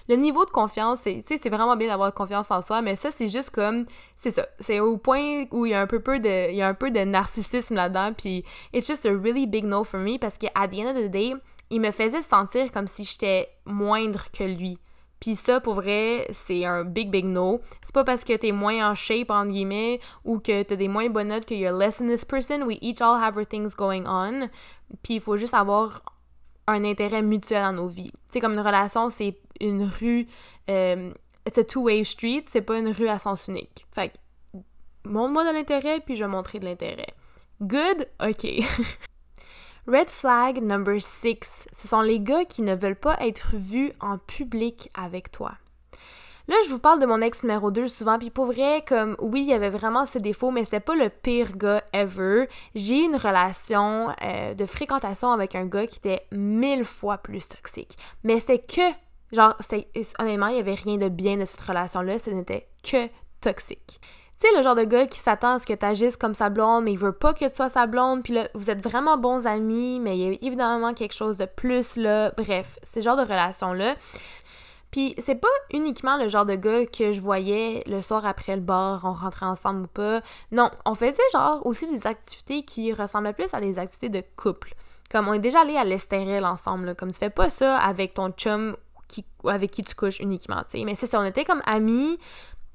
Le 0.09 0.15
niveau 0.15 0.43
de 0.45 0.49
confiance, 0.49 1.01
c'est, 1.03 1.23
c'est 1.27 1.49
vraiment 1.49 1.75
bien 1.75 1.87
d'avoir 1.87 2.13
confiance 2.13 2.49
en 2.49 2.61
soi, 2.61 2.81
mais 2.81 2.95
ça, 2.95 3.11
c'est 3.11 3.29
juste 3.29 3.49
comme. 3.51 3.85
C'est 4.15 4.31
ça. 4.31 4.47
C'est 4.59 4.79
au 4.79 4.97
point 4.97 5.45
où 5.51 5.65
il 5.65 5.71
y 5.71 5.73
a 5.73 5.81
un 5.81 5.87
peu, 5.87 5.99
peu 5.99 6.19
de, 6.19 6.49
il 6.49 6.55
y 6.55 6.61
a 6.61 6.67
un 6.67 6.73
peu 6.73 6.89
de 6.89 7.01
narcissisme 7.01 7.75
là-dedans, 7.75 8.13
puis 8.13 8.43
it's 8.73 8.87
just 8.87 9.05
a 9.05 9.11
really 9.11 9.45
big 9.45 9.65
no 9.65 9.83
for 9.83 9.99
me 9.99 10.17
parce 10.17 10.37
qu'à 10.37 10.49
the 10.67 10.79
end 10.79 10.89
of 10.89 10.95
the 10.95 11.11
day, 11.11 11.33
il 11.69 11.81
me 11.81 11.91
faisait 11.91 12.21
sentir 12.21 12.71
comme 12.71 12.87
si 12.87 13.03
j'étais 13.03 13.49
moindre 13.65 14.31
que 14.31 14.43
lui. 14.43 14.77
Puis 15.19 15.35
ça, 15.35 15.59
pour 15.59 15.75
vrai, 15.75 16.27
c'est 16.31 16.65
un 16.65 16.83
big, 16.83 17.09
big 17.09 17.25
no. 17.25 17.61
C'est 17.83 17.93
pas 17.93 18.03
parce 18.03 18.23
que 18.23 18.33
t'es 18.33 18.51
moins 18.51 18.91
en 18.91 18.95
shape, 18.95 19.31
entre 19.31 19.51
guillemets, 19.51 19.99
ou 20.23 20.39
que 20.39 20.63
t'as 20.63 20.75
des 20.75 20.87
moins 20.87 21.09
bonnes 21.09 21.29
notes 21.29 21.45
que 21.45 21.55
you're 21.55 21.75
less 21.75 21.97
than 21.97 22.07
this 22.07 22.23
person. 22.23 22.63
We 22.63 22.77
each 22.81 23.01
all 23.01 23.19
have 23.21 23.37
our 23.37 23.45
things 23.45 23.75
going 23.75 24.05
on. 24.05 24.49
Puis 25.03 25.15
il 25.15 25.21
faut 25.21 25.37
juste 25.37 25.53
avoir 25.53 26.01
un 26.67 26.83
intérêt 26.83 27.21
mutuel 27.21 27.63
dans 27.63 27.73
nos 27.73 27.87
vies. 27.87 28.11
Tu 28.11 28.33
sais, 28.33 28.39
comme 28.39 28.53
une 28.53 28.59
relation, 28.59 29.09
c'est 29.09 29.39
une 29.59 29.83
rue... 29.83 30.27
Euh, 30.69 31.11
it's 31.47 31.57
a 31.57 31.63
two-way 31.63 32.03
street, 32.03 32.43
c'est 32.47 32.61
pas 32.61 32.77
une 32.77 32.91
rue 32.91 33.07
à 33.07 33.17
sens 33.17 33.47
unique. 33.47 33.85
Fait 33.95 34.09
que, 34.09 34.59
montre-moi 35.05 35.45
de 35.45 35.57
l'intérêt, 35.57 36.01
puis 36.01 36.15
je 36.15 36.25
vais 36.25 36.29
montrer 36.29 36.59
de 36.59 36.65
l'intérêt. 36.65 37.13
Good? 37.61 38.07
OK. 38.21 38.45
Red 39.87 40.09
flag 40.09 40.61
number 40.61 40.99
6, 40.99 41.69
ce 41.71 41.87
sont 41.87 42.01
les 42.01 42.19
gars 42.19 42.43
qui 42.43 42.61
ne 42.61 42.75
veulent 42.75 42.99
pas 42.99 43.15
être 43.21 43.51
vus 43.53 43.93
en 44.01 44.17
public 44.17 44.89
avec 44.93 45.31
toi. 45.31 45.53
Là, 46.49 46.55
je 46.65 46.71
vous 46.71 46.79
parle 46.79 46.99
de 46.99 47.05
mon 47.05 47.21
ex 47.21 47.43
numéro 47.43 47.71
2 47.71 47.87
souvent, 47.87 48.19
puis 48.19 48.29
pour 48.29 48.47
vrai, 48.47 48.83
comme 48.85 49.15
oui, 49.19 49.43
il 49.43 49.47
y 49.47 49.53
avait 49.53 49.69
vraiment 49.69 50.05
ses 50.05 50.19
défauts, 50.19 50.51
mais 50.51 50.65
c'était 50.65 50.81
pas 50.81 50.95
le 50.95 51.07
pire 51.07 51.55
gars 51.55 51.83
ever. 51.93 52.49
J'ai 52.75 52.99
eu 52.99 53.05
une 53.05 53.15
relation 53.15 54.09
euh, 54.21 54.53
de 54.53 54.65
fréquentation 54.65 55.31
avec 55.31 55.55
un 55.55 55.65
gars 55.65 55.87
qui 55.87 55.99
était 55.99 56.27
mille 56.33 56.83
fois 56.83 57.19
plus 57.19 57.47
toxique. 57.47 57.97
Mais 58.25 58.41
c'était 58.41 58.59
que, 58.59 58.91
genre, 59.31 59.55
honnêtement, 60.19 60.47
il 60.47 60.57
y 60.57 60.59
avait 60.59 60.73
rien 60.73 60.97
de 60.97 61.07
bien 61.07 61.37
de 61.37 61.45
cette 61.45 61.61
relation-là, 61.61 62.19
ce 62.19 62.29
n'était 62.29 62.67
que 62.83 63.07
toxique. 63.39 64.01
Tu 64.39 64.47
sais, 64.47 64.55
le 64.55 64.61
genre 64.61 64.75
de 64.75 64.83
gars 64.83 65.07
qui 65.07 65.17
s'attend 65.17 65.55
à 65.55 65.59
ce 65.59 65.65
que 65.65 65.73
tu 65.73 66.17
comme 66.17 66.35
sa 66.35 66.49
blonde, 66.49 66.83
mais 66.83 66.91
il 66.91 66.97
veut 66.97 67.11
pas 67.11 67.33
que 67.33 67.45
tu 67.45 67.55
sois 67.55 67.69
sa 67.69 67.87
blonde, 67.87 68.21
puis 68.21 68.33
là, 68.33 68.47
vous 68.53 68.69
êtes 68.69 68.83
vraiment 68.83 69.17
bons 69.17 69.47
amis, 69.47 69.99
mais 69.99 70.15
il 70.15 70.23
y 70.23 70.29
a 70.29 70.37
évidemment 70.45 70.93
quelque 70.93 71.15
chose 71.15 71.37
de 71.37 71.45
plus, 71.45 71.95
là. 71.95 72.31
Bref, 72.37 72.77
ce 72.83 73.01
genre 73.01 73.17
de 73.17 73.23
relation-là. 73.23 73.95
Puis 74.91 75.15
c'est 75.17 75.35
pas 75.35 75.47
uniquement 75.73 76.17
le 76.17 76.29
genre 76.29 76.45
de 76.45 76.55
gars 76.55 76.85
que 76.85 77.11
je 77.11 77.19
voyais 77.19 77.83
le 77.87 78.01
soir 78.03 78.27
après 78.27 78.55
le 78.55 78.61
bar, 78.61 79.01
on 79.05 79.13
rentrait 79.13 79.47
ensemble 79.47 79.85
ou 79.85 79.87
pas. 79.87 80.21
Non, 80.51 80.69
on 80.85 80.93
faisait 80.93 81.17
genre 81.33 81.65
aussi 81.65 81.89
des 81.89 82.05
activités 82.05 82.63
qui 82.63 82.93
ressemblaient 82.93 83.33
plus 83.33 83.53
à 83.53 83.59
des 83.59 83.79
activités 83.79 84.09
de 84.09 84.23
couple. 84.37 84.75
Comme 85.11 85.27
on 85.27 85.33
est 85.33 85.39
déjà 85.39 85.61
allé 85.61 85.77
à 85.77 85.83
l'Estérel 85.83 86.45
ensemble, 86.45 86.95
comme 86.95 87.11
tu 87.11 87.17
fais 87.17 87.29
pas 87.29 87.49
ça 87.49 87.77
avec 87.77 88.13
ton 88.13 88.29
chum 88.29 88.77
qui, 89.07 89.25
avec 89.45 89.71
qui 89.71 89.83
tu 89.83 89.95
couches 89.95 90.19
uniquement, 90.19 90.63
tu 90.69 90.77
sais. 90.77 90.85
Mais 90.85 90.95
c'est 90.95 91.05
ça, 91.05 91.19
on 91.19 91.25
était 91.25 91.45
comme 91.45 91.61
amis, 91.65 92.17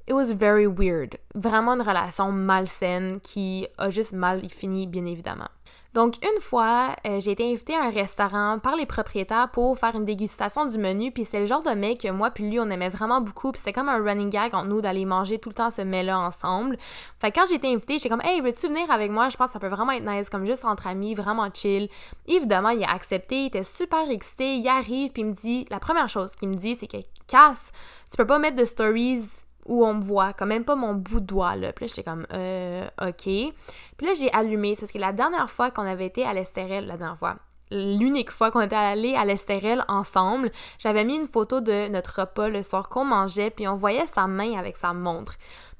It 0.05 0.13
was 0.13 0.33
very 0.33 0.67
weird. 0.67 1.17
Vraiment 1.33 1.75
une 1.75 1.81
relation 1.81 2.31
malsaine 2.31 3.21
qui 3.21 3.67
a 3.77 3.89
juste 3.89 4.11
mal 4.11 4.49
fini, 4.49 4.85
bien 4.85 5.05
évidemment. 5.05 5.47
Donc, 5.93 6.15
une 6.23 6.41
fois, 6.41 6.95
euh, 7.05 7.19
j'ai 7.19 7.31
été 7.31 7.49
invitée 7.49 7.75
à 7.75 7.83
un 7.83 7.91
restaurant 7.91 8.57
par 8.57 8.75
les 8.75 8.87
propriétaires 8.87 9.49
pour 9.51 9.77
faire 9.77 9.95
une 9.95 10.05
dégustation 10.05 10.65
du 10.65 10.79
menu, 10.79 11.11
puis 11.11 11.23
c'est 11.23 11.39
le 11.39 11.45
genre 11.45 11.61
de 11.61 11.69
mec 11.69 12.01
que 12.01 12.09
moi 12.09 12.31
puis 12.31 12.49
lui, 12.49 12.59
on 12.59 12.69
aimait 12.71 12.89
vraiment 12.89 13.21
beaucoup, 13.21 13.51
puis 13.51 13.59
c'était 13.59 13.73
comme 13.73 13.89
un 13.89 14.03
running 14.03 14.31
gag 14.31 14.55
entre 14.55 14.67
nous 14.67 14.81
d'aller 14.81 15.05
manger 15.05 15.37
tout 15.37 15.49
le 15.49 15.55
temps 15.55 15.69
ce 15.69 15.83
mets-là 15.83 16.19
ensemble. 16.19 16.77
Fait 17.19 17.31
que 17.31 17.39
quand 17.39 17.45
j'ai 17.47 17.55
été 17.55 17.71
invitée, 17.71 17.99
j'étais 17.99 18.09
comme 18.09 18.21
«Hey, 18.23 18.41
veux-tu 18.41 18.67
venir 18.67 18.89
avec 18.89 19.11
moi? 19.11 19.29
Je 19.29 19.37
pense 19.37 19.49
que 19.49 19.53
ça 19.53 19.59
peut 19.59 19.67
vraiment 19.67 19.91
être 19.91 20.03
nice, 20.03 20.29
comme 20.31 20.47
juste 20.47 20.65
entre 20.65 20.87
amis, 20.87 21.13
vraiment 21.13 21.47
chill.» 21.53 21.89
Évidemment, 22.27 22.69
il 22.69 22.83
a 22.83 22.91
accepté, 22.91 23.43
il 23.43 23.45
était 23.45 23.63
super 23.63 24.09
excité, 24.09 24.55
il 24.55 24.67
arrive, 24.67 25.11
puis 25.11 25.21
il 25.21 25.27
me 25.27 25.33
dit... 25.33 25.65
La 25.69 25.79
première 25.79 26.09
chose 26.09 26.35
qu'il 26.35 26.49
me 26.49 26.55
dit, 26.55 26.73
c'est 26.73 26.87
que 26.87 26.97
«Casse, 27.27 27.71
tu 28.09 28.17
peux 28.17 28.25
pas 28.25 28.39
mettre 28.39 28.57
de 28.57 28.65
stories 28.65 29.43
où 29.65 29.85
on 29.85 29.93
me 29.93 30.01
voit, 30.01 30.33
quand 30.33 30.45
même 30.45 30.65
pas 30.65 30.75
mon 30.75 30.93
bout 30.93 31.19
de 31.19 31.25
doigt, 31.25 31.55
là. 31.55 31.73
Puis 31.73 31.85
là, 31.85 31.87
j'étais 31.89 32.09
comme, 32.09 32.25
euh, 32.33 32.85
OK. 33.01 33.23
Puis 33.23 34.07
là, 34.07 34.13
j'ai 34.13 34.31
allumé, 34.33 34.75
parce 34.77 34.91
que 34.91 34.97
la 34.97 35.13
dernière 35.13 35.49
fois 35.49 35.71
qu'on 35.71 35.85
avait 35.85 36.05
été 36.05 36.25
à 36.25 36.33
l'Estérel, 36.33 36.87
la 36.87 36.97
dernière 36.97 37.17
fois, 37.17 37.37
l'unique 37.71 38.31
fois 38.31 38.51
qu'on 38.51 38.61
était 38.61 38.75
allé 38.75 39.15
à 39.15 39.25
l'Estérel 39.25 39.83
ensemble, 39.87 40.51
j'avais 40.79 41.03
mis 41.03 41.17
une 41.17 41.27
photo 41.27 41.61
de 41.61 41.89
notre 41.89 42.21
repas 42.21 42.49
le 42.49 42.63
soir 42.63 42.89
qu'on 42.89 43.05
mangeait, 43.05 43.49
puis 43.49 43.67
on 43.67 43.75
voyait 43.75 44.05
sa 44.05 44.27
main 44.27 44.57
avec 44.57 44.77
sa 44.77 44.93
montre. 44.93 45.35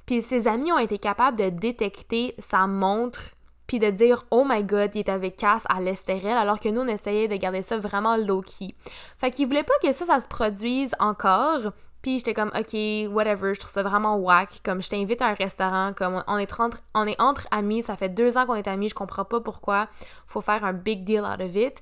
Puis 0.05 0.21
ses 0.21 0.47
amis 0.47 0.71
ont 0.71 0.79
été 0.79 0.97
capables 0.97 1.37
de 1.37 1.49
détecter 1.49 2.35
sa 2.37 2.67
montre 2.67 3.31
puis 3.67 3.79
de 3.79 3.89
dire 3.89 4.25
oh 4.31 4.43
my 4.45 4.63
god, 4.63 4.91
il 4.93 4.99
est 4.99 5.09
avec 5.09 5.37
Cass 5.37 5.63
à 5.69 5.79
l'Estérel 5.79 6.37
alors 6.37 6.59
que 6.59 6.67
nous 6.67 6.81
on 6.81 6.87
essayait 6.87 7.29
de 7.29 7.35
garder 7.37 7.61
ça 7.61 7.77
vraiment 7.77 8.17
low 8.17 8.41
key. 8.41 8.75
Fait 9.17 9.31
qu'ils 9.31 9.47
voulaient 9.47 9.63
pas 9.63 9.73
que 9.81 9.93
ça 9.93 10.05
ça 10.05 10.19
se 10.19 10.27
produise 10.27 10.93
encore, 10.99 11.71
puis 12.03 12.19
j'étais 12.19 12.33
comme, 12.33 12.51
OK, 12.53 12.73
whatever, 13.11 13.55
je 13.55 13.59
trouve 13.61 13.71
ça 13.71 13.81
vraiment 13.81 14.17
whack. 14.17 14.61
Comme, 14.63 14.81
je 14.81 14.89
t'invite 14.89 15.21
à 15.21 15.27
un 15.27 15.33
restaurant, 15.33 15.93
comme, 15.95 16.21
on 16.27 16.37
est, 16.37 16.59
entre, 16.59 16.81
on 16.93 17.07
est 17.07 17.19
entre 17.19 17.47
amis, 17.49 17.81
ça 17.81 17.95
fait 17.95 18.09
deux 18.09 18.37
ans 18.37 18.45
qu'on 18.45 18.55
est 18.55 18.67
amis, 18.67 18.89
je 18.89 18.93
comprends 18.93 19.25
pas 19.25 19.39
pourquoi 19.39 19.87
faut 20.27 20.41
faire 20.41 20.65
un 20.65 20.73
big 20.73 21.05
deal 21.05 21.21
out 21.21 21.41
of 21.41 21.55
it. 21.55 21.81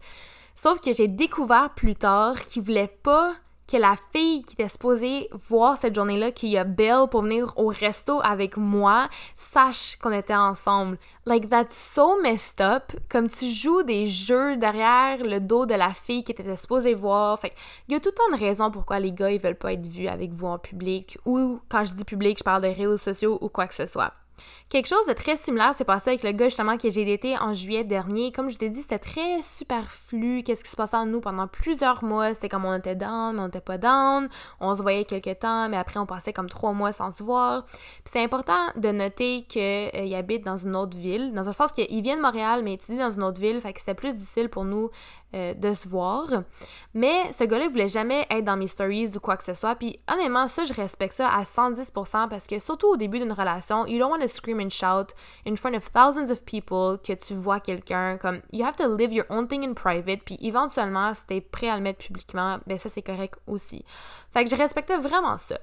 Sauf 0.55 0.79
que 0.79 0.93
j'ai 0.93 1.07
découvert 1.07 1.71
plus 1.75 1.95
tard 1.95 2.39
qu'il 2.43 2.61
voulait 2.61 2.95
pas 3.01 3.33
que 3.71 3.77
la 3.77 3.95
fille 4.11 4.43
qui 4.43 4.53
était 4.53 4.67
supposée 4.67 5.29
voir 5.47 5.77
cette 5.77 5.95
journée-là, 5.95 6.31
qu'il 6.31 6.57
a 6.57 6.65
Bill 6.65 7.05
pour 7.09 7.21
venir 7.21 7.53
au 7.55 7.67
resto 7.67 8.19
avec 8.21 8.57
moi, 8.57 9.07
sache 9.35 9.97
qu'on 9.97 10.11
était 10.11 10.35
ensemble. 10.35 10.97
Like, 11.25 11.47
that's 11.47 11.75
so 11.75 12.21
messed 12.21 12.59
up. 12.59 12.91
Comme 13.09 13.29
tu 13.29 13.45
joues 13.45 13.83
des 13.83 14.07
jeux 14.07 14.57
derrière 14.57 15.23
le 15.23 15.39
dos 15.39 15.65
de 15.65 15.75
la 15.75 15.93
fille 15.93 16.23
qui 16.23 16.31
était 16.31 16.55
supposée 16.55 16.93
voir. 16.93 17.39
Fait 17.39 17.53
il 17.87 17.93
y 17.93 17.95
a 17.95 17.99
tout 17.99 18.09
un 18.27 18.35
de 18.35 18.39
raisons 18.39 18.71
pourquoi 18.71 18.99
les 18.99 19.11
gars, 19.11 19.31
ils 19.31 19.39
veulent 19.39 19.55
pas 19.55 19.73
être 19.73 19.85
vus 19.85 20.07
avec 20.07 20.31
vous 20.31 20.47
en 20.47 20.57
public. 20.57 21.17
Ou, 21.25 21.59
quand 21.69 21.83
je 21.83 21.93
dis 21.93 22.03
public, 22.03 22.39
je 22.39 22.43
parle 22.43 22.63
de 22.63 22.67
réseaux 22.67 22.97
sociaux 22.97 23.37
ou 23.39 23.49
quoi 23.49 23.67
que 23.67 23.75
ce 23.75 23.85
soit. 23.85 24.13
Quelque 24.69 24.87
chose 24.87 25.05
de 25.05 25.11
très 25.11 25.35
similaire 25.35 25.75
s'est 25.75 25.83
passé 25.83 26.11
avec 26.11 26.23
le 26.23 26.31
gars 26.31 26.45
justement 26.45 26.77
que 26.77 26.89
j'ai 26.89 27.03
daté 27.03 27.37
en 27.37 27.53
juillet 27.53 27.83
dernier. 27.83 28.31
Comme 28.31 28.49
je 28.49 28.57
t'ai 28.57 28.69
dit, 28.69 28.79
c'était 28.79 28.99
très 28.99 29.41
superflu. 29.41 30.43
Qu'est-ce 30.43 30.63
qui 30.63 30.69
se 30.69 30.77
passait 30.77 30.95
en 30.95 31.05
nous 31.05 31.19
pendant 31.19 31.45
plusieurs 31.47 32.05
mois. 32.05 32.33
C'était 32.33 32.47
comme 32.47 32.63
on 32.63 32.73
était 32.73 32.95
down, 32.95 33.35
mais 33.35 33.41
on 33.41 33.45
n'était 33.47 33.59
pas 33.59 33.77
down. 33.77 34.29
On 34.61 34.73
se 34.73 34.81
voyait 34.81 35.03
quelques 35.03 35.39
temps, 35.39 35.67
mais 35.67 35.75
après 35.75 35.99
on 35.99 36.05
passait 36.05 36.31
comme 36.31 36.47
trois 36.47 36.71
mois 36.71 36.93
sans 36.93 37.11
se 37.11 37.21
voir. 37.21 37.65
Puis 37.65 38.11
c'est 38.13 38.23
important 38.23 38.67
de 38.77 38.89
noter 38.91 39.43
qu'il 39.49 39.61
euh, 39.61 40.17
habite 40.17 40.45
dans 40.45 40.55
une 40.55 40.77
autre 40.77 40.97
ville. 40.97 41.33
Dans 41.33 41.49
un 41.49 41.53
sens 41.53 41.73
qu'il 41.73 42.01
vient 42.01 42.15
de 42.15 42.21
Montréal, 42.21 42.61
mais 42.63 42.75
étudie 42.75 42.97
dans 42.97 43.11
une 43.11 43.23
autre 43.23 43.41
ville. 43.41 43.59
Fait 43.59 43.73
que 43.73 43.79
c'était 43.79 43.93
plus 43.93 44.15
difficile 44.15 44.47
pour 44.47 44.63
nous 44.63 44.89
euh, 45.33 45.53
de 45.53 45.73
se 45.73 45.87
voir. 45.87 46.27
Mais 46.93 47.31
ce 47.31 47.45
gars-là 47.45 47.67
voulait 47.69 47.87
jamais 47.87 48.27
être 48.29 48.43
dans 48.43 48.57
mes 48.57 48.67
stories 48.67 49.15
ou 49.15 49.19
quoi 49.19 49.37
que 49.37 49.43
ce 49.43 49.53
soit. 49.53 49.75
Puis 49.75 49.99
honnêtement, 50.11 50.47
ça, 50.47 50.65
je 50.65 50.73
respecte 50.73 51.13
ça 51.13 51.29
à 51.29 51.43
110% 51.43 52.27
parce 52.27 52.47
que 52.47 52.59
surtout 52.59 52.87
au 52.87 52.97
début 52.97 53.19
d'une 53.19 53.31
relation, 53.31 53.85
you 53.85 53.97
don't 53.97 54.11
want 54.11 54.19
to 54.19 54.27
scream 54.27 54.59
and 54.59 54.69
shout 54.69 55.13
in 55.47 55.55
front 55.55 55.73
of 55.73 55.89
thousands 55.91 56.31
of 56.31 56.43
people 56.43 56.97
que 57.01 57.13
tu 57.13 57.33
vois 57.33 57.59
quelqu'un. 57.59 58.17
Comme, 58.17 58.41
you 58.51 58.65
have 58.65 58.75
to 58.75 58.95
live 58.95 59.13
your 59.13 59.25
own 59.29 59.47
thing 59.47 59.63
in 59.63 59.73
private. 59.73 60.23
Puis 60.25 60.37
éventuellement, 60.41 61.13
si 61.13 61.25
t'es 61.25 61.41
prêt 61.41 61.69
à 61.69 61.77
le 61.77 61.81
mettre 61.81 61.99
publiquement, 61.99 62.59
ben 62.67 62.77
ça, 62.77 62.89
c'est 62.89 63.01
correct 63.01 63.35
aussi. 63.47 63.85
Fait 64.29 64.43
que 64.43 64.49
je 64.49 64.55
respectais 64.55 64.97
vraiment 64.97 65.37
ça. 65.37 65.57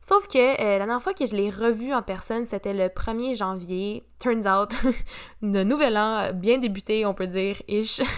Sauf 0.00 0.26
que 0.26 0.38
euh, 0.38 0.78
la 0.78 0.86
dernière 0.86 1.02
fois 1.02 1.12
que 1.12 1.26
je 1.26 1.34
l'ai 1.34 1.50
revu 1.50 1.92
en 1.92 2.02
personne, 2.02 2.44
c'était 2.44 2.72
le 2.72 2.86
1er 2.86 3.36
janvier. 3.36 4.04
Turns 4.18 4.46
out, 4.46 4.70
de 5.42 5.62
nouvel 5.64 5.96
an 5.98 6.32
bien 6.32 6.58
débuté, 6.58 7.04
on 7.04 7.14
peut 7.14 7.26
dire, 7.26 7.56
ish. 7.68 8.00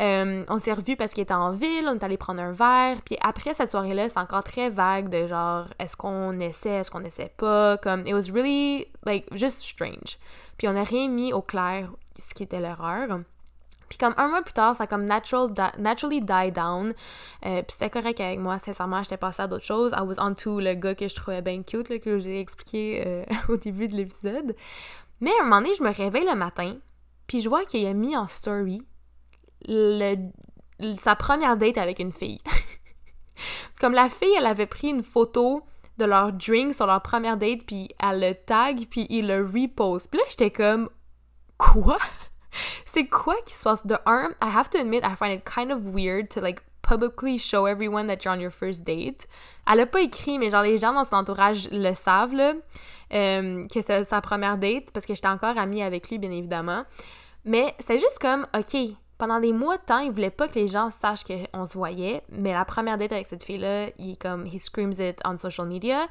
Euh, 0.00 0.44
on 0.48 0.58
s'est 0.58 0.72
revu 0.72 0.96
parce 0.96 1.12
qu'il 1.12 1.22
était 1.22 1.34
en 1.34 1.52
ville, 1.52 1.86
on 1.86 1.94
est 1.94 2.02
allé 2.02 2.16
prendre 2.16 2.40
un 2.40 2.52
verre. 2.52 3.02
Puis 3.04 3.16
après 3.20 3.54
cette 3.54 3.70
soirée-là, 3.70 4.08
c'est 4.08 4.18
encore 4.18 4.42
très 4.42 4.70
vague 4.70 5.10
de 5.10 5.26
genre, 5.26 5.66
est-ce 5.78 5.96
qu'on 5.96 6.32
essaie, 6.40 6.70
est-ce 6.70 6.90
qu'on 6.90 7.04
essaie 7.04 7.32
pas? 7.36 7.76
Comme, 7.76 8.06
it 8.06 8.14
was 8.14 8.32
really, 8.32 8.86
like, 9.04 9.26
just 9.36 9.60
strange. 9.60 10.18
Puis 10.56 10.66
on 10.66 10.72
n'a 10.72 10.82
rien 10.82 11.08
mis 11.08 11.32
au 11.32 11.42
clair 11.42 11.90
ce 12.18 12.34
qui 12.34 12.42
était 12.42 12.60
l'erreur. 12.60 13.20
Puis 13.92 13.98
comme 13.98 14.14
un 14.16 14.28
mois 14.28 14.40
plus 14.40 14.54
tard, 14.54 14.74
ça 14.74 14.84
a 14.84 14.86
comme 14.86 15.04
natural 15.04 15.50
naturally 15.76 16.22
die 16.22 16.50
down. 16.50 16.94
Euh, 17.44 17.60
puis 17.60 17.76
c'était 17.78 17.90
correct 17.90 18.18
avec 18.22 18.38
moi, 18.38 18.58
sincèrement, 18.58 19.02
j'étais 19.02 19.18
passée 19.18 19.42
à 19.42 19.48
d'autres 19.48 19.66
choses. 19.66 19.92
I 19.94 20.00
was 20.00 20.14
on 20.18 20.32
to 20.32 20.60
le 20.60 20.72
gars 20.72 20.94
que 20.94 21.06
je 21.08 21.14
trouvais 21.14 21.42
bien 21.42 21.62
cute, 21.62 21.90
là, 21.90 21.98
que 21.98 22.18
j'ai 22.18 22.40
expliqué 22.40 23.02
euh, 23.06 23.24
au 23.50 23.58
début 23.58 23.88
de 23.88 23.96
l'épisode. 23.96 24.56
Mais 25.20 25.30
à 25.32 25.42
un 25.42 25.44
moment 25.44 25.60
donné, 25.60 25.74
je 25.74 25.82
me 25.82 25.92
réveille 25.92 26.24
le 26.24 26.34
matin, 26.34 26.76
puis 27.26 27.42
je 27.42 27.50
vois 27.50 27.66
qu'il 27.66 27.86
a 27.86 27.92
mis 27.92 28.16
en 28.16 28.26
story 28.26 28.80
sa 30.98 31.14
première 31.14 31.58
date 31.58 31.76
avec 31.76 31.98
une 31.98 32.12
fille. 32.12 32.40
comme 33.78 33.92
la 33.92 34.08
fille, 34.08 34.34
elle 34.38 34.46
avait 34.46 34.64
pris 34.64 34.88
une 34.88 35.02
photo 35.02 35.66
de 35.98 36.06
leur 36.06 36.32
drink 36.32 36.72
sur 36.72 36.86
leur 36.86 37.02
première 37.02 37.36
date, 37.36 37.66
puis 37.66 37.90
elle 38.00 38.20
le 38.20 38.32
tag, 38.32 38.86
puis 38.88 39.06
il 39.10 39.28
le 39.28 39.44
repost. 39.44 40.08
Puis 40.08 40.18
là, 40.18 40.24
j'étais 40.30 40.50
comme, 40.50 40.88
quoi? 41.58 41.98
C'est 42.84 43.06
quoi 43.06 43.36
qui 43.44 43.54
se 43.54 43.64
passe? 43.64 43.86
De 43.86 43.96
un, 44.06 44.30
I 44.42 44.48
have 44.54 44.70
to 44.70 44.78
admit, 44.78 45.00
I 45.02 45.16
find 45.16 45.32
it 45.32 45.44
kind 45.44 45.70
of 45.70 45.94
weird 45.94 46.28
to 46.30 46.40
like 46.40 46.62
publicly 46.82 47.38
show 47.38 47.66
everyone 47.66 48.06
that 48.08 48.24
you're 48.24 48.34
on 48.34 48.40
your 48.40 48.50
first 48.50 48.84
date. 48.84 49.26
Elle 49.66 49.80
a 49.80 49.86
pas 49.86 50.00
écrit, 50.00 50.38
mais 50.38 50.50
genre 50.50 50.62
les 50.62 50.78
gens 50.78 50.92
dans 50.92 51.04
son 51.04 51.16
entourage 51.16 51.68
le 51.70 51.94
savent, 51.94 52.34
là, 52.34 52.54
euh, 53.12 53.66
que 53.68 53.80
c'est 53.80 54.04
sa 54.04 54.20
première 54.20 54.58
date, 54.58 54.90
parce 54.92 55.06
que 55.06 55.14
j'étais 55.14 55.28
encore 55.28 55.56
amie 55.56 55.82
avec 55.82 56.10
lui, 56.10 56.18
bien 56.18 56.30
évidemment. 56.30 56.84
Mais 57.44 57.74
c'est 57.78 57.98
juste 57.98 58.18
comme, 58.20 58.46
OK, 58.56 58.76
pendant 59.18 59.38
des 59.38 59.52
mois 59.52 59.76
de 59.76 59.82
temps, 59.82 60.00
il 60.00 60.10
voulait 60.10 60.30
pas 60.30 60.48
que 60.48 60.58
les 60.58 60.66
gens 60.66 60.90
sachent 60.90 61.24
qu'on 61.24 61.64
se 61.64 61.74
voyait, 61.74 62.22
mais 62.28 62.52
la 62.52 62.64
première 62.64 62.98
date 62.98 63.12
avec 63.12 63.26
cette 63.26 63.44
fille-là, 63.44 63.90
il 63.98 64.16
comme, 64.18 64.46
he 64.46 64.58
screams 64.58 64.94
it 64.98 65.20
on 65.24 65.38
social 65.38 65.66
media. 65.66 66.08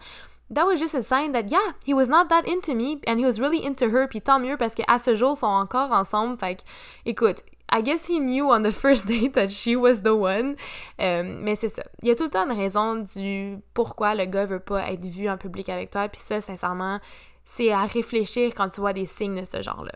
That 0.52 0.66
was 0.66 0.78
just 0.78 0.94
a 0.94 1.02
sign 1.02 1.32
that, 1.32 1.50
yeah, 1.50 1.74
he 1.86 1.94
was 1.94 2.08
not 2.08 2.28
that 2.30 2.46
into 2.46 2.76
me, 2.76 3.00
and 3.08 3.18
he 3.18 3.26
was 3.26 3.40
really 3.40 3.66
into 3.66 3.90
her, 3.90 4.08
puis 4.08 4.22
tant 4.22 4.40
mieux 4.40 4.58
parce 4.58 4.76
qu'à 4.76 5.00
ce 5.00 5.16
jour, 5.16 5.34
ils 5.36 5.40
sont 5.40 5.48
encore 5.48 5.92
ensemble, 5.92 6.38
fait 6.38 6.58
que, 6.58 6.62
écoute, 7.06 7.44
I 7.72 7.82
guess 7.82 8.06
he 8.06 8.20
knew 8.20 8.52
on 8.52 8.64
the 8.64 8.72
first 8.72 9.08
date 9.08 9.34
that 9.34 9.50
she 9.50 9.76
was 9.76 10.02
the 10.02 10.14
one. 10.14 10.56
Euh, 11.00 11.24
mais 11.24 11.56
c'est 11.56 11.70
ça. 11.70 11.84
Il 12.02 12.10
y 12.10 12.12
a 12.12 12.16
tout 12.16 12.26
le 12.26 12.30
temps 12.30 12.46
une 12.46 12.58
raison 12.58 12.96
du 12.96 13.58
pourquoi 13.74 14.14
le 14.14 14.26
gars 14.26 14.46
veut 14.46 14.60
pas 14.60 14.92
être 14.92 15.06
vu 15.06 15.30
en 15.30 15.38
public 15.38 15.70
avec 15.70 15.90
toi. 15.90 16.10
Puis 16.10 16.20
ça, 16.20 16.42
sincèrement, 16.42 17.00
c'est 17.46 17.72
à 17.72 17.86
réfléchir 17.86 18.52
quand 18.56 18.68
tu 18.68 18.82
vois 18.82 18.94
des 18.94 19.06
signes 19.06 19.40
de 19.40 19.46
ce 19.46 19.62
genre-là. 19.62 19.94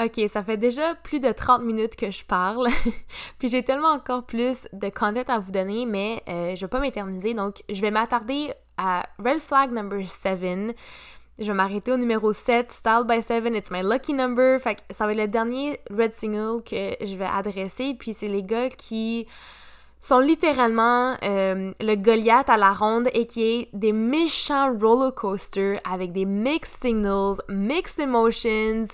Ok, 0.00 0.20
ça 0.28 0.44
fait 0.44 0.56
déjà 0.56 0.94
plus 0.94 1.18
de 1.18 1.32
30 1.32 1.62
minutes 1.62 1.96
que 1.96 2.12
je 2.12 2.24
parle. 2.24 2.68
puis 3.38 3.48
j'ai 3.48 3.64
tellement 3.64 3.88
encore 3.88 4.24
plus 4.24 4.68
de 4.72 4.88
content 4.90 5.24
à 5.26 5.40
vous 5.40 5.50
donner, 5.50 5.86
mais 5.86 6.22
euh, 6.28 6.54
je 6.54 6.60
vais 6.60 6.68
pas 6.68 6.78
m'éterniser. 6.78 7.34
Donc, 7.34 7.64
je 7.68 7.80
vais 7.80 7.90
m'attarder 7.90 8.52
Red 8.78 9.40
Flag 9.40 9.72
number 9.72 10.06
7. 10.06 10.74
Je 11.38 11.44
vais 11.44 11.54
m'arrêter 11.54 11.92
au 11.92 11.96
numéro 11.96 12.32
7, 12.32 12.72
Style 12.72 13.04
by 13.06 13.22
7, 13.22 13.46
It's 13.54 13.70
My 13.70 13.82
Lucky 13.82 14.12
Number. 14.12 14.58
Ça 14.90 15.06
va 15.06 15.12
être 15.12 15.18
le 15.18 15.28
dernier 15.28 15.78
Red 15.90 16.12
Single 16.12 16.62
que 16.64 16.96
je 17.04 17.16
vais 17.16 17.26
adresser. 17.26 17.94
Puis 17.98 18.12
c'est 18.12 18.28
les 18.28 18.42
gars 18.42 18.70
qui 18.70 19.26
sont 20.00 20.18
littéralement 20.18 21.16
euh, 21.22 21.72
le 21.80 21.94
Goliath 21.96 22.48
à 22.48 22.56
la 22.56 22.72
ronde 22.72 23.08
et 23.12 23.26
qui 23.26 23.42
est 23.42 23.68
des 23.72 23.92
méchants 23.92 24.76
roller 24.80 25.14
coasters 25.14 25.80
avec 25.88 26.12
des 26.12 26.24
mixed 26.24 26.82
signals, 26.82 27.36
mixed 27.48 28.00
emotions 28.00 28.84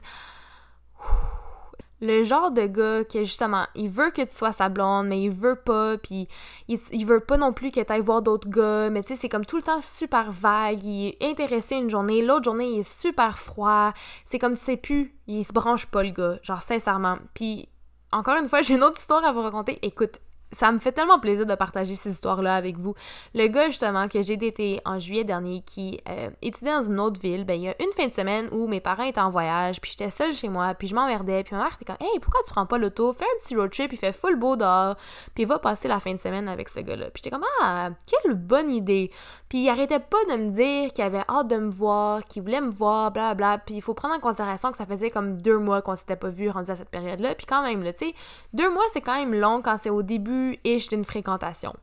le 2.04 2.22
genre 2.22 2.50
de 2.50 2.66
gars 2.66 3.04
que 3.04 3.20
justement, 3.20 3.66
il 3.74 3.88
veut 3.88 4.10
que 4.10 4.22
tu 4.22 4.34
sois 4.34 4.52
sa 4.52 4.68
blonde, 4.68 5.08
mais 5.08 5.22
il 5.22 5.30
veut 5.30 5.56
pas, 5.56 5.96
puis 5.98 6.28
il, 6.68 7.06
veut 7.06 7.20
pas 7.20 7.36
non 7.36 7.52
plus 7.52 7.70
que 7.70 7.80
tu 7.80 7.92
ailles 7.92 8.00
voir 8.00 8.22
d'autres 8.22 8.48
gars, 8.48 8.90
mais 8.90 9.02
tu 9.02 9.08
sais, 9.08 9.16
c'est 9.16 9.28
comme 9.28 9.46
tout 9.46 9.56
le 9.56 9.62
temps 9.62 9.80
super 9.80 10.30
vague, 10.30 10.84
il 10.84 11.08
est 11.08 11.24
intéressé 11.24 11.76
une 11.76 11.90
journée, 11.90 12.22
l'autre 12.22 12.44
journée, 12.44 12.68
il 12.68 12.78
est 12.80 13.00
super 13.00 13.38
froid, 13.38 13.92
c'est 14.24 14.38
comme 14.38 14.54
tu 14.54 14.62
sais 14.62 14.76
plus, 14.76 15.14
il 15.26 15.44
se 15.44 15.52
branche 15.52 15.86
pas 15.86 16.02
le 16.02 16.10
gars, 16.10 16.38
genre 16.42 16.62
sincèrement. 16.62 17.18
Puis, 17.34 17.68
encore 18.12 18.36
une 18.36 18.48
fois, 18.48 18.60
j'ai 18.62 18.74
une 18.74 18.84
autre 18.84 19.00
histoire 19.00 19.24
à 19.24 19.32
vous 19.32 19.42
raconter, 19.42 19.78
écoute, 19.82 20.20
ça 20.54 20.72
me 20.72 20.78
fait 20.78 20.92
tellement 20.92 21.18
plaisir 21.18 21.46
de 21.46 21.54
partager 21.54 21.94
ces 21.94 22.10
histoires-là 22.10 22.54
avec 22.54 22.78
vous. 22.78 22.94
Le 23.34 23.46
gars, 23.48 23.66
justement, 23.66 24.08
que 24.08 24.22
j'ai 24.22 24.36
daté 24.36 24.80
en 24.84 24.98
juillet 24.98 25.24
dernier, 25.24 25.62
qui 25.66 26.00
euh, 26.08 26.30
étudiait 26.42 26.72
dans 26.72 26.82
une 26.82 27.00
autre 27.00 27.20
ville, 27.20 27.44
ben, 27.44 27.54
il 27.54 27.62
y 27.62 27.68
a 27.68 27.74
une 27.82 27.92
fin 27.92 28.06
de 28.06 28.14
semaine 28.14 28.48
où 28.52 28.66
mes 28.66 28.80
parents 28.80 29.02
étaient 29.02 29.20
en 29.20 29.30
voyage, 29.30 29.80
puis 29.80 29.90
j'étais 29.90 30.10
seule 30.10 30.32
chez 30.32 30.48
moi, 30.48 30.74
puis 30.74 30.88
je 30.88 30.94
m'emmerdais, 30.94 31.44
puis 31.44 31.54
ma 31.54 31.64
mère 31.64 31.72
était 31.74 31.84
comme, 31.84 32.06
hey, 32.06 32.18
pourquoi 32.20 32.40
tu 32.46 32.52
prends 32.52 32.66
pas 32.66 32.78
l'auto? 32.78 33.12
Fais 33.12 33.24
un 33.24 33.42
petit 33.42 33.56
road 33.56 33.70
trip, 33.70 33.92
il 33.92 33.98
fait 33.98 34.12
full 34.12 34.36
beau 34.36 34.56
dehors, 34.56 34.96
puis 35.34 35.44
va 35.44 35.58
passer 35.58 35.88
la 35.88 36.00
fin 36.00 36.14
de 36.14 36.20
semaine 36.20 36.48
avec 36.48 36.68
ce 36.68 36.80
gars-là. 36.80 37.06
Puis 37.06 37.22
j'étais 37.24 37.30
comme, 37.30 37.44
ah, 37.60 37.90
quelle 38.06 38.34
bonne 38.34 38.70
idée! 38.70 39.10
Puis 39.48 39.62
il 39.62 39.68
arrêtait 39.68 40.00
pas 40.00 40.24
de 40.30 40.36
me 40.36 40.50
dire 40.50 40.92
qu'il 40.92 41.04
avait 41.04 41.22
hâte 41.28 41.48
de 41.48 41.56
me 41.56 41.70
voir, 41.70 42.24
qu'il 42.24 42.42
voulait 42.42 42.60
me 42.60 42.70
voir, 42.70 43.12
bla 43.12 43.34
bla. 43.34 43.58
Puis 43.58 43.76
il 43.76 43.82
faut 43.82 43.94
prendre 43.94 44.14
en 44.14 44.18
considération 44.18 44.70
que 44.70 44.76
ça 44.76 44.86
faisait 44.86 45.10
comme 45.10 45.40
deux 45.40 45.58
mois 45.58 45.80
qu'on 45.80 45.94
s'était 45.94 46.16
pas 46.16 46.28
vu 46.28 46.48
rendu 46.50 46.70
à 46.70 46.76
cette 46.76 46.88
période-là. 46.88 47.34
Puis 47.34 47.46
quand 47.46 47.62
même, 47.62 47.84
tu 47.84 48.06
sais, 48.06 48.14
deux 48.52 48.68
mois, 48.68 48.82
c'est 48.92 49.00
quand 49.00 49.14
même 49.14 49.34
long 49.34 49.62
quand 49.62 49.76
c'est 49.78 49.90
au 49.90 50.02
début 50.02 50.43
ish 50.64 50.88
d'une 50.88 51.04
fréquentation. 51.04 51.74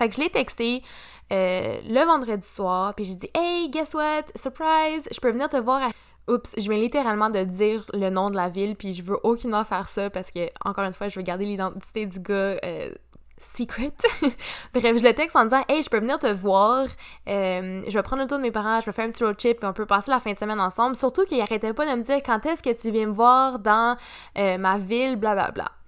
Fait 0.00 0.08
que 0.08 0.14
je 0.14 0.20
l'ai 0.20 0.30
texté 0.30 0.82
euh, 1.30 1.78
le 1.86 2.04
vendredi 2.06 2.46
soir, 2.46 2.94
puis 2.94 3.04
j'ai 3.04 3.16
dit 3.16 3.30
Hey, 3.34 3.68
guess 3.68 3.92
what? 3.92 4.24
Surprise! 4.34 5.06
Je 5.12 5.20
peux 5.20 5.30
venir 5.30 5.48
te 5.48 5.58
voir 5.58 5.82
à. 5.82 5.90
Oups, 6.32 6.54
je 6.56 6.70
viens 6.70 6.78
littéralement 6.78 7.28
de 7.28 7.44
dire 7.44 7.84
le 7.92 8.08
nom 8.08 8.30
de 8.30 8.36
la 8.36 8.48
ville, 8.48 8.76
puis 8.76 8.94
je 8.94 9.02
veux 9.02 9.18
aucunement 9.24 9.64
faire 9.64 9.88
ça 9.88 10.10
parce 10.10 10.30
que, 10.30 10.48
encore 10.64 10.84
une 10.84 10.92
fois, 10.92 11.08
je 11.08 11.18
veux 11.18 11.24
garder 11.24 11.44
l'identité 11.44 12.06
du 12.06 12.18
gars 12.20 12.56
euh, 12.64 12.92
secret. 13.36 13.92
Bref, 14.74 14.96
je 14.98 15.02
le 15.02 15.12
texte 15.12 15.36
en 15.36 15.44
disant 15.44 15.62
Hey, 15.68 15.82
je 15.82 15.90
peux 15.90 16.00
venir 16.00 16.18
te 16.18 16.32
voir, 16.32 16.86
euh, 17.28 17.82
je 17.86 17.92
vais 17.92 18.02
prendre 18.02 18.22
le 18.22 18.28
tour 18.28 18.38
de 18.38 18.42
mes 18.42 18.52
parents, 18.52 18.80
je 18.80 18.86
vais 18.86 18.92
faire 18.92 19.06
un 19.06 19.10
petit 19.10 19.22
road 19.22 19.36
trip, 19.36 19.58
puis 19.58 19.68
on 19.68 19.74
peut 19.74 19.86
passer 19.86 20.10
la 20.10 20.18
fin 20.18 20.32
de 20.32 20.38
semaine 20.38 20.60
ensemble. 20.60 20.96
Surtout 20.96 21.26
qu'il 21.26 21.40
arrêtait 21.42 21.74
pas 21.74 21.84
de 21.84 21.94
me 21.94 22.02
dire 22.02 22.18
quand 22.24 22.46
est-ce 22.46 22.62
que 22.62 22.72
tu 22.72 22.90
viens 22.90 23.06
me 23.06 23.12
voir 23.12 23.58
dans 23.58 23.98
ma 24.34 24.78
ville, 24.78 25.16
blablabla. 25.16 25.52
Bla, 25.52 25.52
bla. 25.52 25.79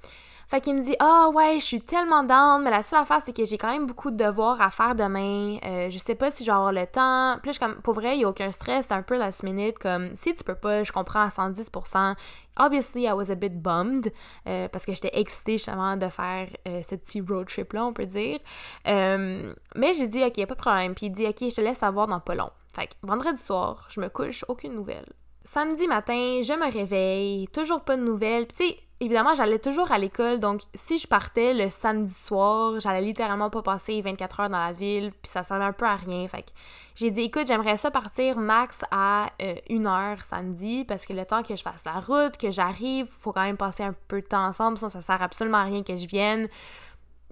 Fait 0.52 0.60
qu'il 0.60 0.74
me 0.74 0.82
dit 0.82 0.94
Ah 0.98 1.30
ouais, 1.30 1.58
je 1.58 1.64
suis 1.64 1.80
tellement 1.80 2.24
down, 2.24 2.62
mais 2.62 2.68
la 2.68 2.82
seule 2.82 2.98
affaire, 3.00 3.22
c'est 3.24 3.34
que 3.34 3.42
j'ai 3.42 3.56
quand 3.56 3.72
même 3.72 3.86
beaucoup 3.86 4.10
de 4.10 4.22
devoirs 4.22 4.60
à 4.60 4.68
faire 4.68 4.94
demain. 4.94 5.56
Euh, 5.64 5.88
je 5.88 5.96
sais 5.96 6.14
pas 6.14 6.30
si 6.30 6.44
je 6.44 6.50
vais 6.50 6.54
avoir 6.54 6.74
le 6.74 6.86
temps. 6.86 7.38
Puis 7.40 7.52
là, 7.52 7.56
comme, 7.58 7.80
pour 7.80 7.94
vrai, 7.94 8.16
il 8.16 8.18
n'y 8.18 8.24
a 8.26 8.28
aucun 8.28 8.50
stress, 8.50 8.84
c'est 8.86 8.92
un 8.92 9.00
peu 9.00 9.16
last 9.16 9.44
minute. 9.44 9.78
Comme, 9.78 10.14
si 10.14 10.34
tu 10.34 10.44
peux 10.44 10.54
pas, 10.54 10.82
je 10.82 10.92
comprends 10.92 11.22
à 11.22 11.28
110%. 11.28 12.16
Obviously, 12.58 13.04
I 13.04 13.12
was 13.12 13.30
a 13.30 13.34
bit 13.34 13.62
bummed 13.62 14.12
euh, 14.46 14.68
parce 14.68 14.84
que 14.84 14.92
j'étais 14.92 15.18
excitée 15.18 15.52
justement 15.52 15.96
de 15.96 16.10
faire 16.10 16.48
euh, 16.68 16.82
ce 16.82 16.96
petit 16.96 17.22
road 17.22 17.46
trip-là, 17.46 17.86
on 17.86 17.94
peut 17.94 18.04
dire. 18.04 18.38
mais 18.84 19.94
j'ai 19.94 20.06
dit, 20.06 20.22
OK, 20.22 20.34
pas 20.34 20.54
de 20.54 20.60
problème. 20.60 20.94
Puis 20.94 21.06
il 21.06 21.12
dit, 21.12 21.26
OK, 21.26 21.48
je 21.48 21.56
te 21.56 21.62
laisse 21.62 21.78
savoir 21.78 22.08
dans 22.08 22.20
pas 22.20 22.34
long. 22.34 22.50
Fait 22.76 22.88
que 22.88 22.92
vendredi 23.02 23.40
soir, 23.40 23.86
je 23.88 24.02
me 24.02 24.10
couche, 24.10 24.44
aucune 24.48 24.74
nouvelle. 24.74 25.06
Samedi 25.44 25.88
matin, 25.88 26.40
je 26.42 26.52
me 26.52 26.70
réveille, 26.70 27.48
toujours 27.48 27.80
pas 27.80 27.96
de 27.96 28.02
nouvelles. 28.02 28.46
Puis 28.46 28.56
tu 28.56 28.74
sais, 28.74 28.80
évidemment, 29.02 29.34
j'allais 29.34 29.58
toujours 29.58 29.90
à 29.90 29.98
l'école, 29.98 30.38
donc 30.38 30.60
si 30.74 30.96
je 30.98 31.08
partais 31.08 31.54
le 31.54 31.68
samedi 31.68 32.14
soir, 32.14 32.78
j'allais 32.78 33.02
littéralement 33.02 33.50
pas 33.50 33.60
passer 33.60 34.00
24 34.00 34.40
heures 34.40 34.48
dans 34.48 34.60
la 34.60 34.72
ville, 34.72 35.10
puis 35.10 35.30
ça 35.30 35.42
servait 35.42 35.64
un 35.64 35.72
peu 35.72 35.86
à 35.86 35.96
rien. 35.96 36.26
Fait 36.28 36.42
que 36.42 36.50
j'ai 36.94 37.10
dit, 37.10 37.22
écoute, 37.22 37.48
j'aimerais 37.48 37.78
ça 37.78 37.90
partir 37.90 38.38
max 38.38 38.82
à 38.92 39.30
euh, 39.42 39.56
une 39.68 39.88
heure 39.88 40.22
samedi, 40.22 40.84
parce 40.84 41.04
que 41.04 41.12
le 41.12 41.26
temps 41.26 41.42
que 41.42 41.56
je 41.56 41.62
fasse 41.62 41.84
la 41.84 41.98
route, 41.98 42.36
que 42.36 42.52
j'arrive, 42.52 43.08
faut 43.08 43.32
quand 43.32 43.42
même 43.42 43.56
passer 43.56 43.82
un 43.82 43.94
peu 44.06 44.20
de 44.20 44.26
temps 44.26 44.46
ensemble, 44.46 44.78
sinon 44.78 44.88
ça 44.88 45.02
sert 45.02 45.20
absolument 45.20 45.58
à 45.58 45.64
rien 45.64 45.82
que 45.82 45.96
je 45.96 46.06
vienne. 46.06 46.48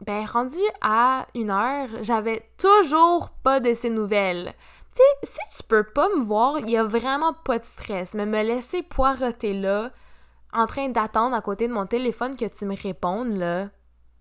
Ben, 0.04 0.24
rendu 0.24 0.56
à 0.80 1.26
une 1.36 1.50
heure, 1.50 1.88
j'avais 2.02 2.48
toujours 2.58 3.30
pas 3.44 3.60
de 3.60 3.74
ces 3.74 3.90
nouvelles. 3.90 4.54
Tu 4.92 5.02
sais, 5.02 5.32
si 5.32 5.56
tu 5.56 5.62
peux 5.68 5.84
pas 5.84 6.08
me 6.16 6.24
voir, 6.24 6.58
il 6.58 6.70
y 6.70 6.76
a 6.76 6.82
vraiment 6.82 7.32
pas 7.32 7.60
de 7.60 7.64
stress, 7.64 8.14
mais 8.14 8.26
me 8.26 8.42
laisser 8.42 8.82
poireter 8.82 9.52
là, 9.52 9.92
en 10.52 10.66
train 10.66 10.88
d'attendre 10.88 11.34
à 11.34 11.40
côté 11.40 11.68
de 11.68 11.72
mon 11.72 11.86
téléphone 11.86 12.36
que 12.36 12.46
tu 12.46 12.64
me 12.64 12.76
répondes, 12.76 13.36
là, 13.36 13.68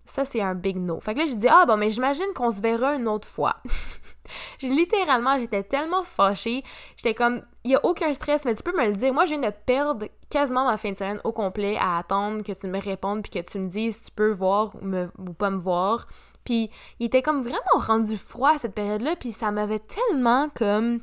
ça, 0.06 0.24
c'est 0.24 0.40
un 0.40 0.54
big 0.54 0.76
no. 0.76 1.00
Fait 1.00 1.14
que 1.14 1.20
là, 1.20 1.26
j'ai 1.26 1.36
dit, 1.36 1.48
ah, 1.48 1.66
bon, 1.66 1.76
mais 1.76 1.90
j'imagine 1.90 2.32
qu'on 2.34 2.50
se 2.50 2.60
verra 2.60 2.94
une 2.94 3.08
autre 3.08 3.28
fois. 3.28 3.56
littéralement, 4.62 5.38
j'étais 5.38 5.62
tellement 5.62 6.02
fâchée. 6.02 6.62
J'étais 6.96 7.14
comme, 7.14 7.42
il 7.64 7.72
y 7.72 7.76
a 7.76 7.84
aucun 7.84 8.12
stress, 8.12 8.44
mais 8.44 8.54
tu 8.54 8.62
peux 8.62 8.76
me 8.76 8.86
le 8.86 8.94
dire. 8.94 9.12
Moi, 9.12 9.24
je 9.26 9.30
viens 9.34 9.50
de 9.50 9.54
perdre 9.66 10.06
quasiment 10.28 10.64
ma 10.64 10.76
fin 10.76 10.92
de 10.92 10.96
semaine 10.96 11.20
au 11.24 11.32
complet 11.32 11.76
à 11.78 11.98
attendre 11.98 12.42
que 12.42 12.52
tu 12.52 12.66
me 12.66 12.80
répondes 12.80 13.22
puis 13.22 13.30
que 13.30 13.48
tu 13.48 13.58
me 13.58 13.68
dises 13.68 13.96
si 13.96 14.02
tu 14.04 14.10
peux 14.10 14.30
voir 14.30 14.74
ou 14.74 15.32
pas 15.32 15.50
me 15.50 15.58
voir. 15.58 16.06
Puis, 16.44 16.70
il 16.98 17.06
était 17.06 17.22
comme 17.22 17.42
vraiment 17.42 17.60
rendu 17.74 18.16
froid 18.16 18.52
à 18.54 18.58
cette 18.58 18.74
période-là, 18.74 19.14
puis 19.16 19.32
ça 19.32 19.50
m'avait 19.50 19.80
tellement 19.80 20.48
comme 20.54 21.00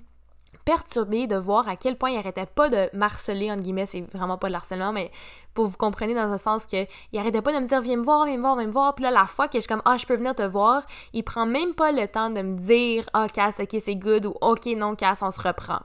perturbée 0.68 1.28
de 1.28 1.38
voir 1.38 1.70
à 1.70 1.78
quel 1.78 1.98
point 1.98 2.10
il 2.10 2.18
arrêtait 2.18 2.46
pas 2.46 2.68
de 2.68 2.90
marceler, 2.92 3.50
entre 3.50 3.64
guillemets, 3.64 3.86
c'est 3.86 4.02
vraiment 4.14 4.38
pas 4.38 4.50
de 4.50 4.56
harcèlement, 4.56 4.92
mais 4.92 5.12
pour 5.54 5.66
vous 5.68 5.78
comprendre 5.78 6.14
dans 6.14 6.30
un 6.30 6.38
sens 6.38 6.66
que 6.66 6.86
il 7.14 7.20
arrêtait 7.20 7.42
pas 7.42 7.54
de 7.54 7.60
me 7.60 7.68
dire 7.68 7.80
viens 7.80 7.96
me 7.96 8.04
voir, 8.04 8.26
viens 8.26 8.36
me 8.36 8.42
voir, 8.42 8.58
viens 8.58 8.68
me 8.68 8.72
voir, 8.74 8.94
puis 8.94 9.04
là 9.04 9.12
la 9.12 9.28
fois 9.28 9.48
que 9.48 9.54
je 9.54 9.62
suis 9.62 9.70
comme 9.70 9.82
ah 9.86 9.96
je 9.96 10.06
peux 10.06 10.18
venir 10.18 10.36
te 10.36 10.44
voir, 10.44 10.84
il 11.14 11.24
prend 11.24 11.46
même 11.46 11.74
pas 11.74 11.94
le 11.94 12.06
temps 12.10 12.30
de 12.30 12.42
me 12.42 12.58
dire 12.58 13.10
ah 13.14 13.28
Cass 13.34 13.62
ok 13.62 13.78
c'est 13.80 13.96
good 13.96 14.26
ou 14.26 14.36
ok 14.42 14.66
non 14.76 14.98
Cass 14.98 15.22
on 15.22 15.32
se 15.32 15.40
reprend. 15.40 15.80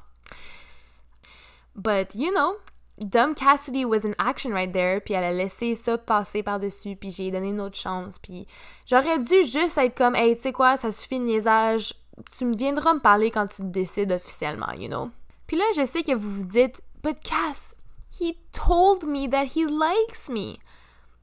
But 1.76 2.16
you 2.16 2.33
know, 2.33 2.57
Dumb 2.99 3.37
Cassidy 3.37 3.85
was 3.85 4.05
in 4.05 4.16
action 4.18 4.51
right 4.51 4.72
there, 4.72 5.01
puis 5.01 5.14
elle 5.14 5.22
a 5.22 5.33
laissé 5.33 5.76
ça 5.76 5.97
passer 5.97 6.43
par-dessus, 6.43 6.97
puis 6.97 7.12
j'ai 7.12 7.30
donné 7.30 7.51
une 7.51 7.61
autre 7.61 7.78
chance, 7.78 8.18
puis 8.18 8.49
j'aurais 8.87 9.20
dû 9.20 9.45
juste 9.45 9.78
être 9.78 9.97
comme, 9.97 10.16
hey, 10.16 10.35
tu 10.35 10.43
sais 10.43 10.53
quoi, 10.53 10.76
ça 10.76 10.91
suffit 10.91 11.20
de 11.20 11.24
niaisage, 11.24 11.95
tu 12.36 12.44
me 12.44 12.56
viendras 12.56 12.94
me 12.94 13.00
parler 13.00 13.30
quand 13.30 13.46
tu 13.46 13.62
décides 13.62 14.12
officiellement, 14.12 14.72
you 14.72 14.88
know? 14.88 15.10
Puis 15.46 15.56
là, 15.56 15.64
je 15.76 15.84
sais 15.86 16.02
que 16.02 16.14
vous 16.14 16.30
vous 16.30 16.44
dites, 16.44 16.82
but 17.02 17.18
Cass, 17.20 17.74
he 18.20 18.36
told 18.52 19.04
me 19.04 19.28
that 19.28 19.56
he 19.56 19.66
likes 19.66 20.28
me. 20.28 20.58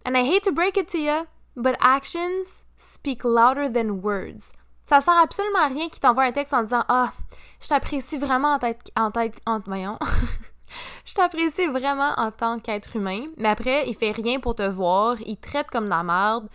And 0.05 0.15
I 0.15 0.23
hate 0.23 0.43
to 0.43 0.51
break 0.51 0.77
it 0.77 0.87
to 0.89 0.97
you, 0.97 1.27
but 1.55 1.75
actions 1.79 2.63
speak 2.77 3.23
louder 3.23 3.69
than 3.69 4.01
words. 4.01 4.53
Ça 4.83 5.01
sert 5.01 5.17
absolument 5.17 5.59
à 5.59 5.67
rien 5.67 5.89
qu'il 5.89 5.99
t'envoie 5.99 6.23
un 6.23 6.31
texte 6.31 6.53
en 6.53 6.63
disant 6.63 6.83
Ah, 6.87 7.13
je 7.61 7.67
t'apprécie 7.67 8.17
vraiment 8.17 8.53
en 8.53 8.59
tête, 8.59 8.89
en 8.95 9.11
tête, 9.11 9.39
je 11.05 11.13
t'apprécie 11.13 11.67
vraiment 11.67 12.13
en 12.17 12.31
tant 12.31 12.59
qu'être 12.59 12.95
humain, 12.95 13.27
mais 13.37 13.49
après, 13.49 13.87
il 13.87 13.95
fait 13.95 14.11
rien 14.11 14.39
pour 14.39 14.55
te 14.55 14.67
voir, 14.67 15.17
il 15.25 15.37
te 15.37 15.47
traite 15.47 15.69
comme 15.69 15.85
de 15.85 15.89
la 15.89 16.03
merde. 16.03 16.47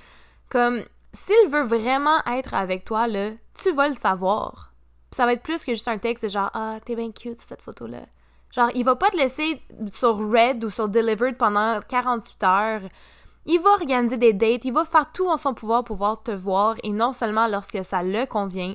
Comme, 0.48 0.84
s'il 1.14 1.48
veut 1.48 1.62
vraiment 1.62 2.22
être 2.26 2.54
avec 2.54 2.84
toi, 2.84 3.06
là, 3.06 3.30
tu 3.54 3.70
vas 3.72 3.88
le 3.88 3.94
savoir. 3.94 4.72
ça 5.12 5.26
va 5.26 5.32
être 5.32 5.42
plus 5.42 5.64
que 5.64 5.72
juste 5.72 5.88
un 5.88 5.98
texte 5.98 6.24
de 6.24 6.28
genre 6.28 6.50
Ah, 6.54 6.78
t'es 6.84 6.96
bien 6.96 7.12
cute 7.12 7.40
cette 7.40 7.62
photo-là. 7.62 8.06
Genre, 8.50 8.70
il 8.74 8.84
va 8.84 8.96
pas 8.96 9.10
te 9.10 9.16
laisser 9.16 9.62
sur 9.92 10.18
Red 10.18 10.64
ou 10.64 10.70
sur 10.70 10.88
Delivered 10.88 11.36
pendant 11.36 11.80
48 11.88 12.44
heures. 12.44 12.82
Il 13.46 13.60
va 13.60 13.70
organiser 13.70 14.16
des 14.16 14.32
dates, 14.32 14.64
il 14.64 14.72
va 14.72 14.84
faire 14.84 15.10
tout 15.12 15.28
en 15.28 15.36
son 15.36 15.54
pouvoir 15.54 15.84
pour 15.84 15.96
pouvoir 15.96 16.22
te 16.22 16.30
voir 16.30 16.76
et 16.82 16.90
non 16.90 17.12
seulement 17.12 17.46
lorsque 17.46 17.84
ça 17.84 18.02
le 18.02 18.26
convient. 18.26 18.74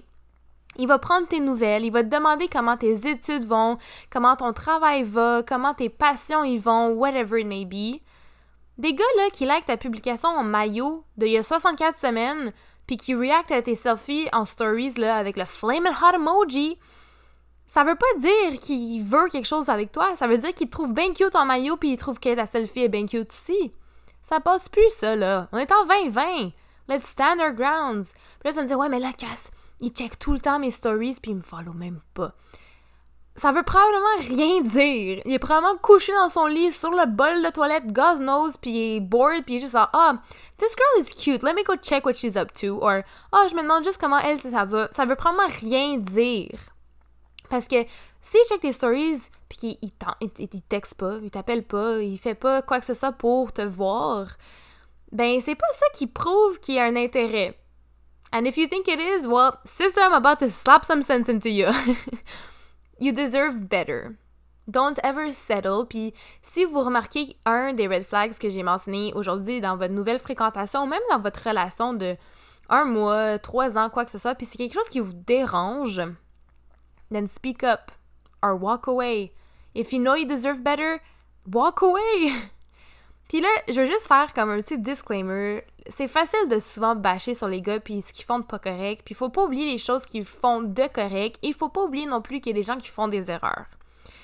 Il 0.77 0.87
va 0.87 0.99
prendre 0.99 1.27
tes 1.27 1.39
nouvelles, 1.39 1.83
il 1.83 1.91
va 1.91 2.03
te 2.03 2.09
demander 2.09 2.47
comment 2.47 2.77
tes 2.77 3.07
études 3.07 3.43
vont, 3.43 3.77
comment 4.09 4.35
ton 4.35 4.53
travail 4.53 5.03
va, 5.03 5.43
comment 5.47 5.73
tes 5.73 5.89
passions 5.89 6.43
y 6.43 6.57
vont, 6.57 6.93
whatever 6.93 7.41
it 7.41 7.47
may 7.47 7.65
be. 7.65 8.01
Des 8.79 8.93
gars 8.93 9.03
là 9.17 9.29
qui 9.29 9.43
like 9.43 9.65
ta 9.65 9.75
publication 9.75 10.29
en 10.29 10.41
maillot 10.41 11.03
d'il 11.17 11.31
y 11.31 11.37
a 11.37 11.43
64 11.43 11.97
semaines, 11.97 12.53
puis 12.87 12.95
qui 12.95 13.13
react 13.13 13.51
à 13.51 13.61
tes 13.61 13.75
selfies 13.75 14.29
en 14.31 14.45
stories 14.45 14.93
là 14.93 15.17
avec 15.17 15.35
le 15.35 15.43
flaming 15.43 15.91
hot 15.91 16.15
emoji, 16.15 16.77
ça 17.67 17.83
veut 17.83 17.97
pas 17.97 18.19
dire 18.19 18.57
qu'il 18.61 19.03
veut 19.03 19.27
quelque 19.27 19.45
chose 19.45 19.67
avec 19.67 19.91
toi, 19.91 20.15
ça 20.15 20.27
veut 20.27 20.37
dire 20.37 20.53
qu'il 20.53 20.67
te 20.67 20.71
trouve 20.71 20.93
bien 20.93 21.11
cute 21.11 21.35
en 21.35 21.43
maillot 21.43 21.75
puis 21.75 21.89
il 21.89 21.97
trouve 21.97 22.21
que 22.21 22.33
ta 22.33 22.45
selfie 22.45 22.83
est 22.83 22.89
bien 22.89 23.05
cute 23.05 23.33
aussi. 23.33 23.73
Ça 24.23 24.39
passe 24.39 24.69
plus 24.69 24.89
ça 24.91 25.13
là. 25.17 25.49
On 25.51 25.57
est 25.57 25.73
en 25.73 25.85
2020. 25.85 26.51
Let's 26.87 27.05
stand 27.05 27.41
our 27.41 27.51
grounds. 27.51 28.13
Puis 28.39 28.45
là 28.49 28.53
tu 28.53 28.59
me 28.61 28.65
dis 28.65 28.75
ouais 28.75 28.87
mais 28.87 28.99
là 28.99 29.11
casse, 29.11 29.51
il 29.81 29.89
check 29.89 30.17
tout 30.17 30.31
le 30.31 30.39
temps 30.39 30.57
mes 30.57 30.71
stories 30.71 31.17
puis 31.21 31.31
il 31.31 31.37
me 31.37 31.41
follow 31.41 31.73
même 31.73 31.99
pas 32.13 32.33
ça 33.39 33.51
veut 33.51 33.63
probablement 33.63 34.17
rien 34.19 34.61
dire. 34.61 35.21
Il 35.25 35.33
est 35.33 35.39
probablement 35.39 35.77
couché 35.77 36.11
dans 36.13 36.29
son 36.29 36.45
lit 36.45 36.71
sur 36.71 36.91
le 36.91 37.05
bol 37.05 37.43
de 37.43 37.49
toilette, 37.49 37.87
God 37.87 38.19
knows, 38.19 38.51
puis 38.61 38.71
il 38.71 38.95
est 38.97 38.99
bored, 38.99 39.43
puis 39.45 39.55
il 39.55 39.57
est 39.57 39.61
juste 39.61 39.75
ah, 39.75 39.89
ah, 39.93 40.15
this 40.57 40.75
girl 40.75 41.01
is 41.01 41.15
cute, 41.15 41.41
let 41.41 41.53
me 41.53 41.63
go 41.63 41.75
check 41.77 42.05
what 42.05 42.13
she's 42.13 42.35
up 42.35 42.53
to, 42.53 42.79
or 42.81 43.01
ah, 43.31 43.47
je 43.49 43.55
me 43.55 43.61
demande 43.61 43.83
juste 43.83 43.97
comment 43.97 44.19
elle 44.19 44.39
ça 44.39 44.65
va. 44.65 44.89
Ça 44.91 45.05
veut 45.05 45.15
probablement 45.15 45.53
rien 45.61 45.97
dire. 45.97 46.59
Parce 47.49 47.67
que 47.67 47.77
s'il 48.21 48.41
check 48.47 48.61
tes 48.61 48.73
stories, 48.73 49.29
puis 49.47 49.57
qu'il 49.57 49.77
il, 49.81 50.49
il, 50.53 50.61
texte 50.63 50.95
pas, 50.95 51.17
il 51.23 51.31
t'appelle 51.31 51.63
pas, 51.63 51.99
il 51.99 52.17
fait 52.17 52.35
pas 52.35 52.61
quoi 52.61 52.79
que 52.79 52.85
ce 52.85 52.93
soit 52.93 53.13
pour 53.13 53.53
te 53.53 53.61
voir, 53.61 54.27
ben 55.11 55.39
c'est 55.39 55.55
pas 55.55 55.71
ça 55.71 55.85
qui 55.93 56.07
prouve 56.07 56.59
qu'il 56.59 56.75
y 56.75 56.79
a 56.79 56.83
un 56.83 56.95
intérêt. 56.95 57.57
And 58.31 58.45
if 58.45 58.57
you 58.57 58.67
think 58.67 58.87
it 58.87 58.99
is, 58.99 59.27
well, 59.27 59.53
sister, 59.65 60.01
I'm 60.01 60.13
about 60.13 60.37
to 60.39 60.51
slap 60.51 60.85
some 60.85 61.01
sense 61.01 61.29
into 61.29 61.49
you. 61.49 61.67
You 62.99 63.13
deserve 63.13 63.69
better. 63.69 64.17
Don't 64.69 64.99
ever 65.03 65.31
settle. 65.31 65.85
Puis 65.87 66.13
si 66.41 66.65
vous 66.65 66.81
remarquez 66.81 67.37
un 67.45 67.73
des 67.73 67.87
red 67.87 68.03
flags 68.03 68.37
que 68.37 68.49
j'ai 68.49 68.61
mentionné 68.61 69.13
aujourd'hui 69.15 69.61
dans 69.61 69.77
votre 69.77 69.93
nouvelle 69.93 70.19
fréquentation 70.19 70.83
ou 70.83 70.85
même 70.85 71.01
dans 71.09 71.19
votre 71.19 71.47
relation 71.47 71.93
de 71.93 72.17
un 72.69 72.85
mois, 72.85 73.39
trois 73.39 73.77
ans, 73.77 73.89
quoi 73.89 74.05
que 74.05 74.11
ce 74.11 74.19
soit, 74.19 74.35
puis 74.35 74.45
c'est 74.45 74.57
quelque 74.57 74.73
chose 74.73 74.89
qui 74.89 74.99
vous 74.99 75.13
dérange, 75.13 76.01
then 77.11 77.27
speak 77.27 77.63
up 77.63 77.91
or 78.43 78.61
walk 78.61 78.87
away. 78.87 79.31
If 79.73 79.91
you 79.91 79.99
know 79.99 80.15
you 80.15 80.25
deserve 80.25 80.61
better, 80.61 81.01
walk 81.51 81.81
away. 81.81 82.33
puis 83.29 83.39
là, 83.39 83.47
je 83.69 83.79
veux 83.79 83.87
juste 83.87 84.07
faire 84.07 84.33
comme 84.33 84.49
un 84.49 84.57
petit 84.57 84.77
disclaimer 84.77 85.63
c'est 85.89 86.07
facile 86.07 86.47
de 86.49 86.59
souvent 86.59 86.95
bâcher 86.95 87.33
sur 87.33 87.47
les 87.47 87.61
gars 87.61 87.79
puis 87.79 88.01
ce 88.01 88.13
qu'ils 88.13 88.25
font 88.25 88.39
de 88.39 88.45
pas 88.45 88.59
correct, 88.59 89.01
puis 89.03 89.15
faut 89.15 89.29
pas 89.29 89.43
oublier 89.43 89.65
les 89.65 89.77
choses 89.77 90.05
qu'ils 90.05 90.25
font 90.25 90.61
de 90.61 90.87
correct, 90.87 91.37
et 91.41 91.47
il 91.47 91.53
faut 91.53 91.69
pas 91.69 91.83
oublier 91.83 92.05
non 92.05 92.21
plus 92.21 92.39
qu'il 92.39 92.55
y 92.55 92.55
a 92.55 92.59
des 92.59 92.65
gens 92.65 92.77
qui 92.77 92.87
font 92.87 93.07
des 93.07 93.29
erreurs. 93.29 93.65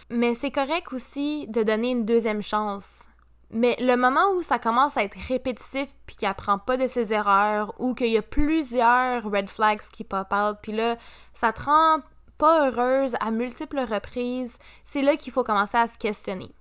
Mais 0.10 0.36
c'est 0.36 0.52
correct 0.52 0.94
aussi 0.94 1.48
de 1.48 1.64
donner 1.64 1.92
une 1.92 2.06
deuxième 2.06 2.44
chance. 2.44 3.06
Mais 3.52 3.76
le 3.80 3.96
moment 3.96 4.32
où 4.36 4.42
ça 4.42 4.60
commence 4.60 4.98
à 4.98 5.04
être 5.04 5.18
répétitif 5.28 5.90
puis 6.06 6.16
qu'il 6.16 6.28
apprend 6.28 6.60
pas 6.60 6.78
de 6.78 6.88
ses 6.88 7.14
erreurs 7.14 7.74
ou 7.80 7.94
qu'il 7.94 8.10
y 8.10 8.18
a 8.18 8.22
plusieurs 8.22 9.24
red 9.24 9.50
flags 9.50 9.82
qui 9.94 10.04
pop 10.04 10.28
out 10.34 10.58
puis 10.62 10.72
là 10.72 10.98
ça 11.34 11.54
te 11.54 11.64
rend 11.64 12.00
pas 12.38 12.68
heureuse 12.68 13.16
à 13.22 13.32
multiples 13.32 13.80
reprises, 13.80 14.58
c'est 14.84 15.02
là 15.02 15.16
qu'il 15.16 15.32
faut 15.32 15.44
commencer 15.44 15.78
à 15.78 15.88
se 15.88 15.98
questionner. 15.98 16.54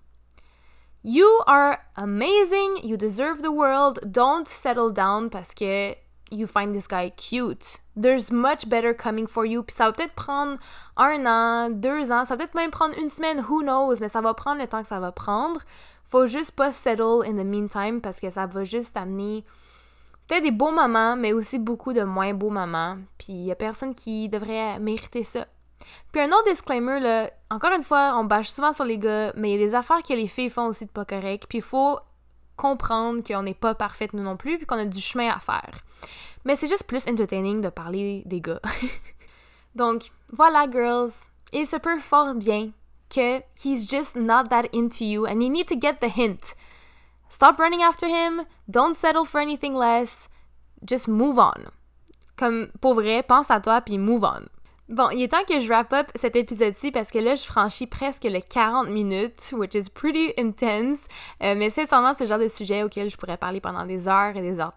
You 1.07 1.43
are 1.47 1.81
amazing, 1.97 2.79
you 2.83 2.97
deserve 2.97 3.43
the 3.43 3.53
world, 3.53 4.01
don't 4.11 4.49
settle 4.49 4.91
down 4.91 5.29
parce 5.29 5.53
que 5.53 5.97
you 6.31 6.47
find 6.47 6.75
this 6.75 6.87
guy 6.87 7.11
cute. 7.11 7.83
There's 7.95 8.33
much 8.33 8.71
better 8.71 8.95
coming 8.95 9.27
for 9.27 9.45
you. 9.45 9.63
Puis 9.63 9.77
ça 9.77 9.85
va 9.85 9.93
peut-être 9.93 10.15
prendre 10.15 10.57
un 10.97 11.27
an, 11.27 11.69
deux 11.69 12.11
ans, 12.11 12.25
ça 12.25 12.37
va 12.37 12.39
peut-être 12.39 12.55
même 12.55 12.71
prendre 12.71 12.99
une 12.99 13.11
semaine, 13.11 13.45
who 13.47 13.61
knows, 13.61 13.97
mais 14.01 14.09
ça 14.09 14.23
va 14.23 14.33
prendre 14.33 14.63
le 14.63 14.67
temps 14.67 14.81
que 14.81 14.89
ça 14.89 14.99
va 14.99 15.13
prendre. 15.13 15.61
Faut 16.07 16.27
juste 16.27 16.53
pas 16.53 16.73
settle 16.73 17.23
in 17.27 17.35
the 17.35 17.45
meantime 17.45 18.01
parce 18.01 18.19
que 18.19 18.31
ça 18.31 18.47
va 18.47 18.65
juste 18.65 18.97
amener 18.97 19.45
peut-être 20.27 20.45
des 20.45 20.53
beaux 20.53 20.73
moments, 20.73 21.17
mais 21.17 21.35
aussi 21.35 21.59
beaucoup 21.59 21.93
de 21.93 22.03
moins 22.03 22.33
beaux 22.33 22.49
moments. 22.49 22.97
Puis 23.19 23.35
il 23.35 23.45
y 23.45 23.53
a 23.53 23.57
personne 23.57 23.95
qui 23.95 24.31
devrait 24.31 24.79
mériter 24.79 25.23
ça. 25.23 25.47
Puis 26.13 26.21
un 26.21 26.29
autre 26.29 26.49
disclaimer, 26.49 27.01
là, 27.01 27.31
encore 27.51 27.73
une 27.73 27.83
fois, 27.83 28.15
on 28.17 28.25
bâche 28.25 28.49
souvent 28.49 28.73
sur 28.73 28.85
les 28.85 28.99
gars, 28.99 29.33
mais 29.37 29.53
il 29.53 29.61
y 29.61 29.63
a 29.63 29.67
des 29.67 29.75
affaires 29.75 30.03
que 30.03 30.13
les 30.13 30.27
filles 30.27 30.51
font 30.51 30.67
aussi 30.67 30.87
de 30.87 30.91
pas 30.91 31.05
correct, 31.05 31.47
puis 31.49 31.59
il 31.59 31.65
faut 31.65 31.99
comprendre 32.57 33.23
qu'on 33.23 33.43
n'est 33.43 33.55
pas 33.55 33.75
parfaite 33.75 34.13
nous 34.13 34.23
non 34.23 34.37
plus, 34.37 34.59
puis 34.59 34.67
qu'on 34.67 34.79
a 34.79 34.85
du 34.85 35.01
chemin 35.01 35.31
à 35.31 35.41
faire. 35.41 35.81
Mais 36.45 36.57
c'est 36.57 36.69
juste 36.69 36.85
plus 36.85 37.07
entertaining 37.09 37.61
de 37.61 37.69
parler 37.69 38.23
des 38.27 38.41
gars. 38.41 38.61
Donc, 39.75 40.11
voilà, 40.33 40.71
girls. 40.71 41.11
Il 41.53 41.67
se 41.67 41.77
peut 41.77 41.99
fort 41.99 42.35
bien 42.35 42.71
que 43.09 43.41
he's 43.63 43.89
just 43.89 44.17
not 44.17 44.49
that 44.49 44.67
into 44.73 45.05
you 45.05 45.27
and 45.27 45.41
you 45.41 45.49
need 45.49 45.69
to 45.69 45.77
get 45.77 46.01
the 46.01 46.09
hint. 46.09 46.55
Stop 47.29 47.59
running 47.59 47.83
after 47.83 48.07
him, 48.07 48.45
don't 48.69 48.97
settle 48.97 49.25
for 49.25 49.41
anything 49.41 49.75
less, 49.75 50.29
just 50.85 51.09
move 51.09 51.39
on. 51.39 51.71
Comme 52.37 52.69
pour 52.81 52.95
vrai, 52.95 53.23
pense 53.23 53.51
à 53.51 53.61
toi 53.61 53.81
puis 53.81 53.99
move 53.99 54.25
on. 54.25 54.47
Bon, 54.91 55.09
il 55.09 55.23
est 55.23 55.29
temps 55.29 55.45
que 55.49 55.61
je 55.61 55.69
wrap 55.69 55.95
up 55.95 56.09
cet 56.15 56.37
épisode-ci 56.37 56.91
parce 56.91 57.11
que 57.11 57.19
là, 57.19 57.37
je 57.37 57.43
franchis 57.43 57.87
presque 57.87 58.25
les 58.25 58.43
40 58.43 58.89
minutes, 58.91 59.55
which 59.57 59.75
is 59.75 59.89
pretty 59.89 60.35
intense. 60.39 60.99
Euh, 61.43 61.55
mais 61.57 61.71
c'est 61.71 61.87
seulement 61.87 62.13
ce 62.13 62.27
genre 62.27 62.39
de 62.39 62.49
sujet 62.49 62.83
auquel 62.83 63.09
je 63.09 63.17
pourrais 63.17 63.39
parler 63.39 63.61
pendant 63.61 63.87
des 63.87 64.09
heures 64.09 64.37
et 64.37 64.43
des 64.43 64.61
heures, 64.61 64.75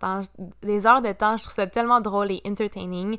des 0.61 0.87
heures 0.87 1.01
de 1.01 1.11
temps. 1.11 1.35
Je 1.35 1.43
trouve 1.43 1.53
ça 1.53 1.67
tellement 1.67 1.99
drôle 1.99 2.31
et 2.31 2.41
entertaining. 2.45 3.17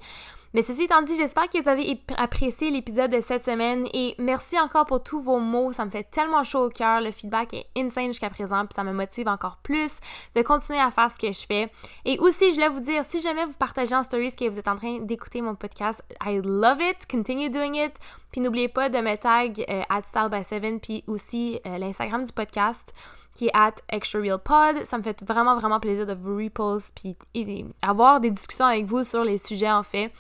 Mais 0.55 0.63
ceci 0.63 0.85
étant 0.85 1.03
dit, 1.03 1.15
j'espère 1.17 1.49
que 1.49 1.63
vous 1.63 1.69
avez 1.69 2.01
apprécié 2.17 2.71
l'épisode 2.71 3.11
de 3.11 3.21
cette 3.21 3.45
semaine 3.45 3.87
et 3.93 4.15
merci 4.19 4.59
encore 4.59 4.87
pour 4.87 5.03
tous 5.03 5.21
vos 5.21 5.41
mots. 5.41 5.73
Ça 5.73 5.85
me 5.85 5.91
fait 5.91 6.05
tellement 6.05 6.43
chaud 6.43 6.67
au 6.67 6.69
cœur. 6.71 7.01
Le 7.01 7.11
feedback 7.11 7.53
est 7.55 7.67
insane 7.77 8.07
jusqu'à 8.09 8.31
présent, 8.31 8.65
puis 8.65 8.75
ça 8.75 8.83
me 8.83 8.93
motive 8.93 9.29
encore 9.29 9.59
plus 9.63 9.93
de 10.35 10.43
continuer 10.43 10.81
à 10.81 10.91
faire 10.91 11.11
ce 11.11 11.19
que 11.19 11.31
je 11.31 11.47
fais. 11.47 11.71
Et 12.05 12.19
aussi, 12.19 12.51
je 12.51 12.55
voulais 12.55 12.69
vous 12.69 12.81
dire, 12.81 13.05
si 13.05 13.21
jamais 13.21 13.45
vous 13.45 13.53
partagez 13.59 13.95
en 13.95 14.03
stories 14.03 14.35
que 14.35 14.49
vous 14.49 14.59
êtes 14.59 14.69
en 14.69 14.77
train 14.77 15.01
d'écouter 15.01 15.43
mon 15.43 15.55
podcast, 15.55 16.03
I 16.25 16.41
love 16.43 16.81
it. 16.81 17.07
Continue 17.11 17.51
doing 17.51 17.75
it. 17.75 17.95
Puis 18.33 18.41
n'oubliez 18.41 18.69
pas 18.69 18.89
de 18.89 18.99
me 18.99 19.17
tag 19.17 19.65
euh, 19.69 19.83
at 19.89 20.03
style 20.03 20.29
by 20.31 20.45
7 20.45 20.81
puis 20.83 21.05
aussi 21.07 21.61
euh, 21.67 21.79
l'Instagram 21.79 22.25
du 22.25 22.33
podcast 22.33 22.93
qui 23.39 23.47
est 23.47 23.55
at 23.55 23.77
Extra 23.89 24.21
Real 24.21 24.39
Pod. 24.39 24.85
Ça 24.85 24.99
me 24.99 25.03
fait 25.03 25.23
vraiment, 25.23 25.57
vraiment 25.57 25.79
plaisir 25.79 26.05
de 26.05 26.13
vous 26.13 26.37
repost 26.37 26.93
puis 26.95 27.17
avoir 27.81 28.21
des 28.21 28.31
discussions 28.31 28.67
avec 28.67 28.85
vous 28.85 29.05
sur 29.05 29.23
les 29.23 29.39
sujets 29.39 29.71
en 29.71 29.85
fait. 29.85 30.13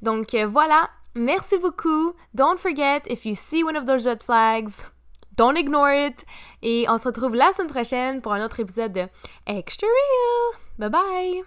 Donc 0.00 0.34
euh, 0.34 0.46
voilà, 0.46 0.88
merci 1.14 1.58
beaucoup. 1.58 2.14
Don't 2.34 2.58
forget, 2.58 3.02
if 3.08 3.26
you 3.26 3.34
see 3.34 3.62
one 3.62 3.76
of 3.76 3.84
those 3.84 4.06
red 4.06 4.22
flags, 4.22 4.86
don't 5.36 5.58
ignore 5.58 5.92
it. 5.92 6.24
Et 6.62 6.86
on 6.88 6.96
se 6.96 7.08
retrouve 7.08 7.34
la 7.34 7.52
semaine 7.52 7.70
prochaine 7.70 8.22
pour 8.22 8.32
un 8.32 8.42
autre 8.42 8.58
épisode 8.58 8.92
de 8.92 9.06
Extra 9.46 9.86
Real. 9.86 10.58
Bye 10.78 10.90
bye! 10.90 11.42